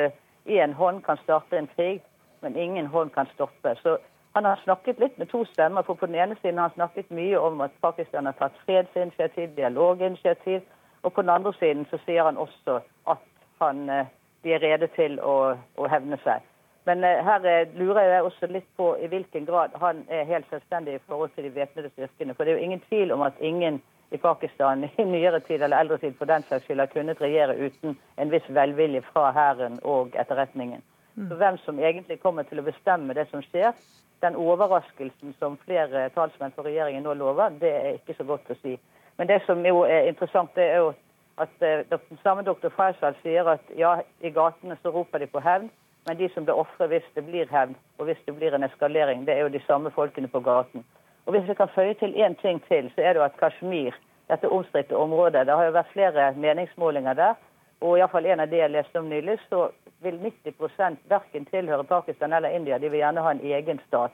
én 0.46 0.74
uh, 0.74 0.76
hånd 0.76 1.02
kan 1.06 1.22
starte 1.22 1.58
en 1.58 1.70
krig, 1.76 2.02
men 2.42 2.56
ingen 2.56 2.86
hånd 2.86 3.10
kan 3.14 3.30
stoppe. 3.34 3.76
Så 3.82 3.96
han 4.34 4.44
har 4.44 4.60
snakket 4.64 4.98
litt 4.98 5.18
med 5.18 5.30
to 5.30 5.44
stemmer. 5.44 5.82
for 5.82 5.94
På 5.94 6.06
den 6.06 6.14
ene 6.14 6.36
siden 6.42 6.58
har 6.58 6.68
han 6.68 6.74
snakket 6.74 7.10
mye 7.10 7.38
om 7.38 7.60
at 7.60 7.70
Pakistan 7.82 8.26
har 8.26 8.32
tatt 8.32 8.58
fredsinitiativ, 8.66 9.54
dialoginitiativ. 9.56 10.60
Og 11.02 11.12
på 11.12 11.22
den 11.22 11.30
andre 11.30 11.52
siden 11.54 11.86
så 11.90 11.98
sier 12.06 12.24
han 12.24 12.36
også 12.36 12.80
at 13.06 13.26
han, 13.60 13.90
uh, 13.90 14.06
de 14.42 14.52
er 14.52 14.62
rede 14.62 14.86
til 14.86 15.20
å, 15.20 15.54
å 15.76 15.86
hevne 15.86 16.18
seg. 16.24 16.42
Men 16.84 17.04
eh, 17.04 17.24
her 17.24 17.46
eh, 17.46 17.68
lurer 17.76 18.08
jeg 18.08 18.22
også 18.22 18.48
litt 18.50 18.68
på 18.76 18.92
i 19.02 19.08
hvilken 19.12 19.46
grad 19.46 19.76
han 19.80 20.04
er 20.08 20.28
helt 20.28 20.48
selvstendig 20.50 20.94
i 20.96 21.02
forhold 21.06 21.34
til 21.34 21.44
de 21.44 21.54
væpnede 21.54 21.90
styrkene. 21.94 22.34
For 22.34 22.44
det 22.44 22.52
er 22.52 22.58
jo 22.58 22.68
ingen 22.68 22.84
tvil 22.88 23.12
om 23.12 23.22
at 23.22 23.40
ingen 23.40 23.80
i 24.10 24.16
Pakistan 24.16 24.84
i 24.98 25.04
nyere 25.04 25.40
tid 25.40 25.62
eller 25.62 25.78
eldre 25.80 25.98
tid 25.98 26.16
for 26.18 26.30
den 26.30 26.42
saks 26.48 26.64
skyld 26.64 26.80
har 26.80 26.92
kunnet 26.94 27.20
regjere 27.20 27.58
uten 27.58 27.98
en 28.16 28.32
viss 28.32 28.48
velvilje 28.48 29.02
fra 29.12 29.30
hæren 29.36 29.78
og 29.82 30.16
etterretningen. 30.18 30.82
Mm. 31.14 31.28
Så 31.28 31.34
hvem 31.34 31.58
som 31.64 31.78
egentlig 31.78 32.20
kommer 32.20 32.42
til 32.42 32.62
å 32.62 32.66
bestemme 32.66 33.14
det 33.14 33.26
som 33.30 33.42
skjer, 33.42 33.74
den 34.20 34.36
overraskelsen 34.36 35.34
som 35.38 35.58
flere 35.64 36.08
talsmenn 36.14 36.52
for 36.56 36.68
regjeringen 36.68 37.04
nå 37.04 37.14
lover, 37.16 37.52
det 37.60 37.70
er 37.76 37.94
ikke 37.96 38.16
så 38.18 38.24
godt 38.28 38.50
å 38.52 38.56
si. 38.62 38.76
Men 39.18 39.28
det 39.28 39.40
som 39.46 39.64
jo 39.66 39.82
er 39.84 40.08
interessant, 40.08 40.52
det 40.56 40.64
er 40.64 40.82
jo 40.84 40.92
at 41.40 41.64
eh, 41.64 42.00
samme 42.22 42.44
doktor 42.44 42.72
Faisal 42.76 43.16
sier 43.22 43.48
at 43.48 43.72
ja, 43.76 43.94
i 44.20 44.32
gatene 44.32 44.76
så 44.82 44.92
roper 44.92 45.22
de 45.22 45.28
på 45.30 45.40
hevn. 45.44 45.70
Men 46.06 46.16
de 46.16 46.28
som 46.34 46.44
blir 46.44 46.58
ofre 46.58 46.86
hvis 46.88 47.06
det 47.14 47.24
blir 47.26 47.50
hevn, 47.50 47.76
og 47.98 48.08
hvis 48.08 48.22
det 48.26 48.34
blir 48.36 48.54
en 48.54 48.64
eskalering, 48.64 49.26
det 49.26 49.34
er 49.34 49.44
jo 49.44 49.52
de 49.52 49.60
samme 49.66 49.90
folkene 49.90 50.28
på 50.28 50.40
gaten. 50.40 50.84
Og 51.26 51.32
Hvis 51.32 51.48
vi 51.48 51.54
kan 51.54 51.68
føye 51.68 51.94
til 51.94 52.14
én 52.16 52.34
ting 52.42 52.62
til, 52.68 52.90
så 52.94 53.00
er 53.00 53.12
det 53.12 53.20
jo 53.20 53.24
at 53.24 53.36
Kashmir, 53.40 53.94
dette 54.28 54.48
omstridte 54.48 54.96
området 54.96 55.46
Det 55.46 55.56
har 55.56 55.64
jo 55.64 55.70
vært 55.70 55.92
flere 55.92 56.32
meningsmålinger 56.32 57.14
der. 57.14 57.34
Og 57.80 57.98
iallfall 57.98 58.26
en 58.26 58.40
av 58.40 58.48
de 58.48 58.56
jeg 58.56 58.70
leste 58.70 58.98
om 58.98 59.08
nylig, 59.08 59.38
så 59.48 59.70
vil 60.00 60.18
90% 60.18 60.96
verken 61.08 61.46
tilhøre 61.46 61.84
Pakistan 61.84 62.32
eller 62.32 62.48
India. 62.48 62.78
De 62.78 62.90
vil 62.90 63.00
gjerne 63.00 63.20
ha 63.20 63.30
en 63.30 63.40
egen 63.40 63.80
stat. 63.86 64.12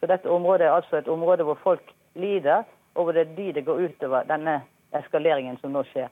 Så 0.00 0.06
dette 0.06 0.30
området 0.30 0.66
er 0.66 0.70
altså 0.70 0.96
et 0.96 1.08
område 1.08 1.42
hvor 1.42 1.58
folk 1.62 1.92
lider, 2.14 2.62
og 2.94 3.04
hvor 3.04 3.12
det 3.12 3.20
er 3.20 3.34
de 3.36 3.52
det 3.52 3.64
går 3.64 3.80
utover 3.88 4.22
denne 4.22 4.60
eskaleringen 4.94 5.58
som 5.58 5.72
nå 5.72 5.82
skjer. 5.90 6.08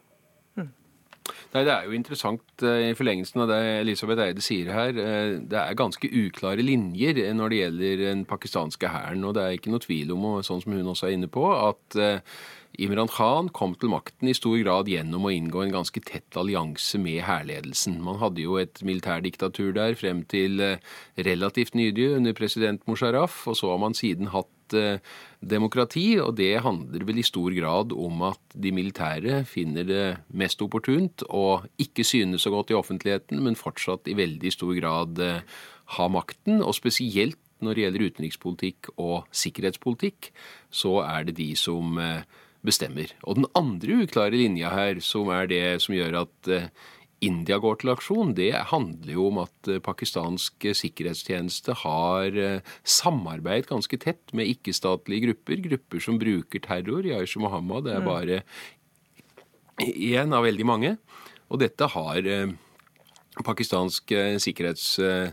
Nei, 1.55 1.63
Det 1.65 1.73
er 1.73 1.87
jo 1.87 1.97
interessant 1.97 2.65
eh, 2.67 2.91
i 2.91 2.97
forlengelsen 2.99 3.45
av 3.45 3.51
det 3.51 3.61
Elisabeth 3.81 4.25
Eide 4.27 4.45
sier 4.45 4.73
her. 4.75 4.99
Eh, 5.01 5.39
det 5.41 5.61
er 5.61 5.79
ganske 5.79 6.11
uklare 6.11 6.65
linjer 6.65 7.23
når 7.37 7.53
det 7.53 7.63
gjelder 7.63 8.05
den 8.05 8.27
pakistanske 8.29 8.91
hæren. 8.93 9.25
Og 9.25 9.37
det 9.37 9.45
er 9.45 9.57
ikke 9.57 9.73
noe 9.73 9.85
tvil 9.85 10.13
om, 10.17 10.29
sånn 10.47 10.63
som 10.65 10.77
hun 10.77 10.93
også 10.93 11.09
er 11.09 11.17
inne 11.17 11.31
på, 11.33 11.47
at 11.55 11.99
eh, 12.01 12.39
Imran 12.83 13.09
Khan 13.13 13.49
kom 13.57 13.75
til 13.81 13.93
makten 13.93 14.29
i 14.29 14.37
stor 14.37 14.57
grad 14.61 14.91
gjennom 14.91 15.29
å 15.29 15.33
inngå 15.33 15.63
en 15.65 15.75
ganske 15.79 16.03
tett 16.05 16.37
allianse 16.37 17.01
med 17.01 17.23
hærledelsen. 17.27 18.01
Man 18.05 18.21
hadde 18.21 18.45
jo 18.45 18.59
et 18.61 18.83
militærdiktatur 18.85 19.73
der 19.77 19.97
frem 19.99 20.25
til 20.29 20.61
relativt 21.17 21.79
nydig 21.79 22.11
under 22.19 22.37
president 22.37 22.85
Musharraf, 22.91 23.47
og 23.49 23.57
så 23.57 23.73
har 23.73 23.81
man 23.81 23.97
siden 23.97 24.33
hatt 24.35 24.53
Eh, 24.75 24.99
demokrati, 25.47 26.17
og 26.19 26.33
det 26.41 26.63
handler 26.65 27.05
vel 27.07 27.21
i 27.21 27.25
stor 27.27 27.53
grad 27.55 27.93
om 27.95 28.23
at 28.27 28.41
de 28.57 28.73
militære 28.75 29.45
finner 29.47 29.85
det 29.87 30.07
mest 30.35 30.63
opportunt 30.65 31.23
å 31.29 31.61
ikke 31.79 32.03
synes 32.03 32.43
så 32.43 32.51
godt 32.51 32.73
i 32.73 32.79
offentligheten, 32.79 33.45
men 33.45 33.59
fortsatt 33.59 34.09
i 34.11 34.17
veldig 34.19 34.51
stor 34.51 34.73
grad 34.75 35.21
eh, 35.23 35.45
ha 35.99 36.09
makten. 36.11 36.65
Og 36.65 36.75
spesielt 36.75 37.39
når 37.63 37.77
det 37.77 37.85
gjelder 37.85 38.07
utenrikspolitikk 38.09 38.91
og 38.97 39.29
sikkerhetspolitikk, 39.31 40.33
så 40.73 40.99
er 41.05 41.29
det 41.29 41.37
de 41.39 41.53
som 41.61 42.01
eh, 42.03 42.27
bestemmer. 42.67 43.13
Og 43.25 43.41
den 43.41 43.49
andre 43.59 44.03
uklare 44.05 44.37
linja 44.37 44.73
her, 44.75 45.01
som 45.05 45.31
er 45.35 45.49
det 45.51 45.65
som 45.85 45.97
gjør 45.97 46.23
at 46.25 46.51
India 47.25 47.57
går 47.63 47.79
til 47.81 47.93
aksjon, 47.95 48.35
det 48.37 48.51
handler 48.73 49.13
jo 49.15 49.29
om 49.31 49.39
at 49.47 49.71
eh, 49.73 49.81
pakistansk 49.81 50.67
sikkerhetstjeneste 50.77 51.79
har 51.81 52.29
samarbeidet 52.37 52.91
samarbeid 52.97 53.71
ganske 53.71 53.99
tett 54.03 54.35
med 54.37 54.51
ikke-statlige 54.53 55.31
grupper. 55.31 55.63
Grupper 55.71 56.05
som 56.05 56.21
bruker 56.21 56.63
terror. 56.67 57.09
Yaish 57.09 57.41
Mohammed 57.41 57.89
er 57.89 58.05
mm. 58.05 58.11
bare 58.11 58.43
én 59.81 60.37
av 60.37 60.45
veldig 60.45 60.69
mange. 60.69 60.97
Og 61.49 61.63
dette 61.63 61.89
har 61.95 62.21
pakistansk 63.47 64.13
pakistanske 64.13 65.33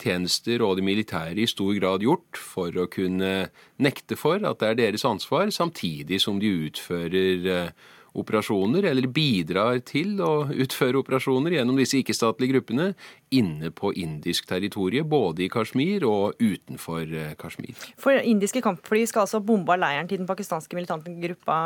sikkerhetstjenester 0.00 0.62
og 0.64 0.78
de 0.78 0.84
militære 0.84 1.42
i 1.42 1.46
stor 1.46 1.74
grad 1.78 2.00
gjort 2.04 2.36
for 2.36 2.70
å 2.72 2.88
kunne 2.90 3.50
nekte 3.78 4.16
for 4.16 4.40
at 4.42 4.60
det 4.60 4.68
er 4.68 4.78
deres 4.86 5.04
ansvar, 5.04 5.50
samtidig 5.50 6.20
som 6.20 6.40
de 6.40 6.68
utfører 6.68 7.72
operasjoner, 8.10 8.82
eller 8.90 9.06
bidrar 9.06 9.78
til 9.86 10.18
å 10.20 10.48
utføre 10.64 10.98
operasjoner 10.98 11.54
gjennom 11.54 11.78
disse 11.78 12.00
ikke-statlige 12.00 12.56
gruppene 12.56 12.88
inne 13.30 13.70
på 13.70 13.92
indisk 13.94 14.48
territorium, 14.50 15.06
både 15.08 15.44
i 15.44 15.48
Kashmir 15.48 16.02
og 16.08 16.34
utenfor 16.40 17.04
eh, 17.06 17.36
Kashmir. 17.38 17.78
For 18.00 18.18
Indiske 18.18 18.64
kampfly 18.64 19.04
skal 19.06 19.28
altså 19.28 19.38
bombe 19.38 19.78
leiren 19.78 20.10
til 20.10 20.18
den 20.18 20.26
pakistanske 20.26 20.74
militante 20.74 21.14
gruppa 21.22 21.60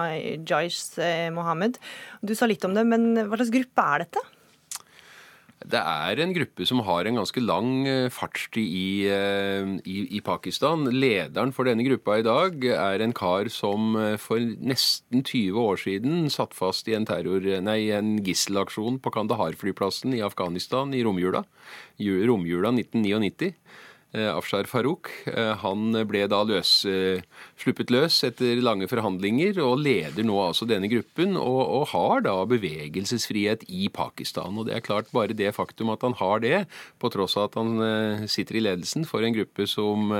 Jaish 0.44 1.00
eh, 1.00 1.30
Mohammed. 1.32 1.80
Du 2.20 2.34
sa 2.36 2.50
litt 2.50 2.64
om 2.68 2.76
det, 2.76 2.84
men 2.92 3.14
hva 3.24 3.40
slags 3.40 3.54
gruppe 3.54 3.88
er 3.94 4.04
dette? 4.04 4.28
Det 5.64 5.80
er 5.80 6.20
en 6.20 6.32
gruppe 6.36 6.66
som 6.68 6.82
har 6.84 7.08
en 7.08 7.16
ganske 7.16 7.40
lang 7.40 7.86
eh, 7.88 8.10
fartstid 8.12 8.60
i, 8.68 8.88
eh, 9.08 9.70
i, 9.88 9.96
i, 10.18 10.20
Pakistan. 10.20 10.84
Lederen 10.92 11.54
for 11.56 11.64
denne 11.64 11.86
gruppa 11.86 12.18
i 12.20 12.26
dag 12.26 12.66
er 12.68 13.00
en 13.00 13.14
kar 13.16 13.48
som 13.48 13.96
eh, 13.96 14.18
for 14.20 14.44
nesten 14.60 15.24
20 15.24 15.56
år 15.62 15.80
siden 15.80 16.28
satt 16.32 16.52
fast 16.56 16.90
i 16.92 16.96
en, 16.98 17.08
terror, 17.08 17.48
nei, 17.64 17.78
en 17.96 18.18
gisselaksjon 18.26 19.00
på 19.00 19.14
Kandahar-flyplassen 19.16 20.12
i 20.18 20.20
Afghanistan 20.26 20.92
i 20.92 21.00
romjula. 21.06 21.46
Romjula 21.96 22.74
1999. 22.74 23.54
Eh, 24.14 24.30
Afshar 24.30 24.68
Farouk. 24.70 25.08
Eh, 25.26 25.56
han 25.58 25.90
ble 26.06 26.20
da 26.30 26.38
løs, 26.46 26.84
eh, 26.86 27.24
sluppet 27.58 27.90
løs 27.90 28.20
etter 28.22 28.60
lange 28.62 28.86
forhandlinger 28.86 29.58
og 29.58 29.80
leder 29.82 30.22
nå 30.22 30.36
altså 30.38 30.68
denne 30.70 30.86
gruppen, 30.86 31.34
og, 31.34 31.62
og, 31.64 31.88
har 31.90 32.22
da 32.22 32.36
bevegelsesfrihet 32.46 33.66
i 33.66 33.88
Pakistan. 33.90 34.54
Og 34.54 34.68
det 34.68 34.76
er 34.76 34.86
klart 34.86 35.10
bare 35.10 35.34
det 35.34 35.50
faktum 35.56 35.90
at 35.90 36.06
han 36.06 36.14
har 36.20 36.44
det, 36.46 36.62
på 37.02 37.10
tross 37.10 37.34
av 37.36 37.48
at 37.50 37.58
han 37.58 38.28
sitter 38.30 38.60
i 38.60 38.62
ledelsen 38.68 39.02
for 39.08 39.26
en 39.26 39.34
gruppe 39.34 39.66
som 39.66 40.14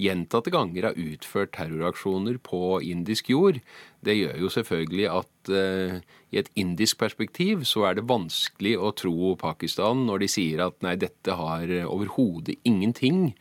gjentatte 0.00 0.52
ganger 0.54 0.88
har 0.88 0.96
utført 0.96 1.52
terroraksjoner 1.52 2.40
på 2.40 2.80
indisk 2.80 3.28
jord, 3.34 3.60
det 4.04 4.16
gjør 4.18 4.38
jo 4.44 4.50
selvfølgelig 4.52 5.08
at 5.10 5.50
eh, 5.52 5.98
i 6.34 6.40
et 6.40 6.50
indisk 6.60 7.00
perspektiv 7.00 7.64
så 7.68 7.86
er 7.88 7.98
det 7.98 8.06
vanskelig 8.10 8.76
å 8.78 8.92
tro 8.96 9.34
Pakistan 9.40 10.04
når 10.08 10.24
de 10.24 10.30
sier 10.30 10.64
at 10.66 10.80
nei, 10.84 10.96
dette 11.00 11.36
har 11.38 11.70
overhodet 11.84 12.58
ingenting 12.68 13.32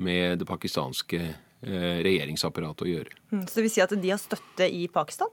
med 0.00 0.40
det 0.40 0.48
pakistanske 0.48 1.20
eh, 1.20 1.98
regjeringsapparatet 2.04 2.86
å 2.86 2.90
gjøre. 2.94 3.20
Mm, 3.32 3.44
så 3.44 3.58
det 3.58 3.66
vil 3.66 3.74
si 3.76 3.84
at 3.84 3.94
de 3.94 4.12
har 4.12 4.22
støtte 4.22 4.66
i 4.70 4.88
Pakistan? 4.92 5.30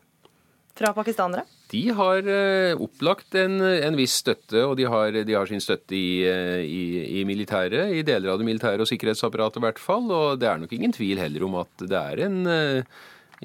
Fra 0.77 0.91
pakistanere? 0.93 1.47
De 1.71 1.81
har 1.97 2.27
eh, 2.29 2.77
opplagt 2.77 3.33
en, 3.39 3.57
en, 3.65 3.97
viss 3.97 4.19
støtte, 4.21 4.61
og 4.61 4.75
de 4.77 4.85
har, 4.85 5.15
de 5.25 5.33
har 5.33 5.49
sin 5.49 5.63
støtte 5.63 5.97
i, 5.97 6.21
i, 6.21 6.83
i, 7.17 7.23
militæret. 7.25 7.95
I 7.97 8.05
deler 8.05 8.35
av 8.35 8.37
det 8.37 8.45
militære 8.45 8.85
og 8.85 8.91
sikkerhetsapparatet 8.91 9.57
i 9.57 9.65
hvert 9.65 9.81
fall. 9.81 10.05
Og 10.13 10.37
det 10.37 10.51
er 10.51 10.61
nok 10.61 10.75
ingen 10.77 10.93
tvil 10.93 11.17
heller 11.23 11.47
om 11.47 11.57
at 11.63 11.87
det 11.87 11.97
er 11.97 12.27
en 12.27 12.37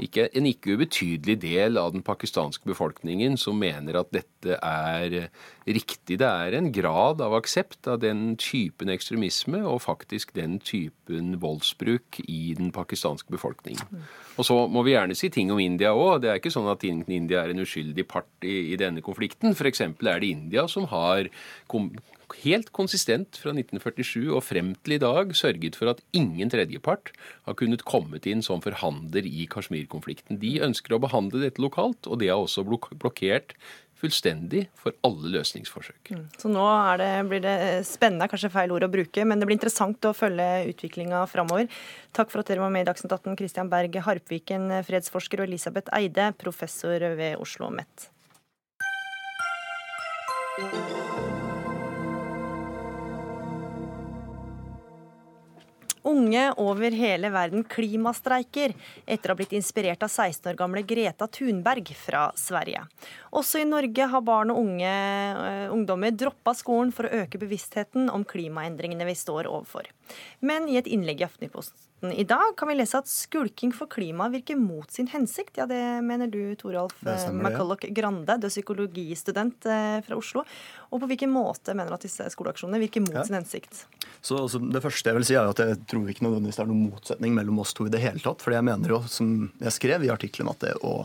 ikke, 0.01 0.29
en 0.33 0.47
ikke 0.49 0.77
ubetydelig 0.79 1.37
del 1.43 1.77
av 1.81 1.93
den 1.93 2.05
pakistanske 2.07 2.65
befolkningen 2.71 3.37
som 3.41 3.59
mener 3.61 3.99
at 4.01 4.13
dette 4.15 4.57
er 4.57 5.29
riktig. 5.67 6.19
Det 6.21 6.29
er 6.29 6.57
en 6.57 6.71
grad 6.75 7.23
av 7.25 7.35
aksept 7.37 7.89
av 7.91 8.01
den 8.03 8.35
typen 8.41 8.91
ekstremisme 8.93 9.63
og 9.69 9.83
faktisk 9.85 10.35
den 10.37 10.59
typen 10.63 11.37
voldsbruk 11.43 12.21
i 12.27 12.55
den 12.59 12.73
pakistanske 12.75 13.33
befolkningen. 13.35 14.03
Og 14.41 14.49
så 14.49 14.57
må 14.67 14.85
vi 14.87 14.97
gjerne 14.97 15.17
si 15.19 15.31
ting 15.33 15.53
om 15.55 15.61
India 15.63 15.93
òg. 15.95 16.23
Det 16.23 16.33
er 16.33 16.41
ikke 16.41 16.55
sånn 16.55 16.71
at 16.73 16.85
India 16.87 17.43
er 17.43 17.53
en 17.53 17.63
uskyldig 17.63 18.07
part 18.11 18.31
i, 18.47 18.73
i 18.73 18.81
denne 18.81 19.05
konflikten. 19.05 19.55
F.eks. 19.55 19.85
er 19.85 20.25
det 20.25 20.33
India 20.33 20.67
som 20.71 20.89
har 20.91 21.31
helt 22.43 22.71
konsistent 22.73 23.37
fra 23.41 23.53
1947 23.53 24.33
og 24.33 24.43
frem 24.47 24.73
til 24.81 24.97
i 24.97 25.03
dag 25.03 25.35
sørget 25.37 25.77
for 25.79 25.93
at 25.93 26.03
ingen 26.17 26.51
tredjepart 26.53 27.13
har 27.47 27.57
kunnet 27.59 27.85
kommet 27.89 28.27
inn 28.31 28.45
som 28.45 28.63
forhandler 28.65 29.27
i 29.29 29.47
Kashmir-konflikten. 29.53 30.41
De 30.43 30.57
ønsker 30.65 30.97
å 30.97 31.03
behandle 31.03 31.43
dette 31.45 31.63
lokalt, 31.63 32.09
og 32.09 32.23
det 32.23 32.33
har 32.33 32.41
også 32.41 32.65
blokkert 32.67 33.57
fullstendig 34.03 34.67
for 34.79 34.97
alle 35.07 35.33
løsningsforsøk. 35.39 36.13
Mm. 36.13 36.27
Så 36.43 36.51
nå 36.51 36.67
det, 37.01 37.11
blir 37.31 37.43
det 37.45 37.57
spennende, 37.89 38.29
kanskje 38.29 38.53
feil 38.53 38.75
ord 38.75 38.85
å 38.85 38.93
bruke, 38.93 39.25
men 39.25 39.41
det 39.41 39.49
blir 39.49 39.57
interessant 39.57 40.11
å 40.11 40.15
følge 40.17 40.49
utviklinga 40.75 41.25
framover. 41.31 41.71
Takk 42.13 42.35
for 42.35 42.43
at 42.43 42.51
dere 42.51 42.65
var 42.65 42.75
med 42.75 42.85
i 42.85 42.91
Dagsnytt 42.91 43.15
18, 43.15 43.39
Christian 43.39 43.73
Berg 43.73 43.97
Harpviken, 44.05 44.69
fredsforsker, 44.85 45.41
og 45.41 45.49
Elisabeth 45.49 45.93
Eide, 45.97 46.33
professor 46.43 47.09
ved 47.17 47.39
Oslo 47.41 47.63
OsloMet. 47.63 48.09
Unge 56.03 56.49
over 56.59 56.91
hele 56.91 57.31
verden 57.31 57.63
klimastreiker 57.65 58.75
etter 59.07 59.31
å 59.31 59.35
ha 59.35 59.39
blitt 59.39 59.55
inspirert 59.55 60.03
av 60.03 60.11
16 60.11 60.51
år 60.51 60.59
gamle 60.59 60.83
Greta 60.87 61.29
Thunberg 61.31 61.93
fra 61.95 62.25
Sverige. 62.39 62.83
Også 63.31 63.63
i 63.63 63.69
Norge 63.69 64.09
har 64.11 64.25
barn 64.27 64.51
og 64.51 64.59
unge 64.65 64.91
uh, 64.91 65.71
ungdommer 65.73 66.11
droppa 66.11 66.57
skolen 66.59 66.91
for 66.95 67.07
å 67.07 67.23
øke 67.23 67.41
bevisstheten 67.41 68.11
om 68.11 68.27
klimaendringene 68.27 69.07
vi 69.07 69.15
står 69.19 69.47
overfor. 69.51 69.87
Men 70.41 70.69
i 70.71 70.79
et 70.81 70.91
innlegg 70.91 71.23
i 71.23 71.29
Aftenposten 71.29 71.93
i 72.11 72.25
dag 72.25 72.57
kan 72.57 72.67
vi 72.69 72.75
lese 72.75 72.99
at 72.99 73.07
skulking 73.07 73.71
for 73.75 73.87
klimaet 73.91 74.33
virker 74.35 74.59
mot 74.59 74.91
sin 74.91 75.07
hensikt. 75.13 75.55
Ja, 75.61 75.69
det 75.71 75.79
mener 76.03 76.27
du, 76.27 76.55
Toralf 76.59 76.97
eh, 77.07 77.29
McCulloch 77.31 77.85
Grande, 77.95 78.39
du 78.43 78.49
er 78.49 78.51
psykologistudent 78.51 79.69
uh, 79.71 80.01
fra 80.03 80.19
Oslo. 80.19 80.43
Og 80.91 81.03
på 81.03 81.11
hvilken 81.13 81.31
måte 81.31 81.77
mener 81.79 81.93
du 81.93 81.99
at 82.01 82.07
disse 82.07 82.27
skoleaksjonene 82.35 82.83
virker 82.83 83.05
mot 83.07 83.21
ja. 83.21 83.27
sin 83.29 83.39
hensikt? 83.39 83.85
Så 84.19 84.41
altså, 84.41 84.59
Det 84.59 84.83
første 84.83 85.13
jeg 85.13 85.21
vil 85.21 85.29
si 85.29 85.39
er 85.39 85.53
at 85.53 85.63
jeg 85.63 85.79
tror 85.93 86.11
ikke 86.11 86.27
nødvendigvis 86.27 86.59
det 86.59 86.65
er 86.65 86.73
noen 86.73 86.89
motsetning 86.91 87.37
mellom 87.39 87.63
oss 87.63 87.77
to 87.79 87.87
i 87.87 87.95
det 87.95 88.03
hele 88.03 88.23
tatt. 88.25 88.43
For 88.43 88.57
jeg 88.57 88.67
mener 88.67 88.97
jo, 88.97 89.03
som 89.07 89.53
jeg 89.63 89.79
skrev 89.79 90.03
i 90.03 90.11
artikkelen, 90.11 90.51
at 90.51 90.67
det 90.67 90.75
å 90.83 91.05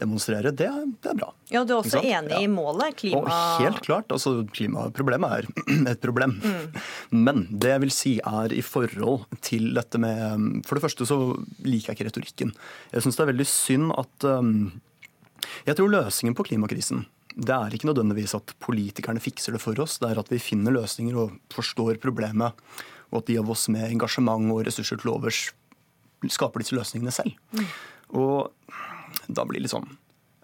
demonstrere, 0.00 0.50
det, 0.50 0.68
det, 1.02 1.10
er 1.12 1.18
bra. 1.18 1.28
Ja, 1.52 1.62
Du 1.62 1.74
er 1.74 1.80
også 1.80 2.00
enig 2.02 2.34
ja. 2.34 2.40
i 2.42 2.48
målet? 2.50 2.96
Klima... 2.98 3.20
Og 3.22 3.62
helt 3.62 3.80
klart. 3.84 4.10
altså 4.10 4.42
Klimaproblemet 4.54 5.36
er 5.36 5.48
et 5.92 6.02
problem. 6.02 6.36
Mm. 6.42 6.78
Men 7.26 7.44
det 7.50 7.74
jeg 7.74 7.84
vil 7.84 7.94
si 7.94 8.14
er 8.18 8.54
i 8.54 8.62
forhold 8.64 9.26
til 9.44 9.70
dette 9.76 10.00
med 10.02 10.64
For 10.66 10.78
det 10.78 10.84
første 10.86 11.06
så 11.08 11.18
liker 11.62 11.92
jeg 11.92 11.98
ikke 11.98 12.08
retorikken. 12.10 12.54
Jeg 12.94 13.04
syns 13.04 13.20
det 13.20 13.26
er 13.26 13.32
veldig 13.32 13.48
synd 13.50 13.94
at 13.94 14.28
um, 14.30 14.54
Jeg 15.68 15.78
tror 15.78 15.92
løsningen 15.92 16.38
på 16.38 16.48
klimakrisen 16.50 17.06
det 17.34 17.50
er 17.50 17.72
ikke 17.74 17.88
nødvendigvis 17.88 18.36
at 18.36 18.52
politikerne 18.62 19.18
fikser 19.18 19.56
det 19.56 19.58
for 19.58 19.74
oss, 19.82 19.96
det 19.98 20.06
er 20.06 20.20
at 20.20 20.28
vi 20.30 20.38
finner 20.38 20.70
løsninger 20.70 21.16
og 21.18 21.32
forstår 21.50 21.96
problemet 21.98 22.54
og 23.14 23.22
at 23.22 23.30
de 23.30 23.38
av 23.40 23.50
oss 23.50 23.68
med 23.72 23.86
engasjement 23.88 24.50
og 24.54 24.64
ressurser 24.66 24.98
til 25.00 25.12
overs 25.14 25.48
skaper 26.34 26.62
disse 26.62 26.76
løsningene 26.76 27.12
selv. 27.14 27.34
Mm. 27.54 27.66
Og 28.20 28.78
da 29.28 29.46
blir 29.46 29.60
det 29.60 29.66
litt 29.66 29.74
sånn 29.74 29.88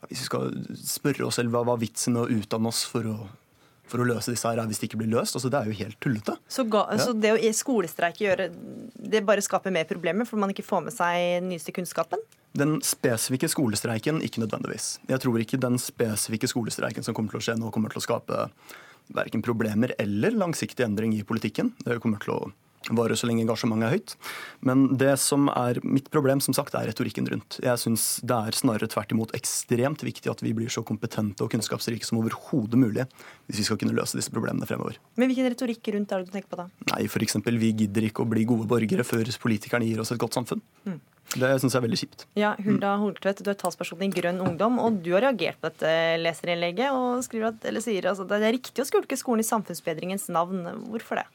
Hvis 0.08 0.22
vi 0.22 0.28
skal 0.30 0.54
spørre 0.80 1.26
oss 1.28 1.38
selv 1.40 1.54
hva 1.54 1.64
var 1.68 1.80
vitsen 1.80 2.16
med 2.16 2.24
å 2.24 2.40
utdanne 2.40 2.70
oss 2.70 2.82
for 2.88 3.06
å, 3.06 3.16
for 3.90 4.00
å 4.00 4.06
løse 4.08 4.32
disse 4.32 4.48
her, 4.48 4.60
hvis 4.70 4.80
det 4.80 4.88
ikke 4.88 5.00
blir 5.02 5.10
løst. 5.12 5.36
Altså, 5.36 5.50
det 5.52 5.58
er 5.60 5.68
jo 5.68 5.76
helt 5.76 5.98
tullete. 6.00 6.36
Så, 6.48 6.64
ga, 6.72 6.86
ja. 6.88 7.02
så 7.04 7.12
det 7.12 7.34
å 7.34 7.52
skolestreike 7.58 8.24
gjøre, 8.24 8.48
det 8.96 9.24
bare 9.28 9.44
skaper 9.44 9.74
mer 9.74 9.88
problemer 9.90 10.28
fordi 10.28 10.44
man 10.46 10.54
ikke 10.54 10.64
får 10.66 10.86
med 10.86 10.96
seg 10.96 11.24
den 11.42 11.50
nyeste 11.52 11.74
kunnskapen? 11.76 12.22
Den 12.56 12.78
spesifikke 12.82 13.50
skolestreiken 13.50 14.22
ikke 14.26 14.42
nødvendigvis. 14.42 14.96
Jeg 15.10 15.22
tror 15.22 15.42
ikke 15.42 15.60
den 15.60 15.76
spesifikke 15.78 16.48
skolestreiken 16.50 17.06
som 17.06 17.14
kommer 17.14 17.36
til 17.36 17.42
å 17.42 17.46
skje 17.46 17.58
nå, 17.60 17.70
kommer 17.74 17.92
til 17.92 18.00
å 18.00 18.06
skape 18.08 18.48
verken 19.14 19.42
problemer 19.44 19.94
eller 19.98 20.34
langsiktig 20.38 20.86
endring 20.86 21.14
i 21.16 21.22
politikken. 21.26 21.74
Det 21.84 22.00
kommer 22.02 22.22
til 22.22 22.34
å 22.34 22.40
vare 22.88 23.16
så 23.18 23.28
lenge 23.28 23.44
engasjementet 23.44 23.86
er 23.86 23.96
høyt. 23.98 24.14
Men 24.66 24.86
det 25.00 25.12
som 25.20 25.50
er 25.52 25.80
mitt 25.84 26.08
problem, 26.12 26.40
som 26.40 26.56
sagt, 26.56 26.74
er 26.74 26.88
retorikken 26.88 27.28
rundt. 27.28 27.58
Jeg 27.62 27.82
syns 27.82 28.06
det 28.24 28.36
er 28.36 28.56
snarere 28.56 28.88
tvert 28.90 29.12
imot 29.14 29.34
ekstremt 29.36 30.04
viktig 30.06 30.32
at 30.32 30.42
vi 30.44 30.54
blir 30.56 30.72
så 30.72 30.84
kompetente 30.86 31.44
og 31.44 31.52
kunnskapsrike 31.52 32.08
som 32.08 32.20
overhodet 32.22 32.80
mulig 32.80 33.06
hvis 33.50 33.60
vi 33.60 33.68
skal 33.68 33.80
kunne 33.80 33.96
løse 33.96 34.18
disse 34.18 34.32
problemene 34.32 34.68
fremover. 34.68 34.98
Men 35.20 35.30
hvilken 35.30 35.50
retorikk 35.52 35.92
rundt 35.94 36.12
er 36.14 36.22
det 36.22 36.30
du 36.30 36.36
tenker 36.38 36.52
på 36.52 36.62
da? 36.62 36.68
Nei, 36.94 37.04
f.eks. 37.10 37.38
vi 37.44 37.72
gidder 37.84 38.08
ikke 38.08 38.24
å 38.24 38.30
bli 38.30 38.46
gode 38.48 38.68
borgere 38.70 39.06
før 39.06 39.28
politikerne 39.42 39.88
gir 39.88 40.00
oss 40.02 40.14
et 40.14 40.20
godt 40.20 40.38
samfunn. 40.38 40.62
Mm. 40.88 41.00
Det 41.30 41.50
syns 41.62 41.76
jeg 41.76 41.78
er 41.78 41.84
veldig 41.84 41.98
kjipt. 42.00 42.24
Ja, 42.38 42.48
Hulda 42.58 42.96
Holtvedt, 42.98 43.42
du 43.46 43.50
er 43.52 43.58
talsperson 43.58 44.00
i 44.02 44.08
Grønn 44.10 44.40
Ungdom, 44.42 44.80
og 44.82 44.98
du 45.04 45.12
har 45.14 45.22
reagert 45.28 45.60
på 45.62 45.70
dette 45.70 45.92
leserinnlegget 46.24 46.90
og 46.90 47.36
at, 47.46 47.68
eller 47.70 47.84
sier 47.84 48.08
altså, 48.10 48.26
det 48.26 48.40
er 48.40 48.56
riktig 48.56 48.82
å 48.82 48.88
skulke 48.88 49.18
skolen 49.18 49.44
i 49.44 49.46
samfunnsbedringens 49.46 50.26
navn. 50.34 50.64
Hvorfor 50.90 51.20
det? 51.20 51.28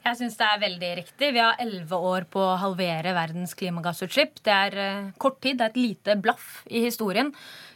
Jeg 0.00 0.16
syns 0.16 0.38
det 0.40 0.46
er 0.46 0.60
veldig 0.62 0.90
riktig. 0.96 1.28
Vi 1.36 1.42
har 1.42 1.58
elleve 1.60 1.96
år 2.08 2.24
på 2.32 2.40
å 2.40 2.58
halvere 2.62 3.12
verdens 3.12 3.52
klimagassutslipp. 3.58 4.38
Det 4.46 4.54
er 4.54 4.76
uh, 4.80 5.10
kort 5.20 5.36
tid, 5.44 5.58
det 5.60 5.66
er 5.66 5.74
et 5.74 5.80
lite 5.80 6.16
blaff 6.24 6.62
i 6.72 6.80
historien. 6.86 7.28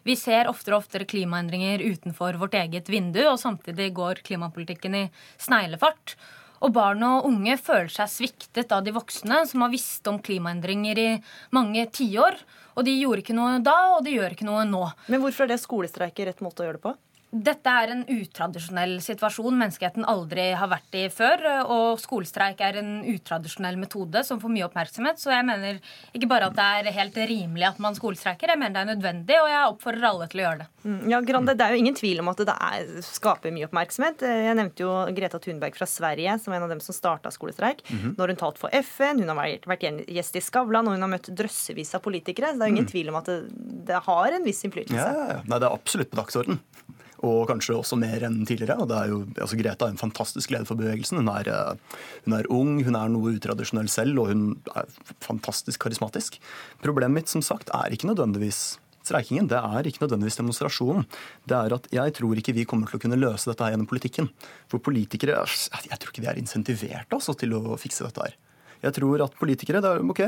Vi 0.08 0.16
ser 0.16 0.48
oftere 0.48 0.78
og 0.78 0.86
oftere 0.86 1.08
klimaendringer 1.08 1.84
utenfor 1.84 2.40
vårt 2.40 2.56
eget 2.56 2.88
vindu, 2.88 3.20
og 3.28 3.36
samtidig 3.42 3.90
går 3.96 4.24
klimapolitikken 4.24 4.96
i 5.02 5.04
sneglefart. 5.36 6.16
Og 6.64 6.72
barn 6.72 7.04
og 7.04 7.28
unge 7.28 7.58
føler 7.60 7.92
seg 7.92 8.08
sviktet 8.08 8.72
av 8.72 8.86
de 8.86 8.94
voksne 8.96 9.42
som 9.50 9.66
har 9.66 9.72
visst 9.74 10.08
om 10.08 10.16
klimaendringer 10.16 11.00
i 11.02 11.08
mange 11.52 11.84
tiår. 11.92 12.40
Og 12.78 12.88
de 12.88 12.94
gjorde 13.02 13.20
ikke 13.20 13.36
noe 13.36 13.58
da, 13.60 13.76
og 13.98 14.06
de 14.06 14.16
gjør 14.16 14.32
ikke 14.32 14.48
noe 14.48 14.64
nå. 14.64 14.86
Men 15.12 15.20
hvorfor 15.20 15.44
er 15.44 15.52
det 15.52 15.60
skolestreiker 15.60 16.30
rett 16.30 16.40
måte 16.44 16.64
å 16.64 16.70
gjøre 16.70 16.80
det 16.80 16.86
på? 16.88 16.96
Dette 17.34 17.66
er 17.66 17.90
en 17.90 18.02
utradisjonell 18.06 19.00
situasjon 19.02 19.56
menneskeheten 19.58 20.04
aldri 20.06 20.52
har 20.54 20.68
vært 20.70 20.94
i 20.94 21.08
før. 21.10 21.40
Og 21.74 21.98
skolestreik 21.98 22.60
er 22.62 22.78
en 22.78 22.92
utradisjonell 23.10 23.78
metode 23.80 24.22
som 24.26 24.38
får 24.42 24.52
mye 24.54 24.66
oppmerksomhet. 24.68 25.18
Så 25.18 25.32
jeg 25.32 25.46
mener 25.48 25.80
ikke 26.14 26.28
bare 26.30 26.50
at 26.52 26.54
det 26.54 26.66
er 26.78 26.90
helt 26.94 27.18
rimelig 27.18 27.66
at 27.72 27.80
man 27.82 27.98
skolestreiker, 27.98 28.52
jeg 28.52 28.60
mener 28.60 28.76
det 28.76 28.84
er 28.84 28.90
nødvendig, 28.92 29.38
og 29.40 29.50
jeg 29.50 29.72
oppfordrer 29.72 30.08
alle 30.10 30.28
til 30.30 30.42
å 30.42 30.46
gjøre 30.46 30.60
det. 30.62 30.68
Mm, 30.84 31.00
ja, 31.10 31.20
Grande, 31.24 31.54
Det 31.58 31.64
er 31.64 31.74
jo 31.74 31.82
ingen 31.82 31.98
tvil 31.98 32.20
om 32.22 32.30
at 32.30 32.42
det 32.44 32.54
er, 32.54 32.94
skaper 33.08 33.54
mye 33.54 33.66
oppmerksomhet. 33.66 34.24
Jeg 34.44 34.58
nevnte 34.60 34.84
jo 34.84 34.94
Greta 35.16 35.40
Thunberg 35.42 35.78
fra 35.78 35.88
Sverige 35.90 36.38
som 36.44 36.54
en 36.54 36.66
av 36.68 36.70
dem 36.70 36.82
som 36.84 36.94
starta 36.94 37.32
skolestreik. 37.34 37.82
Mm 37.88 37.98
-hmm. 37.98 38.14
Nå 38.16 38.22
har 38.22 38.28
hun 38.28 38.42
talt 38.44 38.58
for 38.58 38.70
FN, 38.70 39.18
hun 39.18 39.28
har 39.28 39.36
vært, 39.36 39.66
vært 39.66 40.06
gjest 40.06 40.36
i 40.36 40.40
Skavlan, 40.40 40.86
og 40.86 40.94
hun 40.94 41.02
har 41.02 41.10
møtt 41.10 41.34
drøssevis 41.34 41.94
av 41.94 42.00
politikere. 42.00 42.52
Så 42.52 42.58
det 42.58 42.62
er 42.62 42.68
jo 42.68 42.74
ingen 42.74 42.84
mm. 42.84 42.92
tvil 42.92 43.08
om 43.08 43.16
at 43.16 43.24
det, 43.24 43.42
det 43.86 44.02
har 44.06 44.32
en 44.32 44.44
viss 44.44 44.64
innflytelse. 44.64 44.94
Ja, 44.94 45.12
ja, 45.12 45.26
ja. 45.34 45.40
Nei, 45.44 45.58
det 45.58 45.66
er 45.66 45.74
absolutt 45.74 46.10
på 46.10 46.16
dagsordenen 46.16 46.60
og 47.24 47.48
kanskje 47.50 47.76
også 47.78 47.98
mer 48.00 48.24
enn 48.26 48.42
tidligere. 48.46 48.76
og 48.80 48.88
det 48.90 49.00
er 49.00 49.10
jo, 49.12 49.20
altså 49.40 49.58
Greta 49.58 49.88
er 49.88 49.94
en 49.94 50.00
fantastisk 50.00 50.52
leder 50.52 50.68
for 50.68 50.80
bevegelsen. 50.80 51.22
Hun 51.22 51.32
er, 51.32 51.48
eh, 51.48 51.98
hun 52.26 52.38
er, 52.38 52.48
ung, 52.52 52.76
hun 52.84 52.96
er 53.00 53.12
noe 53.12 53.34
utradisjonell 53.34 53.88
selv, 53.88 54.20
og 54.20 54.32
hun 54.32 54.46
er 54.76 54.88
fantastisk 55.24 55.80
karismatisk. 55.84 56.38
Problemet 56.84 57.22
mitt 57.22 57.32
som 57.32 57.42
sagt, 57.42 57.72
er 57.74 57.94
ikke 57.94 58.10
nødvendigvis 58.10 58.78
streikingen. 59.04 59.48
Det 59.50 59.58
er 59.58 59.88
ikke 59.88 60.04
nødvendigvis 60.04 60.38
demonstrasjonen. 60.40 61.04
Det 61.48 61.56
er 61.56 61.76
at 61.76 61.88
jeg 61.92 62.14
tror 62.16 62.40
ikke 62.40 62.56
vi 62.56 62.64
kommer 62.68 62.88
til 62.88 62.98
å 62.98 63.04
kunne 63.04 63.20
løse 63.20 63.50
dette 63.50 63.64
her 63.64 63.74
gjennom 63.74 63.90
politikken. 63.90 64.30
For 64.68 64.82
politikere 64.82 65.44
Jeg 65.44 65.98
tror 66.00 66.12
ikke 66.12 66.24
de 66.24 66.30
er 66.32 66.40
insentivert 66.40 67.12
altså, 67.12 67.34
til 67.36 67.54
å 67.56 67.76
fikse 67.80 68.06
dette 68.06 68.24
her. 68.24 68.36
Jeg 68.84 68.96
tror 68.98 69.24
at 69.24 69.36
politikere 69.40 69.80
det 69.80 69.90
er, 69.90 70.04
ok, 70.04 70.26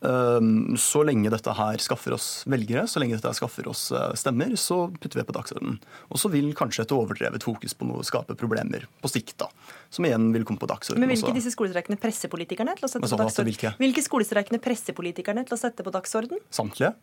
så 0.00 1.02
lenge 1.04 1.28
dette 1.32 1.52
her 1.52 1.82
skaffer 1.84 2.14
oss 2.16 2.28
velgere, 2.48 2.86
så 2.88 3.02
lenge 3.02 3.18
dette 3.18 3.28
her 3.28 3.36
skaffer 3.36 3.66
oss 3.68 3.90
eh, 3.92 4.14
stemmer, 4.16 4.54
så 4.56 4.86
putter 4.96 5.20
vi 5.20 5.26
på 5.28 5.36
dagsordenen. 5.36 5.76
Og 6.08 6.22
så 6.22 6.30
vil 6.32 6.48
kanskje 6.56 6.86
et 6.86 6.94
overdrevet 6.96 7.44
fokus 7.44 7.76
på 7.76 7.88
noe 7.88 8.06
skape 8.06 8.36
problemer 8.40 8.86
på 9.04 9.12
sikt, 9.12 9.36
da. 9.42 9.50
Som 9.92 10.08
igjen 10.08 10.30
vil 10.32 10.46
komme 10.48 10.62
på 10.62 10.70
dagsordenen. 10.70 11.04
Men 11.04 11.12
vil 11.12 11.20
ikke 11.20 11.36
disse 11.36 11.52
skolestreikene 11.52 12.00
presse 12.00 12.32
politikerne 12.32 12.78
til 12.80 12.88
å 12.88 12.92
sette 12.94 13.04
på 13.04 13.20
dagsordenen? 13.20 13.52
Hvilke? 13.52 13.76
hvilke 13.82 14.06
skolestreikene 14.06 14.62
presser 14.64 14.96
politikerne 14.96 15.44
til 15.44 15.58
å 15.58 15.60
sette 15.60 15.84
på 15.84 15.92
dagsordenen? 15.92 16.40
Samtlige? 16.54 16.94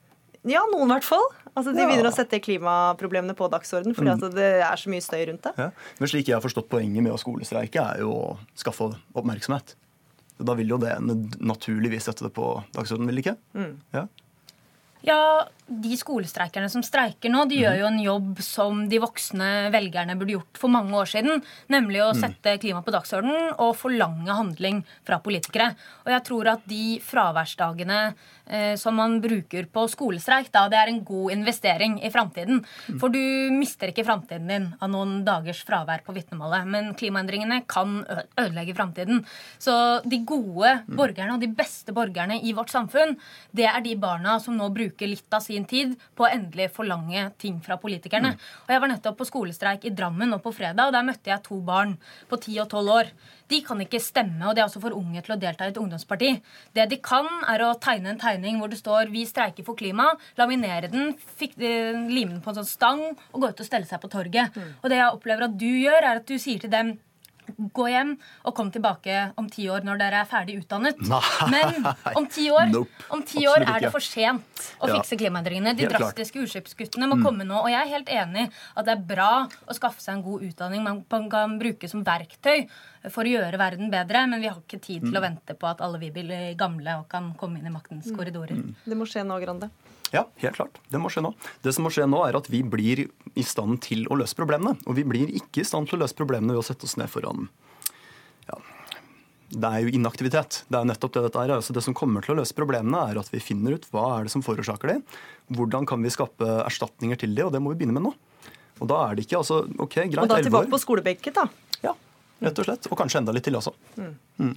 Ja, 0.47 0.61
noen 0.71 0.87
i 0.87 0.95
hvert 0.95 1.07
fall. 1.07 1.25
Altså, 1.53 1.73
de 1.73 1.81
ja. 1.81 1.87
begynner 1.89 2.09
å 2.09 2.15
sette 2.15 2.39
klimaproblemene 2.43 3.35
på 3.37 3.49
dagsordenen 3.51 3.97
fordi 3.97 4.13
mm. 4.15 4.29
det 4.37 4.51
er 4.63 4.79
så 4.79 4.91
mye 4.93 5.03
støy 5.03 5.25
rundt 5.31 5.49
det. 5.49 5.53
Ja. 5.59 5.71
Men 5.99 6.11
slik 6.11 6.29
jeg 6.29 6.37
har 6.37 6.45
forstått 6.45 6.69
poenget 6.71 7.03
med 7.03 7.13
å 7.13 7.19
skolestreike, 7.21 7.83
er 7.83 8.05
jo 8.05 8.13
å 8.13 8.37
skaffe 8.57 8.93
oppmerksomhet. 9.17 9.75
Da 10.37 10.53
vil 10.57 10.75
jo 10.75 10.79
det 10.81 10.95
naturligvis 11.01 12.07
sette 12.09 12.27
det 12.27 12.33
på 12.35 12.53
dagsordenen, 12.75 13.09
vil 13.09 13.19
det 13.19 13.25
ikke? 13.25 13.37
Mm. 13.57 13.71
Ja. 13.95 14.03
ja, 15.07 15.21
de 15.67 15.97
skolestreikerne 15.97 16.69
som 16.69 16.83
streiker 16.85 17.33
nå, 17.33 17.45
de 17.49 17.57
mm. 17.57 17.63
gjør 17.63 17.79
jo 17.81 17.89
en 17.89 17.99
jobb 18.03 18.41
som 18.45 18.83
de 18.91 19.01
voksne 19.01 19.49
velgerne 19.73 20.17
burde 20.19 20.37
gjort 20.37 20.61
for 20.61 20.73
mange 20.73 20.93
år 20.99 21.09
siden. 21.09 21.41
Nemlig 21.73 22.03
å 22.05 22.11
mm. 22.13 22.21
sette 22.21 22.57
klima 22.61 22.83
på 22.85 22.93
dagsordenen 22.93 23.55
og 23.55 23.75
forlange 23.79 24.37
handling 24.37 24.83
fra 25.07 25.19
politikere. 25.23 25.71
Og 26.05 26.13
jeg 26.13 26.25
tror 26.29 26.53
at 26.53 26.69
de 26.69 26.83
fraværsdagene 27.03 28.01
som 28.79 28.95
man 28.95 29.17
bruker 29.23 29.67
på 29.71 29.83
skolestreik, 29.91 30.49
da, 30.53 30.65
det 30.71 30.77
er 30.79 30.91
en 30.91 31.01
god 31.05 31.33
investering 31.33 31.97
i 32.05 32.11
framtiden. 32.13 32.61
Mm. 32.87 32.99
For 33.01 33.13
du 33.13 33.19
mister 33.55 33.91
ikke 33.91 34.05
framtiden 34.07 34.47
din 34.51 34.67
av 34.79 34.91
noen 34.91 35.19
dagers 35.27 35.63
fravær 35.67 36.03
på 36.05 36.15
vitnemålet. 36.15 36.67
Men 36.69 36.93
klimaendringene 36.97 37.61
kan 37.69 37.99
ødelegge 38.39 38.75
framtiden. 38.77 39.23
Så 39.59 39.73
de 40.07 40.21
gode 40.27 40.73
mm. 40.85 40.95
borgerne 40.97 41.35
og 41.35 41.43
de 41.43 41.51
beste 41.51 41.95
borgerne 41.95 42.39
i 42.39 42.53
vårt 42.57 42.71
samfunn, 42.73 43.15
det 43.55 43.67
er 43.69 43.83
de 43.85 43.95
barna 43.99 44.37
som 44.43 44.57
nå 44.57 44.69
bruker 44.73 45.09
litt 45.09 45.33
av 45.33 45.43
sin 45.45 45.67
tid 45.67 45.95
på 46.15 46.25
å 46.25 46.31
endelig 46.31 46.71
forlange 46.75 47.27
ting 47.41 47.59
fra 47.63 47.79
politikerne. 47.81 48.35
Mm. 48.35 48.45
Og 48.65 48.75
Jeg 48.75 48.83
var 48.83 48.93
nettopp 48.93 49.19
på 49.21 49.29
skolestreik 49.29 49.87
i 49.87 49.95
Drammen 49.97 50.31
nå 50.31 50.41
på 50.43 50.53
fredag, 50.55 50.89
og 50.89 50.95
der 50.95 51.07
møtte 51.07 51.33
jeg 51.33 51.45
to 51.45 51.59
barn 51.65 51.97
på 52.29 52.39
10 52.39 52.63
og 52.63 52.69
12 52.69 52.95
år. 52.99 53.11
De 53.47 53.61
kan 53.65 53.79
ikke 53.83 54.01
stemme, 54.03 54.41
og 54.47 54.55
de 54.55 54.61
er 54.61 54.67
også 54.67 54.81
for 54.83 54.95
unge 54.97 55.21
til 55.23 55.35
å 55.35 55.39
delta 55.39 55.67
i 55.67 55.73
et 55.73 55.79
ungdomsparti. 55.79 56.31
Det 56.75 56.87
de 56.91 56.99
kan, 57.03 57.27
er 57.47 57.63
å 57.63 57.73
tegne 57.79 58.13
en 58.13 58.21
tegning 58.21 58.59
hvor 58.59 58.71
det 58.71 58.79
står 58.81 59.11
'Vi 59.11 59.25
streiker 59.25 59.63
for 59.63 59.75
klima', 59.75 60.17
laminere 60.37 60.91
den, 60.91 61.13
fik, 61.17 61.57
lime 61.57 62.31
den 62.35 62.41
på 62.41 62.51
en 62.51 62.61
sånn 62.61 62.73
stang 62.75 63.03
og 63.33 63.41
gå 63.41 63.49
ut 63.49 63.59
og 63.59 63.65
stelle 63.65 63.85
seg 63.85 64.01
på 64.01 64.11
torget. 64.11 64.55
Mm. 64.55 64.73
Og 64.83 64.89
det 64.89 64.97
jeg 64.97 65.13
opplever 65.13 65.43
at 65.43 65.57
du 65.57 65.67
gjør, 65.67 66.01
er 66.03 66.15
at 66.17 66.27
du 66.27 66.37
sier 66.37 66.59
til 66.59 66.69
dem 66.69 66.97
gå 67.55 67.87
hjem 67.91 68.13
og 68.47 68.55
kom 68.57 68.69
tilbake 68.73 69.31
om 69.39 69.47
ti 69.51 69.67
år 69.71 69.85
når 69.87 70.01
dere 70.01 70.21
er 70.23 70.29
ferdig 70.29 70.57
utdannet. 70.61 70.99
Nei. 71.07 71.21
Men 71.53 71.87
om 72.17 72.27
ti 72.31 72.47
år, 72.51 72.69
nope. 72.75 73.05
om 73.13 73.23
ti 73.27 73.45
år 73.49 73.65
er 73.65 73.85
det 73.85 73.91
for 73.93 74.03
sent 74.03 74.65
å 74.81 74.89
ja. 74.89 74.97
fikse 74.97 75.19
klimaendringene. 75.21 75.75
De 75.77 75.85
helt 75.85 75.95
drastiske 75.95 76.41
utslippskuttene 76.43 77.09
må 77.09 77.19
mm. 77.19 77.25
komme 77.25 77.47
nå. 77.47 77.61
Og 77.63 77.71
jeg 77.71 77.79
er 77.81 77.93
helt 77.95 78.11
enig 78.13 78.47
at 78.73 78.87
det 78.87 78.95
er 78.97 79.07
bra 79.13 79.31
å 79.47 79.77
skaffe 79.77 80.03
seg 80.03 80.17
en 80.17 80.25
god 80.27 80.45
utdanning 80.49 80.85
man 80.85 81.03
kan 81.31 81.57
bruke 81.61 81.89
som 81.91 82.05
verktøy 82.07 82.67
for 83.13 83.23
å 83.23 83.31
gjøre 83.37 83.59
verden 83.59 83.91
bedre, 83.93 84.25
men 84.27 84.41
vi 84.43 84.49
har 84.49 84.57
ikke 84.59 84.81
tid 84.81 85.05
til 85.05 85.15
å 85.15 85.21
mm. 85.21 85.27
vente 85.27 85.57
på 85.57 85.69
at 85.69 85.83
alle 85.85 86.01
vi 86.01 86.11
blir 86.13 86.55
gamle 86.59 86.99
og 87.01 87.07
kan 87.11 87.31
komme 87.39 87.61
inn 87.61 87.69
i 87.69 87.73
maktens 87.73 88.09
mm. 88.09 88.17
korridorer. 88.17 88.65
Det 88.83 88.97
må 88.97 89.07
skje 89.09 89.23
nå, 89.27 89.39
Grande. 89.43 89.71
Ja, 90.13 90.23
helt 90.41 90.55
klart. 90.55 90.79
Det 90.91 90.99
må 91.01 91.11
skje 91.11 91.23
nå. 91.25 91.33
Det 91.65 91.73
som 91.75 91.87
må 91.87 91.91
skje 91.93 92.07
nå, 92.07 92.21
er 92.27 92.37
at 92.39 92.47
vi 92.51 92.61
blir 92.63 93.07
i 93.07 93.45
stand 93.45 93.81
til 93.85 94.05
å 94.11 94.17
løse 94.19 94.37
problemene. 94.37 94.77
Og 94.87 94.97
vi 94.99 95.05
blir 95.07 95.31
ikke 95.41 95.63
i 95.63 95.67
stand 95.67 95.89
til 95.89 95.99
å 95.99 96.05
løse 96.05 96.17
problemene 96.17 96.55
ved 96.55 96.63
å 96.63 96.67
sette 96.67 96.87
oss 96.87 96.97
ned 96.99 97.11
foran 97.11 97.49
ja, 98.47 98.55
det 99.47 99.67
er 99.67 99.83
jo 99.83 99.91
inaktivitet. 99.95 100.61
Det 100.67 100.79
er 100.79 100.87
nettopp 100.87 101.13
det 101.15 101.23
dette 101.27 101.43
er. 101.43 101.53
Altså 101.55 101.75
det 101.75 101.83
som 101.85 101.95
kommer 101.95 102.23
til 102.23 102.35
å 102.35 102.39
løse 102.41 102.55
problemene, 102.55 103.03
er 103.11 103.19
at 103.19 103.29
vi 103.31 103.43
finner 103.43 103.77
ut 103.77 103.85
hva 103.93 104.05
er 104.17 104.27
det 104.27 104.33
som 104.33 104.43
forårsaker 104.45 104.91
det. 104.91 104.97
Hvordan 105.55 105.87
kan 105.87 106.03
vi 106.03 106.11
skape 106.11 106.47
erstatninger 106.65 107.19
til 107.19 107.35
det, 107.35 107.45
og 107.47 107.53
det 107.55 107.61
må 107.63 107.71
vi 107.73 107.81
begynne 107.81 107.95
med 107.99 108.09
nå. 108.09 108.15
Og 108.77 108.89
da 108.91 108.99
er 109.07 109.17
det 109.17 109.25
ikke 109.25 109.39
altså, 109.39 109.63
ok, 109.79 109.95
greit, 110.03 110.19
Og 110.21 110.31
da 110.31 110.41
tilbake 110.43 110.71
på 110.71 110.81
skolebenken, 110.81 111.35
da. 111.37 111.47
Ja, 111.83 111.93
rett 112.43 112.59
og 112.61 112.67
slett. 112.67 112.89
Og 112.91 112.99
kanskje 112.99 113.23
enda 113.23 113.35
litt 113.35 113.47
til 113.47 113.57
også. 113.57 113.73
Mm. 113.97 114.51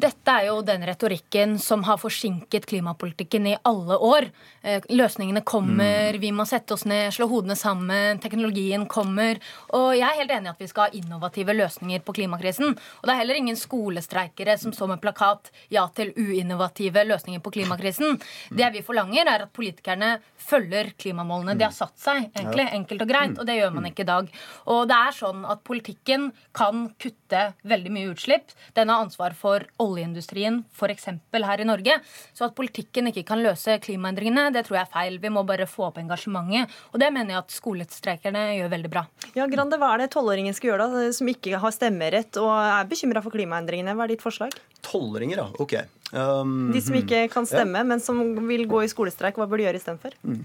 Mm. 0.00 0.08
Dette 0.08 0.32
er 0.32 0.46
jo 0.48 0.60
den 0.64 0.84
retorikken 0.86 1.58
som 1.58 1.84
har 1.84 1.98
forsinket 2.00 2.66
klimapolitikken 2.66 3.46
i 3.46 3.56
alle 3.62 3.96
år. 3.96 4.30
Eh, 4.62 4.80
løsningene 4.88 5.42
kommer, 5.44 6.14
mm. 6.14 6.20
vi 6.20 6.32
må 6.32 6.46
sette 6.46 6.74
oss 6.74 6.84
ned, 6.84 7.12
slå 7.12 7.28
hodene 7.28 7.56
sammen, 7.56 8.20
teknologien 8.20 8.86
kommer. 8.86 9.40
Og 9.76 9.96
jeg 9.96 10.06
er 10.06 10.18
helt 10.20 10.32
enig 10.32 10.48
i 10.48 10.52
at 10.54 10.60
vi 10.60 10.68
skal 10.70 10.86
ha 10.88 10.96
innovative 10.96 11.54
løsninger 11.54 12.00
på 12.04 12.14
klimakrisen. 12.16 12.72
Og 12.72 13.04
det 13.04 13.14
er 13.14 13.20
heller 13.20 13.40
ingen 13.40 13.56
skolestreikere 13.56 14.56
som 14.58 14.72
står 14.72 14.94
med 14.94 15.02
plakat 15.02 15.50
'Ja 15.70 15.86
til 15.94 16.12
uinnovative 16.16 17.04
løsninger 17.04 17.40
på 17.40 17.50
klimakrisen'. 17.50 18.16
Mm. 18.16 18.56
Det 18.56 18.72
vi 18.72 18.82
forlanger, 18.82 19.26
er 19.26 19.42
at 19.42 19.52
politikerne 19.52 20.20
følger 20.36 20.92
klimamålene 20.96 21.58
de 21.58 21.64
har 21.64 21.72
satt 21.72 21.98
seg. 21.98 22.30
egentlig, 22.34 22.68
Enkelt 22.72 23.02
og 23.02 23.08
greit. 23.08 23.38
Og 23.38 23.46
det 23.46 23.58
gjør 23.58 23.74
man 23.74 23.84
ikke 23.84 24.02
i 24.02 24.12
dag. 24.12 24.28
Og 24.66 24.88
det 24.88 24.96
er 24.96 25.12
sånn 25.12 25.44
at 25.44 25.64
politikken 25.64 26.32
kan 26.54 26.94
kutte 26.98 27.54
veldig 27.64 27.90
mye 27.90 28.10
utslipp. 28.14 28.52
Den 28.74 28.88
har 28.88 29.04
ansvar 29.04 29.34
for 29.34 29.64
olje 29.78 29.89
oljeindustrien 29.90 30.60
f.eks. 30.72 31.08
her 31.50 31.62
i 31.62 31.66
Norge. 31.68 31.96
Så 32.36 32.46
at 32.48 32.56
politikken 32.56 33.10
ikke 33.10 33.24
kan 33.28 33.42
løse 33.42 33.78
klimaendringene, 33.84 34.48
det 34.54 34.64
tror 34.66 34.80
jeg 34.80 34.88
er 34.88 34.92
feil. 34.94 35.18
Vi 35.22 35.32
må 35.32 35.44
bare 35.46 35.68
få 35.70 35.88
opp 35.90 36.00
engasjementet. 36.02 36.70
Og 36.94 37.02
det 37.02 37.10
mener 37.14 37.36
jeg 37.36 37.44
at 37.44 37.54
skolestreikerne 37.54 38.44
gjør 38.58 38.72
veldig 38.74 38.92
bra. 38.92 39.04
Ja, 39.36 39.48
Grande, 39.50 39.78
Hva 39.80 39.92
er 39.94 40.04
det 40.04 40.10
tolvåringen 40.14 40.56
skal 40.56 40.72
gjøre 40.72 40.88
da, 40.90 41.06
som 41.16 41.30
ikke 41.30 41.60
har 41.60 41.74
stemmerett 41.74 42.40
og 42.40 42.50
er 42.56 42.90
bekymra 42.90 43.22
for 43.24 43.34
klimaendringene? 43.34 43.96
Hva 43.98 44.06
er 44.06 44.14
ditt 44.14 44.24
forslag? 44.24 44.56
Tolvåringer, 44.86 45.42
ja. 45.42 45.48
Ok. 45.62 45.76
Um, 46.10 46.72
de 46.74 46.82
som 46.82 46.96
ikke 46.98 47.26
kan 47.30 47.46
stemme, 47.46 47.82
ja. 47.82 47.86
men 47.86 48.02
som 48.02 48.18
vil 48.48 48.66
gå 48.70 48.82
i 48.82 48.90
skolestreik, 48.90 49.38
hva 49.38 49.46
bør 49.50 49.60
de 49.60 49.68
gjøre 49.68 49.80
istedenfor? 49.82 50.16
Mm. 50.26 50.42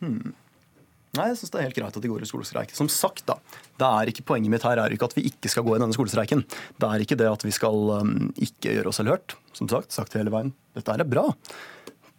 Hmm. 0.00 0.32
Nei, 1.18 1.26
jeg 1.32 1.40
syns 1.40 1.50
det 1.50 1.58
er 1.58 1.64
helt 1.66 1.74
greit 1.74 1.96
at 1.98 2.04
de 2.04 2.10
går 2.10 2.22
i 2.22 2.28
skolestreik. 2.28 2.72
Som 2.76 2.86
sagt, 2.92 3.24
da. 3.26 3.34
Det 3.80 3.86
er 3.86 4.10
ikke 4.12 4.24
Poenget 4.30 4.52
mitt 4.52 4.66
her 4.66 4.78
er 4.78 4.94
ikke 4.94 5.08
at 5.10 5.16
vi 5.16 5.24
ikke 5.26 5.50
skal 5.50 5.64
gå 5.66 5.74
i 5.74 5.80
denne 5.82 5.96
skolestreiken. 5.96 6.44
Det 6.78 6.86
er 6.86 7.02
ikke 7.02 7.18
det 7.18 7.26
at 7.26 7.42
vi 7.42 7.54
skal 7.54 7.90
um, 7.98 8.12
ikke 8.38 8.76
gjøre 8.76 8.92
oss 8.92 9.00
selv 9.00 9.16
hørt. 9.16 9.34
Som 9.58 9.70
sagt, 9.72 9.90
sagt 9.96 10.14
hele 10.14 10.30
veien. 10.30 10.52
Dette 10.78 10.94
er 10.94 11.08
bra. 11.08 11.26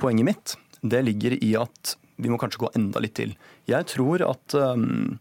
Poenget 0.02 0.28
mitt 0.28 0.56
det 0.82 1.04
ligger 1.06 1.38
i 1.38 1.54
at 1.62 1.96
vi 2.22 2.30
må 2.32 2.40
kanskje 2.42 2.66
gå 2.66 2.72
enda 2.76 3.00
litt 3.04 3.16
til. 3.16 3.32
Jeg 3.70 3.88
tror 3.94 4.26
at 4.28 4.58
um, 4.60 5.16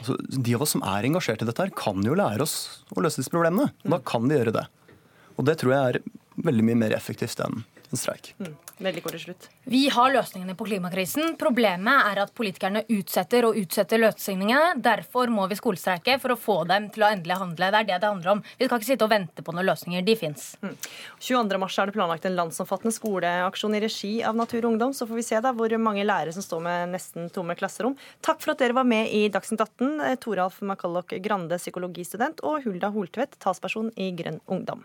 altså, 0.00 0.18
de 0.26 0.56
av 0.56 0.66
oss 0.66 0.74
som 0.74 0.82
er 0.88 1.06
engasjert 1.06 1.44
i 1.44 1.48
dette, 1.48 1.68
her, 1.68 1.74
kan 1.76 2.02
jo 2.02 2.18
lære 2.18 2.42
oss 2.42 2.56
å 2.96 3.04
løse 3.04 3.22
disse 3.22 3.32
problemene. 3.32 3.70
Da 3.86 4.00
kan 4.02 4.26
vi 4.26 4.40
gjøre 4.40 4.56
det. 4.56 4.66
Og 5.36 5.46
det 5.46 5.58
tror 5.60 5.76
jeg 5.76 5.92
er 5.92 6.02
veldig 6.48 6.66
mye 6.66 6.82
mer 6.82 6.96
effektivt 6.96 7.40
enn 7.44 7.62
en 7.90 8.00
streik. 8.00 8.34
Mm. 8.38 8.54
Veldig 8.76 9.02
kort 9.04 9.14
til 9.16 9.22
slutt. 9.22 9.46
Vi 9.72 9.86
har 9.88 10.10
løsningene 10.12 10.54
på 10.58 10.66
klimakrisen. 10.68 11.32
Problemet 11.40 12.10
er 12.10 12.18
at 12.26 12.32
politikerne 12.36 12.82
utsetter 12.92 13.46
og 13.48 13.56
utsetter 13.56 14.02
løsningene. 14.02 14.74
Derfor 14.84 15.30
må 15.32 15.46
vi 15.48 15.56
skolestreike 15.56 16.18
for 16.20 16.34
å 16.34 16.38
få 16.40 16.56
dem 16.68 16.90
til 16.92 17.06
å 17.06 17.08
endelig 17.08 17.38
handle. 17.40 17.70
Det 17.72 17.80
er 17.80 17.88
det 17.88 18.00
det 18.02 18.10
handler 18.10 18.32
om. 18.34 18.42
Vi 18.58 18.68
skal 18.68 18.82
ikke 18.82 18.90
sitte 18.90 19.06
og 19.08 19.12
vente 19.14 19.44
på 19.46 19.54
noen 19.56 19.68
løsninger. 19.70 20.04
De 20.04 20.16
fins. 20.20 20.44
Mm. 20.60 20.74
22.3 21.24 21.70
er 21.82 21.90
det 21.90 21.96
planlagt 21.96 22.28
en 22.28 22.36
landsomfattende 22.36 22.94
skoleaksjon 22.94 23.78
i 23.78 23.82
regi 23.86 24.12
av 24.28 24.36
Natur 24.36 24.60
og 24.60 24.74
Ungdom. 24.74 24.92
Så 24.96 25.08
får 25.08 25.22
vi 25.22 25.26
se 25.30 25.40
da 25.40 25.54
hvor 25.56 25.76
mange 25.80 26.04
lærere 26.04 26.34
som 26.36 26.44
står 26.44 26.66
med 26.66 26.92
nesten 26.92 27.30
tomme 27.32 27.56
klasserom. 27.56 27.96
Takk 28.20 28.44
for 28.44 28.52
at 28.52 28.60
dere 28.60 28.76
var 28.76 28.88
med 28.88 29.08
i 29.08 29.24
Dagsnytt 29.32 29.64
18. 29.64 30.20
Toralf 30.20 30.60
McCulloch 30.60 31.16
Grande, 31.24 31.56
psykologistudent, 31.62 32.44
og 32.44 32.66
Hulda 32.66 32.92
Holtvedt, 32.92 33.40
talsperson 33.40 33.88
i 33.96 34.12
Grønn 34.18 34.42
Ungdom. 34.52 34.84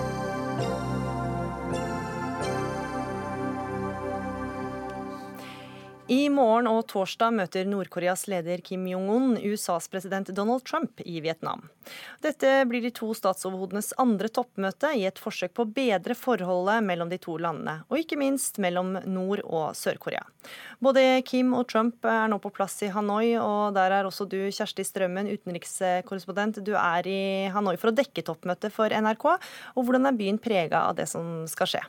I 6.11 6.25
morgen 6.27 6.67
og 6.67 6.89
torsdag 6.91 7.31
møter 7.37 7.67
Nord-Koreas 7.71 8.25
leder 8.27 8.59
Kim 8.65 8.83
Jong-un 8.89 9.37
USAs 9.47 9.85
president 9.87 10.27
Donald 10.35 10.65
Trump 10.67 10.99
i 11.07 11.21
Vietnam. 11.23 11.61
Dette 12.19 12.49
blir 12.67 12.83
de 12.83 12.91
to 12.91 13.13
statsoverhodenes 13.15 13.93
andre 14.01 14.27
toppmøte 14.27 14.91
i 14.99 15.05
et 15.07 15.21
forsøk 15.23 15.53
på 15.55 15.63
å 15.63 15.69
bedre 15.71 16.17
forholdet 16.19 16.83
mellom 16.83 17.07
de 17.13 17.19
to 17.21 17.37
landene, 17.39 17.77
og 17.87 18.01
ikke 18.01 18.19
minst 18.19 18.59
mellom 18.59 18.97
Nord- 19.07 19.45
og 19.45 19.71
Sør-Korea. 19.79 20.25
Både 20.83 21.21
Kim 21.23 21.55
og 21.55 21.69
Trump 21.71 22.03
er 22.03 22.27
nå 22.27 22.41
på 22.43 22.51
plass 22.59 22.75
i 22.83 22.91
Hanoi, 22.91 23.37
og 23.39 23.71
der 23.79 23.95
er 24.01 24.11
også 24.11 24.27
du, 24.27 24.41
Kjersti 24.51 24.83
Strømmen, 24.83 25.31
utenrikskorrespondent. 25.31 26.59
Du 26.59 26.75
er 26.75 27.07
i 27.07 27.23
Hanoi 27.55 27.77
for 27.79 27.93
å 27.93 27.95
dekke 27.95 28.27
toppmøtet 28.27 28.75
for 28.75 28.91
NRK. 28.91 29.29
Og 29.77 29.87
hvordan 29.87 30.11
er 30.11 30.19
byen 30.19 30.43
prega 30.43 30.89
av 30.91 30.99
det 30.99 31.07
som 31.15 31.47
skal 31.47 31.75
skje? 31.77 31.87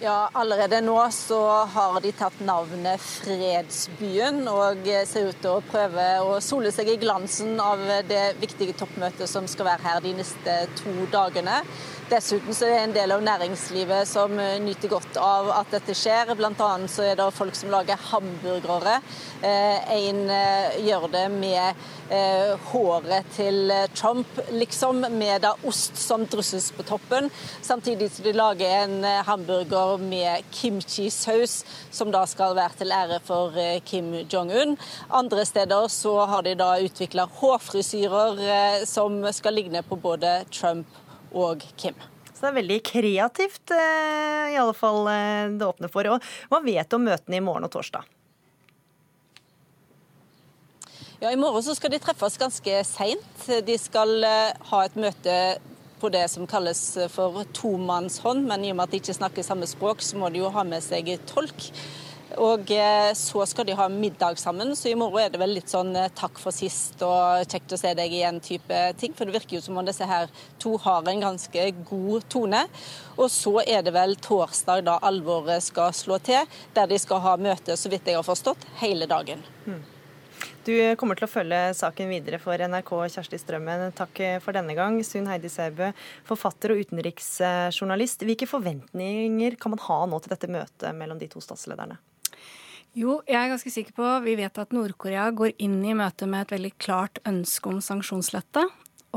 Ja, 0.00 0.28
Allerede 0.32 0.82
nå 0.84 0.98
så 1.10 1.38
har 1.72 1.94
de 2.04 2.10
tatt 2.12 2.36
navnet 2.44 3.00
Fredsbyen, 3.00 4.42
og 4.44 4.84
ser 5.08 5.30
ut 5.30 5.38
til 5.40 5.54
å 5.54 5.62
prøve 5.64 6.04
å 6.20 6.34
sole 6.44 6.68
seg 6.68 6.90
i 6.92 6.98
glansen 7.00 7.56
av 7.64 7.80
det 8.04 8.34
viktige 8.42 8.76
toppmøtet 8.76 9.24
som 9.30 9.48
skal 9.48 9.70
være 9.70 9.86
her 9.86 10.02
de 10.04 10.12
neste 10.18 10.58
to 10.82 10.92
dagene. 11.14 11.62
Dessuten 12.06 12.54
så 12.54 12.68
er 12.68 12.76
det 12.76 12.82
en 12.84 12.92
del 12.94 13.12
av 13.16 13.22
næringslivet 13.26 14.06
som 14.06 14.30
eh, 14.38 14.60
nyter 14.62 14.92
godt 14.92 15.16
av 15.18 15.48
at 15.50 15.72
dette 15.74 15.90
skjer. 15.98 16.28
Blant 16.38 16.60
annet 16.62 16.92
så 16.92 17.02
er 17.02 17.16
det 17.18 17.24
folk 17.34 17.56
som 17.58 17.72
lager 17.72 17.98
hamburgere. 18.12 19.00
Eh, 19.42 19.88
en 19.96 20.20
eh, 20.30 20.76
gjør 20.86 21.08
det 21.10 21.26
med 21.34 21.82
håret 22.70 23.26
til 23.34 23.72
Trump, 23.98 24.36
liksom, 24.54 25.00
med 25.18 25.40
da 25.42 25.56
ost 25.66 25.96
som 25.98 26.22
drysses 26.30 26.68
på 26.76 26.84
toppen. 26.86 27.26
Samtidig 27.66 28.06
som 28.14 28.28
de 28.28 28.34
lager 28.36 28.74
en 28.84 29.02
hamburger 29.26 29.98
med 29.98 30.46
kimchi-saus, 30.54 31.56
som 31.90 32.12
da 32.14 32.20
skal 32.30 32.54
være 32.54 32.78
til 32.78 32.94
ære 32.94 33.18
for 33.26 33.58
Kim 33.90 34.12
Jong-un. 34.30 34.76
Andre 35.10 35.48
steder 35.50 35.90
så 35.90 36.14
har 36.30 36.46
de 36.46 36.54
da 36.54 36.76
utvikla 36.86 37.26
hårfrisyrer 37.40 38.86
som 38.86 39.18
skal 39.34 39.58
ligne 39.58 39.82
på 39.82 39.98
både 39.98 40.36
Trump 40.54 40.86
og 40.86 41.05
Kim. 41.76 41.96
Så 42.36 42.44
det 42.44 42.50
er 42.50 42.58
veldig 42.58 42.76
kreativt, 42.84 43.72
eh, 43.72 44.52
i 44.52 44.58
alle 44.60 44.74
fall 44.76 45.06
eh, 45.08 45.54
det 45.56 45.64
åpner 45.64 45.88
for. 45.92 46.08
Og 46.12 46.52
hva 46.52 46.60
vet 46.60 46.90
du 46.90 46.98
om 46.98 47.06
møtene 47.08 47.38
i 47.38 47.44
morgen 47.44 47.64
og 47.64 47.72
torsdag? 47.72 48.04
Ja, 51.22 51.30
I 51.30 51.38
morgen 51.40 51.64
så 51.64 51.72
skal 51.78 51.94
de 51.94 52.00
treffes 52.04 52.36
ganske 52.36 52.82
seint. 52.84 53.46
De 53.64 53.78
skal 53.80 54.12
eh, 54.28 54.52
ha 54.68 54.82
et 54.84 54.98
møte 55.00 55.36
på 55.96 56.10
det 56.12 56.26
som 56.28 56.44
kalles 56.44 56.82
for 57.08 57.40
tomannshånd, 57.56 58.44
men 58.50 58.66
i 58.66 58.74
og 58.74 58.76
med 58.76 58.84
at 58.84 58.92
de 58.92 59.00
ikke 59.00 59.16
snakker 59.16 59.46
samme 59.46 59.64
språk, 59.70 60.04
så 60.04 60.20
må 60.20 60.28
de 60.28 60.42
jo 60.42 60.52
ha 60.52 60.66
med 60.68 60.84
seg 60.84 61.08
tolk. 61.24 61.70
Og 62.34 62.70
eh, 62.74 63.12
så 63.14 63.44
skal 63.46 63.68
de 63.68 63.74
ha 63.78 63.86
middag 63.88 64.38
sammen, 64.38 64.74
så 64.76 64.90
i 64.90 64.96
morgen 64.98 65.22
er 65.22 65.30
det 65.30 65.38
vel 65.38 65.54
litt 65.54 65.70
sånn 65.70 65.94
eh, 65.96 66.10
takk 66.18 66.40
for 66.42 66.54
sist 66.54 67.00
og 67.06 67.46
kjekt 67.46 67.72
å 67.72 67.78
se 67.78 67.92
deg 67.94 68.12
igjen-type 68.12 68.80
ting. 68.98 69.14
For 69.14 69.28
det 69.28 69.36
virker 69.36 69.56
jo 69.56 69.62
som 69.62 69.78
om 69.78 69.86
disse 69.86 70.06
her 70.10 70.26
to 70.62 70.74
har 70.82 71.06
en 71.06 71.22
ganske 71.22 71.66
god 71.86 72.26
tone. 72.32 72.64
Og 73.16 73.30
så 73.32 73.60
er 73.62 73.84
det 73.86 73.94
vel 73.94 74.16
torsdag 74.18 74.82
da 74.88 74.98
alvoret 75.06 75.62
skal 75.64 75.94
slå 75.94 76.18
til, 76.26 76.48
der 76.74 76.90
de 76.90 76.98
skal 76.98 77.22
ha 77.22 77.36
møte, 77.38 77.78
så 77.78 77.92
vidt 77.92 78.10
jeg 78.10 78.18
har 78.18 78.26
forstått, 78.26 78.66
hele 78.82 79.06
dagen. 79.06 79.46
Mm. 79.68 79.84
Du 80.66 80.74
kommer 80.98 81.14
til 81.14 81.28
å 81.28 81.30
følge 81.30 81.60
saken 81.78 82.10
videre 82.10 82.40
for 82.42 82.58
NRK, 82.58 82.90
Kjersti 83.14 83.38
Strømmen. 83.38 83.86
Takk 83.94 84.18
for 84.42 84.56
denne 84.56 84.74
gang. 84.74 84.98
Sunn 85.06 85.30
Heidi 85.30 85.46
Sæbø, 85.52 85.92
forfatter 86.26 86.74
og 86.74 86.82
utenriksjournalist. 86.82 88.26
Hvilke 88.26 88.50
forventninger 88.50 89.56
kan 89.62 89.76
man 89.76 89.84
ha 89.86 90.02
nå 90.10 90.18
til 90.24 90.34
dette 90.34 90.50
møtet 90.50 90.98
mellom 90.98 91.22
de 91.22 91.30
to 91.30 91.44
statslederne? 91.44 92.00
Jo, 92.96 93.18
jeg 93.28 93.36
er 93.36 93.50
ganske 93.52 93.68
sikker 93.68 93.92
på 93.92 94.10
Vi 94.24 94.38
vet 94.38 94.56
at 94.56 94.72
Nord-Korea 94.72 95.28
går 95.36 95.52
inn 95.60 95.82
i 95.84 95.92
møtet 95.96 96.30
med 96.32 96.46
et 96.46 96.54
veldig 96.54 96.72
klart 96.80 97.18
ønske 97.28 97.68
om 97.68 97.82
sanksjonslette. 97.84 98.62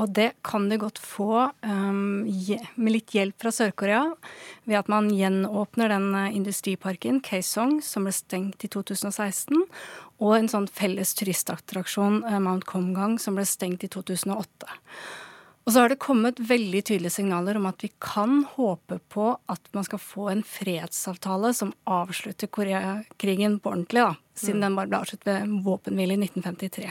Og 0.00 0.12
det 0.16 0.30
kan 0.44 0.66
de 0.68 0.76
godt 0.80 1.00
få 1.00 1.46
um, 1.64 2.26
med 2.28 2.92
litt 2.92 3.14
hjelp 3.16 3.40
fra 3.40 3.52
Sør-Korea 3.52 4.02
ved 4.68 4.78
at 4.78 4.90
man 4.92 5.10
gjenåpner 5.12 5.92
den 5.92 6.06
eh, 6.16 6.36
industriparken 6.36 7.18
Kaesong 7.24 7.80
som 7.84 8.06
ble 8.08 8.14
stengt 8.16 8.64
i 8.64 8.70
2016, 8.72 9.64
og 10.20 10.36
en 10.36 10.48
sånn 10.52 10.68
felles 10.72 11.12
turistattraksjon 11.18 12.22
uh, 12.28 12.38
Mount 12.40 12.68
Komgang 12.68 13.18
som 13.20 13.36
ble 13.36 13.44
stengt 13.48 13.84
i 13.84 13.92
2008. 13.92 14.78
Og 15.70 15.74
så 15.74 15.84
har 15.84 15.92
det 15.92 16.00
kommet 16.02 16.40
veldig 16.42 16.80
tydelige 16.82 17.14
signaler 17.14 17.54
om 17.54 17.68
at 17.68 17.84
vi 17.84 17.92
kan 18.02 18.40
håpe 18.56 18.96
på 19.14 19.26
at 19.54 19.68
man 19.76 19.84
skal 19.86 20.00
få 20.02 20.24
en 20.32 20.40
fredsavtale 20.42 21.52
som 21.54 21.70
avslutter 21.86 22.50
Koreakrigen 22.50 23.60
på 23.62 23.70
ordentlig, 23.70 24.02
da, 24.02 24.16
siden 24.34 24.58
mm. 24.58 24.64
den 24.64 24.78
bare 24.80 24.90
ble 24.90 24.98
avsluttet 24.98 25.30
ved 25.30 25.54
våpenhvile 25.68 26.16
i 26.16 26.24
1953. 26.26 26.90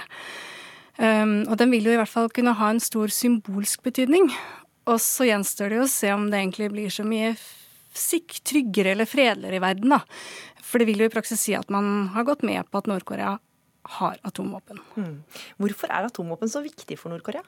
Um, 0.96 1.36
og 1.50 1.60
den 1.60 1.76
vil 1.76 1.92
jo 1.92 1.98
i 1.98 2.00
hvert 2.00 2.14
fall 2.14 2.32
kunne 2.32 2.56
ha 2.56 2.72
en 2.72 2.80
stor 2.80 3.12
symbolsk 3.12 3.84
betydning. 3.84 4.32
Og 4.88 5.04
så 5.04 5.28
gjenstår 5.28 5.76
det 5.76 5.82
jo 5.82 5.84
å 5.90 5.92
se 5.98 6.16
om 6.16 6.30
det 6.32 6.40
egentlig 6.40 6.72
blir 6.72 6.96
så 7.02 7.04
mye 7.04 7.36
sikk, 7.92 8.40
tryggere 8.48 8.96
eller 8.96 9.12
fredeligere 9.12 9.60
i 9.60 9.66
verden, 9.68 9.98
da. 9.98 10.64
For 10.64 10.80
det 10.80 10.88
vil 10.88 11.04
jo 11.04 11.12
i 11.12 11.18
praksis 11.20 11.44
si 11.50 11.60
at 11.60 11.68
man 11.68 12.14
har 12.16 12.32
gått 12.32 12.48
med 12.48 12.64
på 12.72 12.80
at 12.80 12.88
Nord-Korea 12.88 13.42
har 14.00 14.20
atomvåpen. 14.24 14.80
Mm. 14.96 15.16
Hvorfor 15.60 15.92
er 15.92 16.08
atomvåpen 16.08 16.56
så 16.56 16.64
viktig 16.64 16.96
for 17.04 17.12
Nord-Korea? 17.12 17.44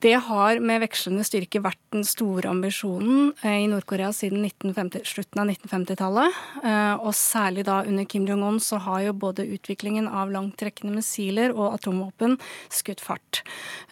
Det 0.00 0.12
har 0.26 0.58
med 0.60 0.82
vekslende 0.82 1.24
styrke 1.24 1.62
vært 1.64 1.80
den 1.94 2.04
store 2.04 2.50
ambisjonen 2.52 3.30
eh, 3.40 3.62
i 3.64 3.70
Nord-Korea 3.70 4.10
siden 4.12 4.44
1950, 4.44 5.06
slutten 5.08 5.40
av 5.40 5.48
1950-tallet. 5.54 6.36
Eh, 6.60 6.92
og 7.00 7.16
særlig 7.16 7.64
da 7.68 7.78
under 7.86 8.04
Kim 8.04 8.26
Jong-un 8.28 8.60
så 8.60 8.80
har 8.84 9.06
jo 9.06 9.16
både 9.16 9.46
utviklingen 9.56 10.08
av 10.08 10.34
langtrekkende 10.34 10.98
missiler 10.98 11.56
og 11.56 11.78
atomvåpen 11.78 12.36
skutt 12.68 13.00
fart. 13.00 13.40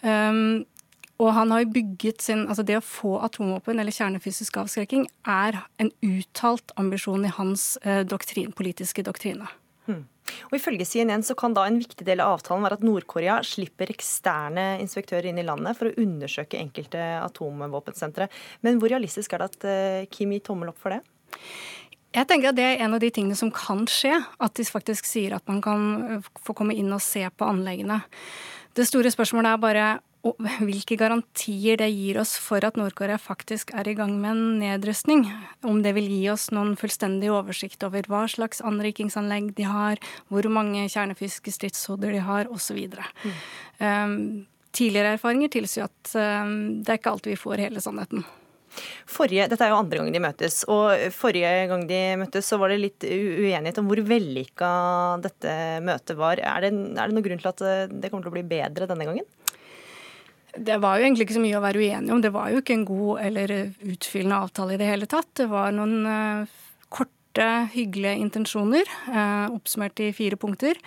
Um, 0.05 0.65
og 1.15 1.31
han 1.31 1.53
har 1.53 1.63
bygget 1.71 2.19
sin 2.25 2.41
Altså 2.43 2.65
det 2.67 2.75
å 2.75 2.83
få 2.83 3.13
atomvåpen 3.23 3.79
eller 3.79 3.95
kjernefysisk 3.95 4.57
avskrekking 4.59 5.05
er 5.31 5.61
en 5.79 5.93
uttalt 6.03 6.73
ambisjon 6.75 7.23
i 7.23 7.31
hans 7.37 7.77
doktrin, 8.11 8.51
politiske 8.51 9.05
doktrine. 9.07 9.47
Hmm. 9.87 10.03
Og 10.49 10.57
Ifølge 10.57 10.87
CNN 10.87 11.23
så 11.25 11.35
kan 11.37 11.55
da 11.55 11.65
en 11.67 11.79
viktig 11.81 12.05
del 12.07 12.21
av 12.23 12.37
avtalen 12.37 12.65
være 12.65 12.79
at 12.79 12.85
Nord-Korea 12.85 13.37
slipper 13.45 13.91
eksterne 13.93 14.75
inspektører 14.83 15.29
inn 15.29 15.41
i 15.41 15.45
landet 15.45 15.77
for 15.77 15.89
å 15.89 15.97
undersøke 16.01 16.59
enkelte 16.59 17.01
atomvåpensentre. 17.21 18.29
Men 18.65 18.81
hvor 18.81 18.93
realistisk 18.93 19.35
er 19.35 19.43
det 19.43 19.49
at 19.51 19.67
eh, 19.69 20.09
Kim 20.11 20.33
gir 20.35 20.43
tommel 20.45 20.71
opp 20.71 20.81
for 20.81 20.95
det? 20.95 21.01
Jeg 22.15 22.29
tenker 22.29 22.53
at 22.53 22.57
Det 22.57 22.63
er 22.63 22.83
en 22.85 22.95
av 22.95 23.01
de 23.03 23.11
tingene 23.11 23.37
som 23.37 23.51
kan 23.51 23.83
skje. 23.91 24.15
At 24.39 24.55
de 24.57 24.65
faktisk 24.67 25.07
sier 25.07 25.35
at 25.37 25.45
man 25.51 25.61
kan 25.63 25.87
eh, 26.17 26.33
få 26.41 26.57
komme 26.57 26.75
inn 26.77 26.93
og 26.95 27.03
se 27.03 27.25
på 27.29 27.47
anleggene. 27.47 28.01
Det 28.75 28.87
store 28.87 29.11
spørsmålet 29.13 29.53
er 29.53 29.63
bare 29.63 29.87
og 30.25 30.39
hvilke 30.65 30.97
garantier 30.99 31.77
det 31.79 31.91
gir 31.93 32.19
oss 32.21 32.35
for 32.41 32.65
at 32.65 32.79
Nord-Korea 32.79 33.17
faktisk 33.21 33.73
er 33.77 33.89
i 33.89 33.95
gang 33.97 34.15
med 34.21 34.31
en 34.31 34.45
nedrustning. 34.61 35.27
Om 35.65 35.83
det 35.85 35.93
vil 35.97 36.09
gi 36.09 36.23
oss 36.33 36.49
noen 36.55 36.73
fullstendig 36.79 37.29
oversikt 37.33 37.85
over 37.85 38.07
hva 38.09 38.25
slags 38.31 38.63
anrikingsanlegg 38.65 39.53
de 39.57 39.67
har, 39.69 40.01
hvor 40.33 40.47
mange 40.49 40.87
kjernefysiske 40.89 41.53
stridshoder 41.53 42.15
de 42.15 42.23
har, 42.25 42.49
osv. 42.49 42.81
Mm. 42.89 43.37
Um, 43.77 44.17
tidligere 44.75 45.13
erfaringer 45.19 45.53
tilsier 45.53 45.85
at 45.87 46.17
um, 46.17 46.81
det 46.81 46.89
er 46.89 46.99
ikke 46.99 47.13
alltid 47.13 47.35
vi 47.35 47.43
får 47.45 47.63
hele 47.67 47.83
sannheten. 47.83 48.25
Forrige, 49.07 49.45
dette 49.47 49.63
er 49.63 49.71
jo 49.71 49.77
andre 49.79 50.01
gang 50.01 50.09
de 50.11 50.19
møtes, 50.19 50.57
og 50.71 51.05
forrige 51.15 51.51
gang 51.69 51.85
de 51.87 51.99
møttes 52.19 52.49
så 52.49 52.57
var 52.59 52.73
det 52.73 52.81
litt 52.81 53.05
uenighet 53.07 53.77
om 53.79 53.87
hvor 53.87 54.01
vellykka 54.09 54.71
dette 55.23 55.53
møtet 55.85 56.17
var. 56.19 56.41
Er 56.41 56.65
det, 56.65 56.73
er 56.73 57.05
det 57.05 57.15
noen 57.15 57.27
grunn 57.29 57.43
til 57.43 57.53
at 57.53 57.65
det 57.93 58.11
kommer 58.11 58.25
til 58.25 58.33
å 58.33 58.35
bli 58.35 58.47
bedre 58.49 58.89
denne 58.89 59.07
gangen? 59.07 59.29
Det 60.57 60.77
var 60.79 60.97
jo 60.97 61.07
egentlig 61.07 61.27
ikke 61.27 61.37
så 61.37 61.43
mye 61.43 61.57
å 61.59 61.63
være 61.63 61.81
uenig 61.83 62.13
om. 62.15 62.21
Det 62.23 62.31
var 62.35 62.51
jo 62.51 62.61
ikke 62.61 62.77
en 62.77 62.87
god 62.87 63.21
eller 63.25 63.53
utfyllende 63.83 64.39
avtale 64.47 64.75
i 64.75 64.79
det 64.79 64.87
hele 64.89 65.09
tatt. 65.11 65.29
Det 65.41 65.49
var 65.51 65.75
noen 65.75 66.07
uh, 66.07 66.55
korte, 66.93 67.49
hyggelige 67.75 68.21
intensjoner, 68.23 68.89
uh, 69.09 69.51
oppsummert 69.55 69.99
i 70.05 70.13
fire 70.15 70.39
punkter. 70.39 70.79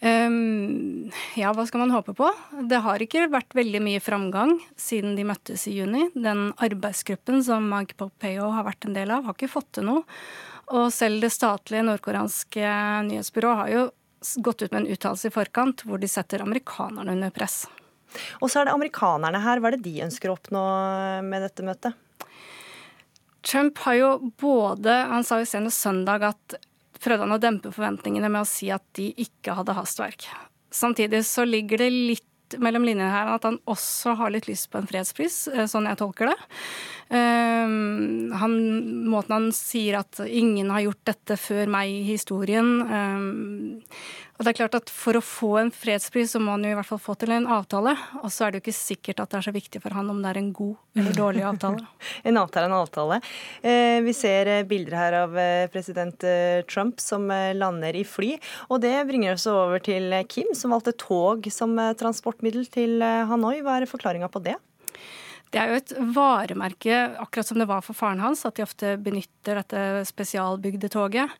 Um, 0.00 1.08
ja, 1.40 1.54
hva 1.56 1.64
skal 1.68 1.80
man 1.80 1.92
håpe 1.94 2.12
på? 2.16 2.28
Det 2.68 2.82
har 2.84 3.00
ikke 3.00 3.30
vært 3.32 3.56
veldig 3.56 3.80
mye 3.84 4.02
framgang 4.04 4.58
siden 4.80 5.16
de 5.16 5.24
møttes 5.28 5.64
i 5.70 5.76
juni. 5.78 6.10
Den 6.14 6.50
arbeidsgruppen 6.62 7.40
som 7.46 7.68
Mag 7.72 7.94
Pompeo 7.96 8.50
har 8.52 8.66
vært 8.68 8.88
en 8.88 8.96
del 8.96 9.12
av, 9.12 9.24
har 9.24 9.36
ikke 9.36 9.52
fått 9.52 9.72
til 9.78 9.88
noe. 9.88 10.04
Og 10.76 10.90
selv 10.92 11.22
det 11.22 11.32
statlige 11.32 11.86
nordkoreanske 11.86 12.76
nyhetsbyrået 13.08 13.62
har 13.62 13.72
jo 13.72 13.86
gått 14.42 14.66
ut 14.66 14.72
med 14.72 14.82
en 14.82 14.92
uttalelse 14.92 15.30
i 15.30 15.34
forkant 15.34 15.84
hvor 15.86 16.00
de 16.02 16.10
setter 16.10 16.44
amerikanerne 16.44 17.16
under 17.16 17.32
press. 17.34 17.64
Og 18.40 18.50
så 18.50 18.60
er 18.60 18.68
det 18.68 18.74
amerikanerne 18.76 19.40
her. 19.44 19.60
Hva 19.60 19.70
er 19.70 19.76
det 19.76 19.86
de 19.86 20.04
ønsker 20.06 20.30
å 20.30 20.36
oppnå 20.36 20.64
med 21.26 21.46
dette 21.46 21.66
møtet? 21.66 22.02
Trump 23.46 23.78
har 23.84 23.94
jo 23.94 24.08
både 24.40 24.94
Han 25.06 25.22
sa 25.26 25.38
jo 25.38 25.46
senest 25.46 25.84
søndag 25.84 26.24
at 26.26 26.56
prøvde 27.02 27.26
han 27.26 27.36
å 27.36 27.42
dempe 27.42 27.70
forventningene 27.74 28.30
med 28.32 28.42
å 28.42 28.48
si 28.48 28.70
at 28.74 28.82
de 28.98 29.10
ikke 29.22 29.54
hadde 29.58 29.76
hastverk. 29.76 30.26
Samtidig 30.74 31.22
så 31.28 31.44
ligger 31.46 31.84
det 31.84 31.92
litt 31.92 32.24
mellom 32.62 32.84
linjene 32.86 33.10
her 33.10 33.32
at 33.34 33.46
han 33.46 33.58
også 33.68 34.14
har 34.20 34.30
litt 34.32 34.46
lyst 34.48 34.68
på 34.70 34.78
en 34.80 34.86
fredspris, 34.88 35.46
eh, 35.52 35.66
sånn 35.70 35.88
jeg 35.90 35.98
tolker 35.98 36.30
det. 36.30 36.36
Um, 37.10 38.32
han, 38.34 38.54
måten 39.10 39.34
han 39.34 39.48
sier 39.54 40.00
at 40.00 40.18
'ingen 40.26 40.70
har 40.70 40.82
gjort 40.86 41.04
dette 41.04 41.36
før 41.38 41.66
meg 41.70 41.90
i 41.90 42.02
historien'. 42.06 42.82
Um, 42.86 43.82
og 44.36 44.44
det 44.44 44.52
er 44.52 44.58
klart 44.58 44.76
at 44.78 44.92
For 44.92 45.16
å 45.16 45.24
få 45.24 45.50
en 45.62 45.72
fredspris 45.72 46.34
så 46.34 46.40
må 46.42 46.54
han 46.56 46.66
jo 46.66 46.74
i 46.74 46.76
hvert 46.76 46.88
fall 46.88 47.00
få 47.02 47.16
til 47.20 47.32
en 47.36 47.48
avtale. 47.56 47.94
Og 48.22 48.28
så 48.32 48.46
er 48.46 48.52
det 48.52 48.60
jo 48.60 48.66
ikke 48.66 48.76
sikkert 48.76 49.22
at 49.22 49.32
det 49.32 49.38
er 49.40 49.46
så 49.48 49.54
viktig 49.54 49.80
for 49.84 49.96
han 49.96 50.10
om 50.12 50.20
det 50.22 50.32
er 50.32 50.40
en 50.42 50.52
god 50.56 51.00
eller 51.00 51.16
dårlig 51.16 51.44
avtale. 51.48 51.86
en 52.28 52.40
avtale 52.40 52.68
er 52.68 52.72
en 52.72 52.78
avtale. 52.80 53.20
Eh, 53.62 53.98
vi 54.04 54.14
ser 54.16 54.52
eh, 54.52 54.64
bilder 54.68 54.98
her 55.00 55.18
av 55.22 55.36
eh, 55.40 55.66
president 55.72 56.28
Trump 56.68 57.00
som 57.02 57.28
lander 57.56 57.96
i 57.96 58.04
fly. 58.06 58.34
Og 58.68 58.80
det 58.84 58.94
bringer 59.08 59.36
oss 59.36 59.48
over 59.50 59.80
til 59.84 60.12
Kim, 60.28 60.52
som 60.56 60.74
valgte 60.74 60.96
tog 61.00 61.48
som 61.52 61.76
transportmiddel 61.98 62.68
til 62.72 63.00
Hanoi. 63.02 63.60
Hva 63.64 63.80
er 63.80 63.88
forklaringa 63.90 64.28
på 64.32 64.44
det? 64.44 64.56
Det 65.54 65.62
er 65.62 65.70
jo 65.70 65.80
et 65.80 65.94
varemerke, 66.16 67.00
akkurat 67.22 67.48
som 67.48 67.60
det 67.60 67.68
var 67.70 67.84
for 67.86 67.96
faren 67.96 68.22
hans, 68.22 68.44
at 68.48 68.58
de 68.58 68.66
ofte 68.66 68.96
benytter 69.02 69.60
dette 69.60 69.82
spesialbygde 70.10 70.90
toget. 70.92 71.34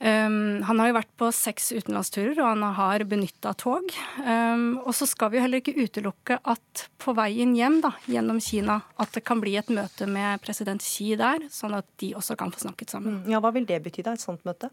Um, 0.00 0.62
han 0.64 0.78
har 0.80 0.88
jo 0.88 0.94
vært 0.96 1.10
på 1.20 1.26
seks 1.34 1.66
utenlandsturer, 1.76 2.38
og 2.40 2.46
han 2.54 2.62
har 2.78 3.02
benytta 3.04 3.50
tog. 3.60 3.90
Um, 4.24 4.78
og 4.80 4.94
så 4.96 5.04
skal 5.04 5.28
vi 5.28 5.36
jo 5.36 5.42
heller 5.44 5.60
ikke 5.60 5.76
utelukke 5.76 6.38
at 6.48 6.86
på 7.02 7.12
veien 7.18 7.52
hjem 7.58 7.82
da, 7.84 7.90
gjennom 8.08 8.40
Kina, 8.40 8.78
at 8.96 9.12
det 9.12 9.26
kan 9.28 9.42
bli 9.44 9.58
et 9.60 9.68
møte 9.68 10.08
med 10.08 10.40
president 10.40 10.80
Xi 10.80 11.10
der, 11.20 11.44
sånn 11.52 11.76
at 11.76 11.88
de 12.00 12.14
også 12.16 12.38
kan 12.40 12.54
få 12.54 12.64
snakket 12.64 12.96
sammen. 12.96 13.20
Mm, 13.20 13.34
ja, 13.34 13.42
Hva 13.44 13.52
vil 13.52 13.68
det 13.68 13.82
bety, 13.84 14.06
da, 14.06 14.16
et 14.16 14.24
sånt 14.24 14.46
møte? 14.48 14.72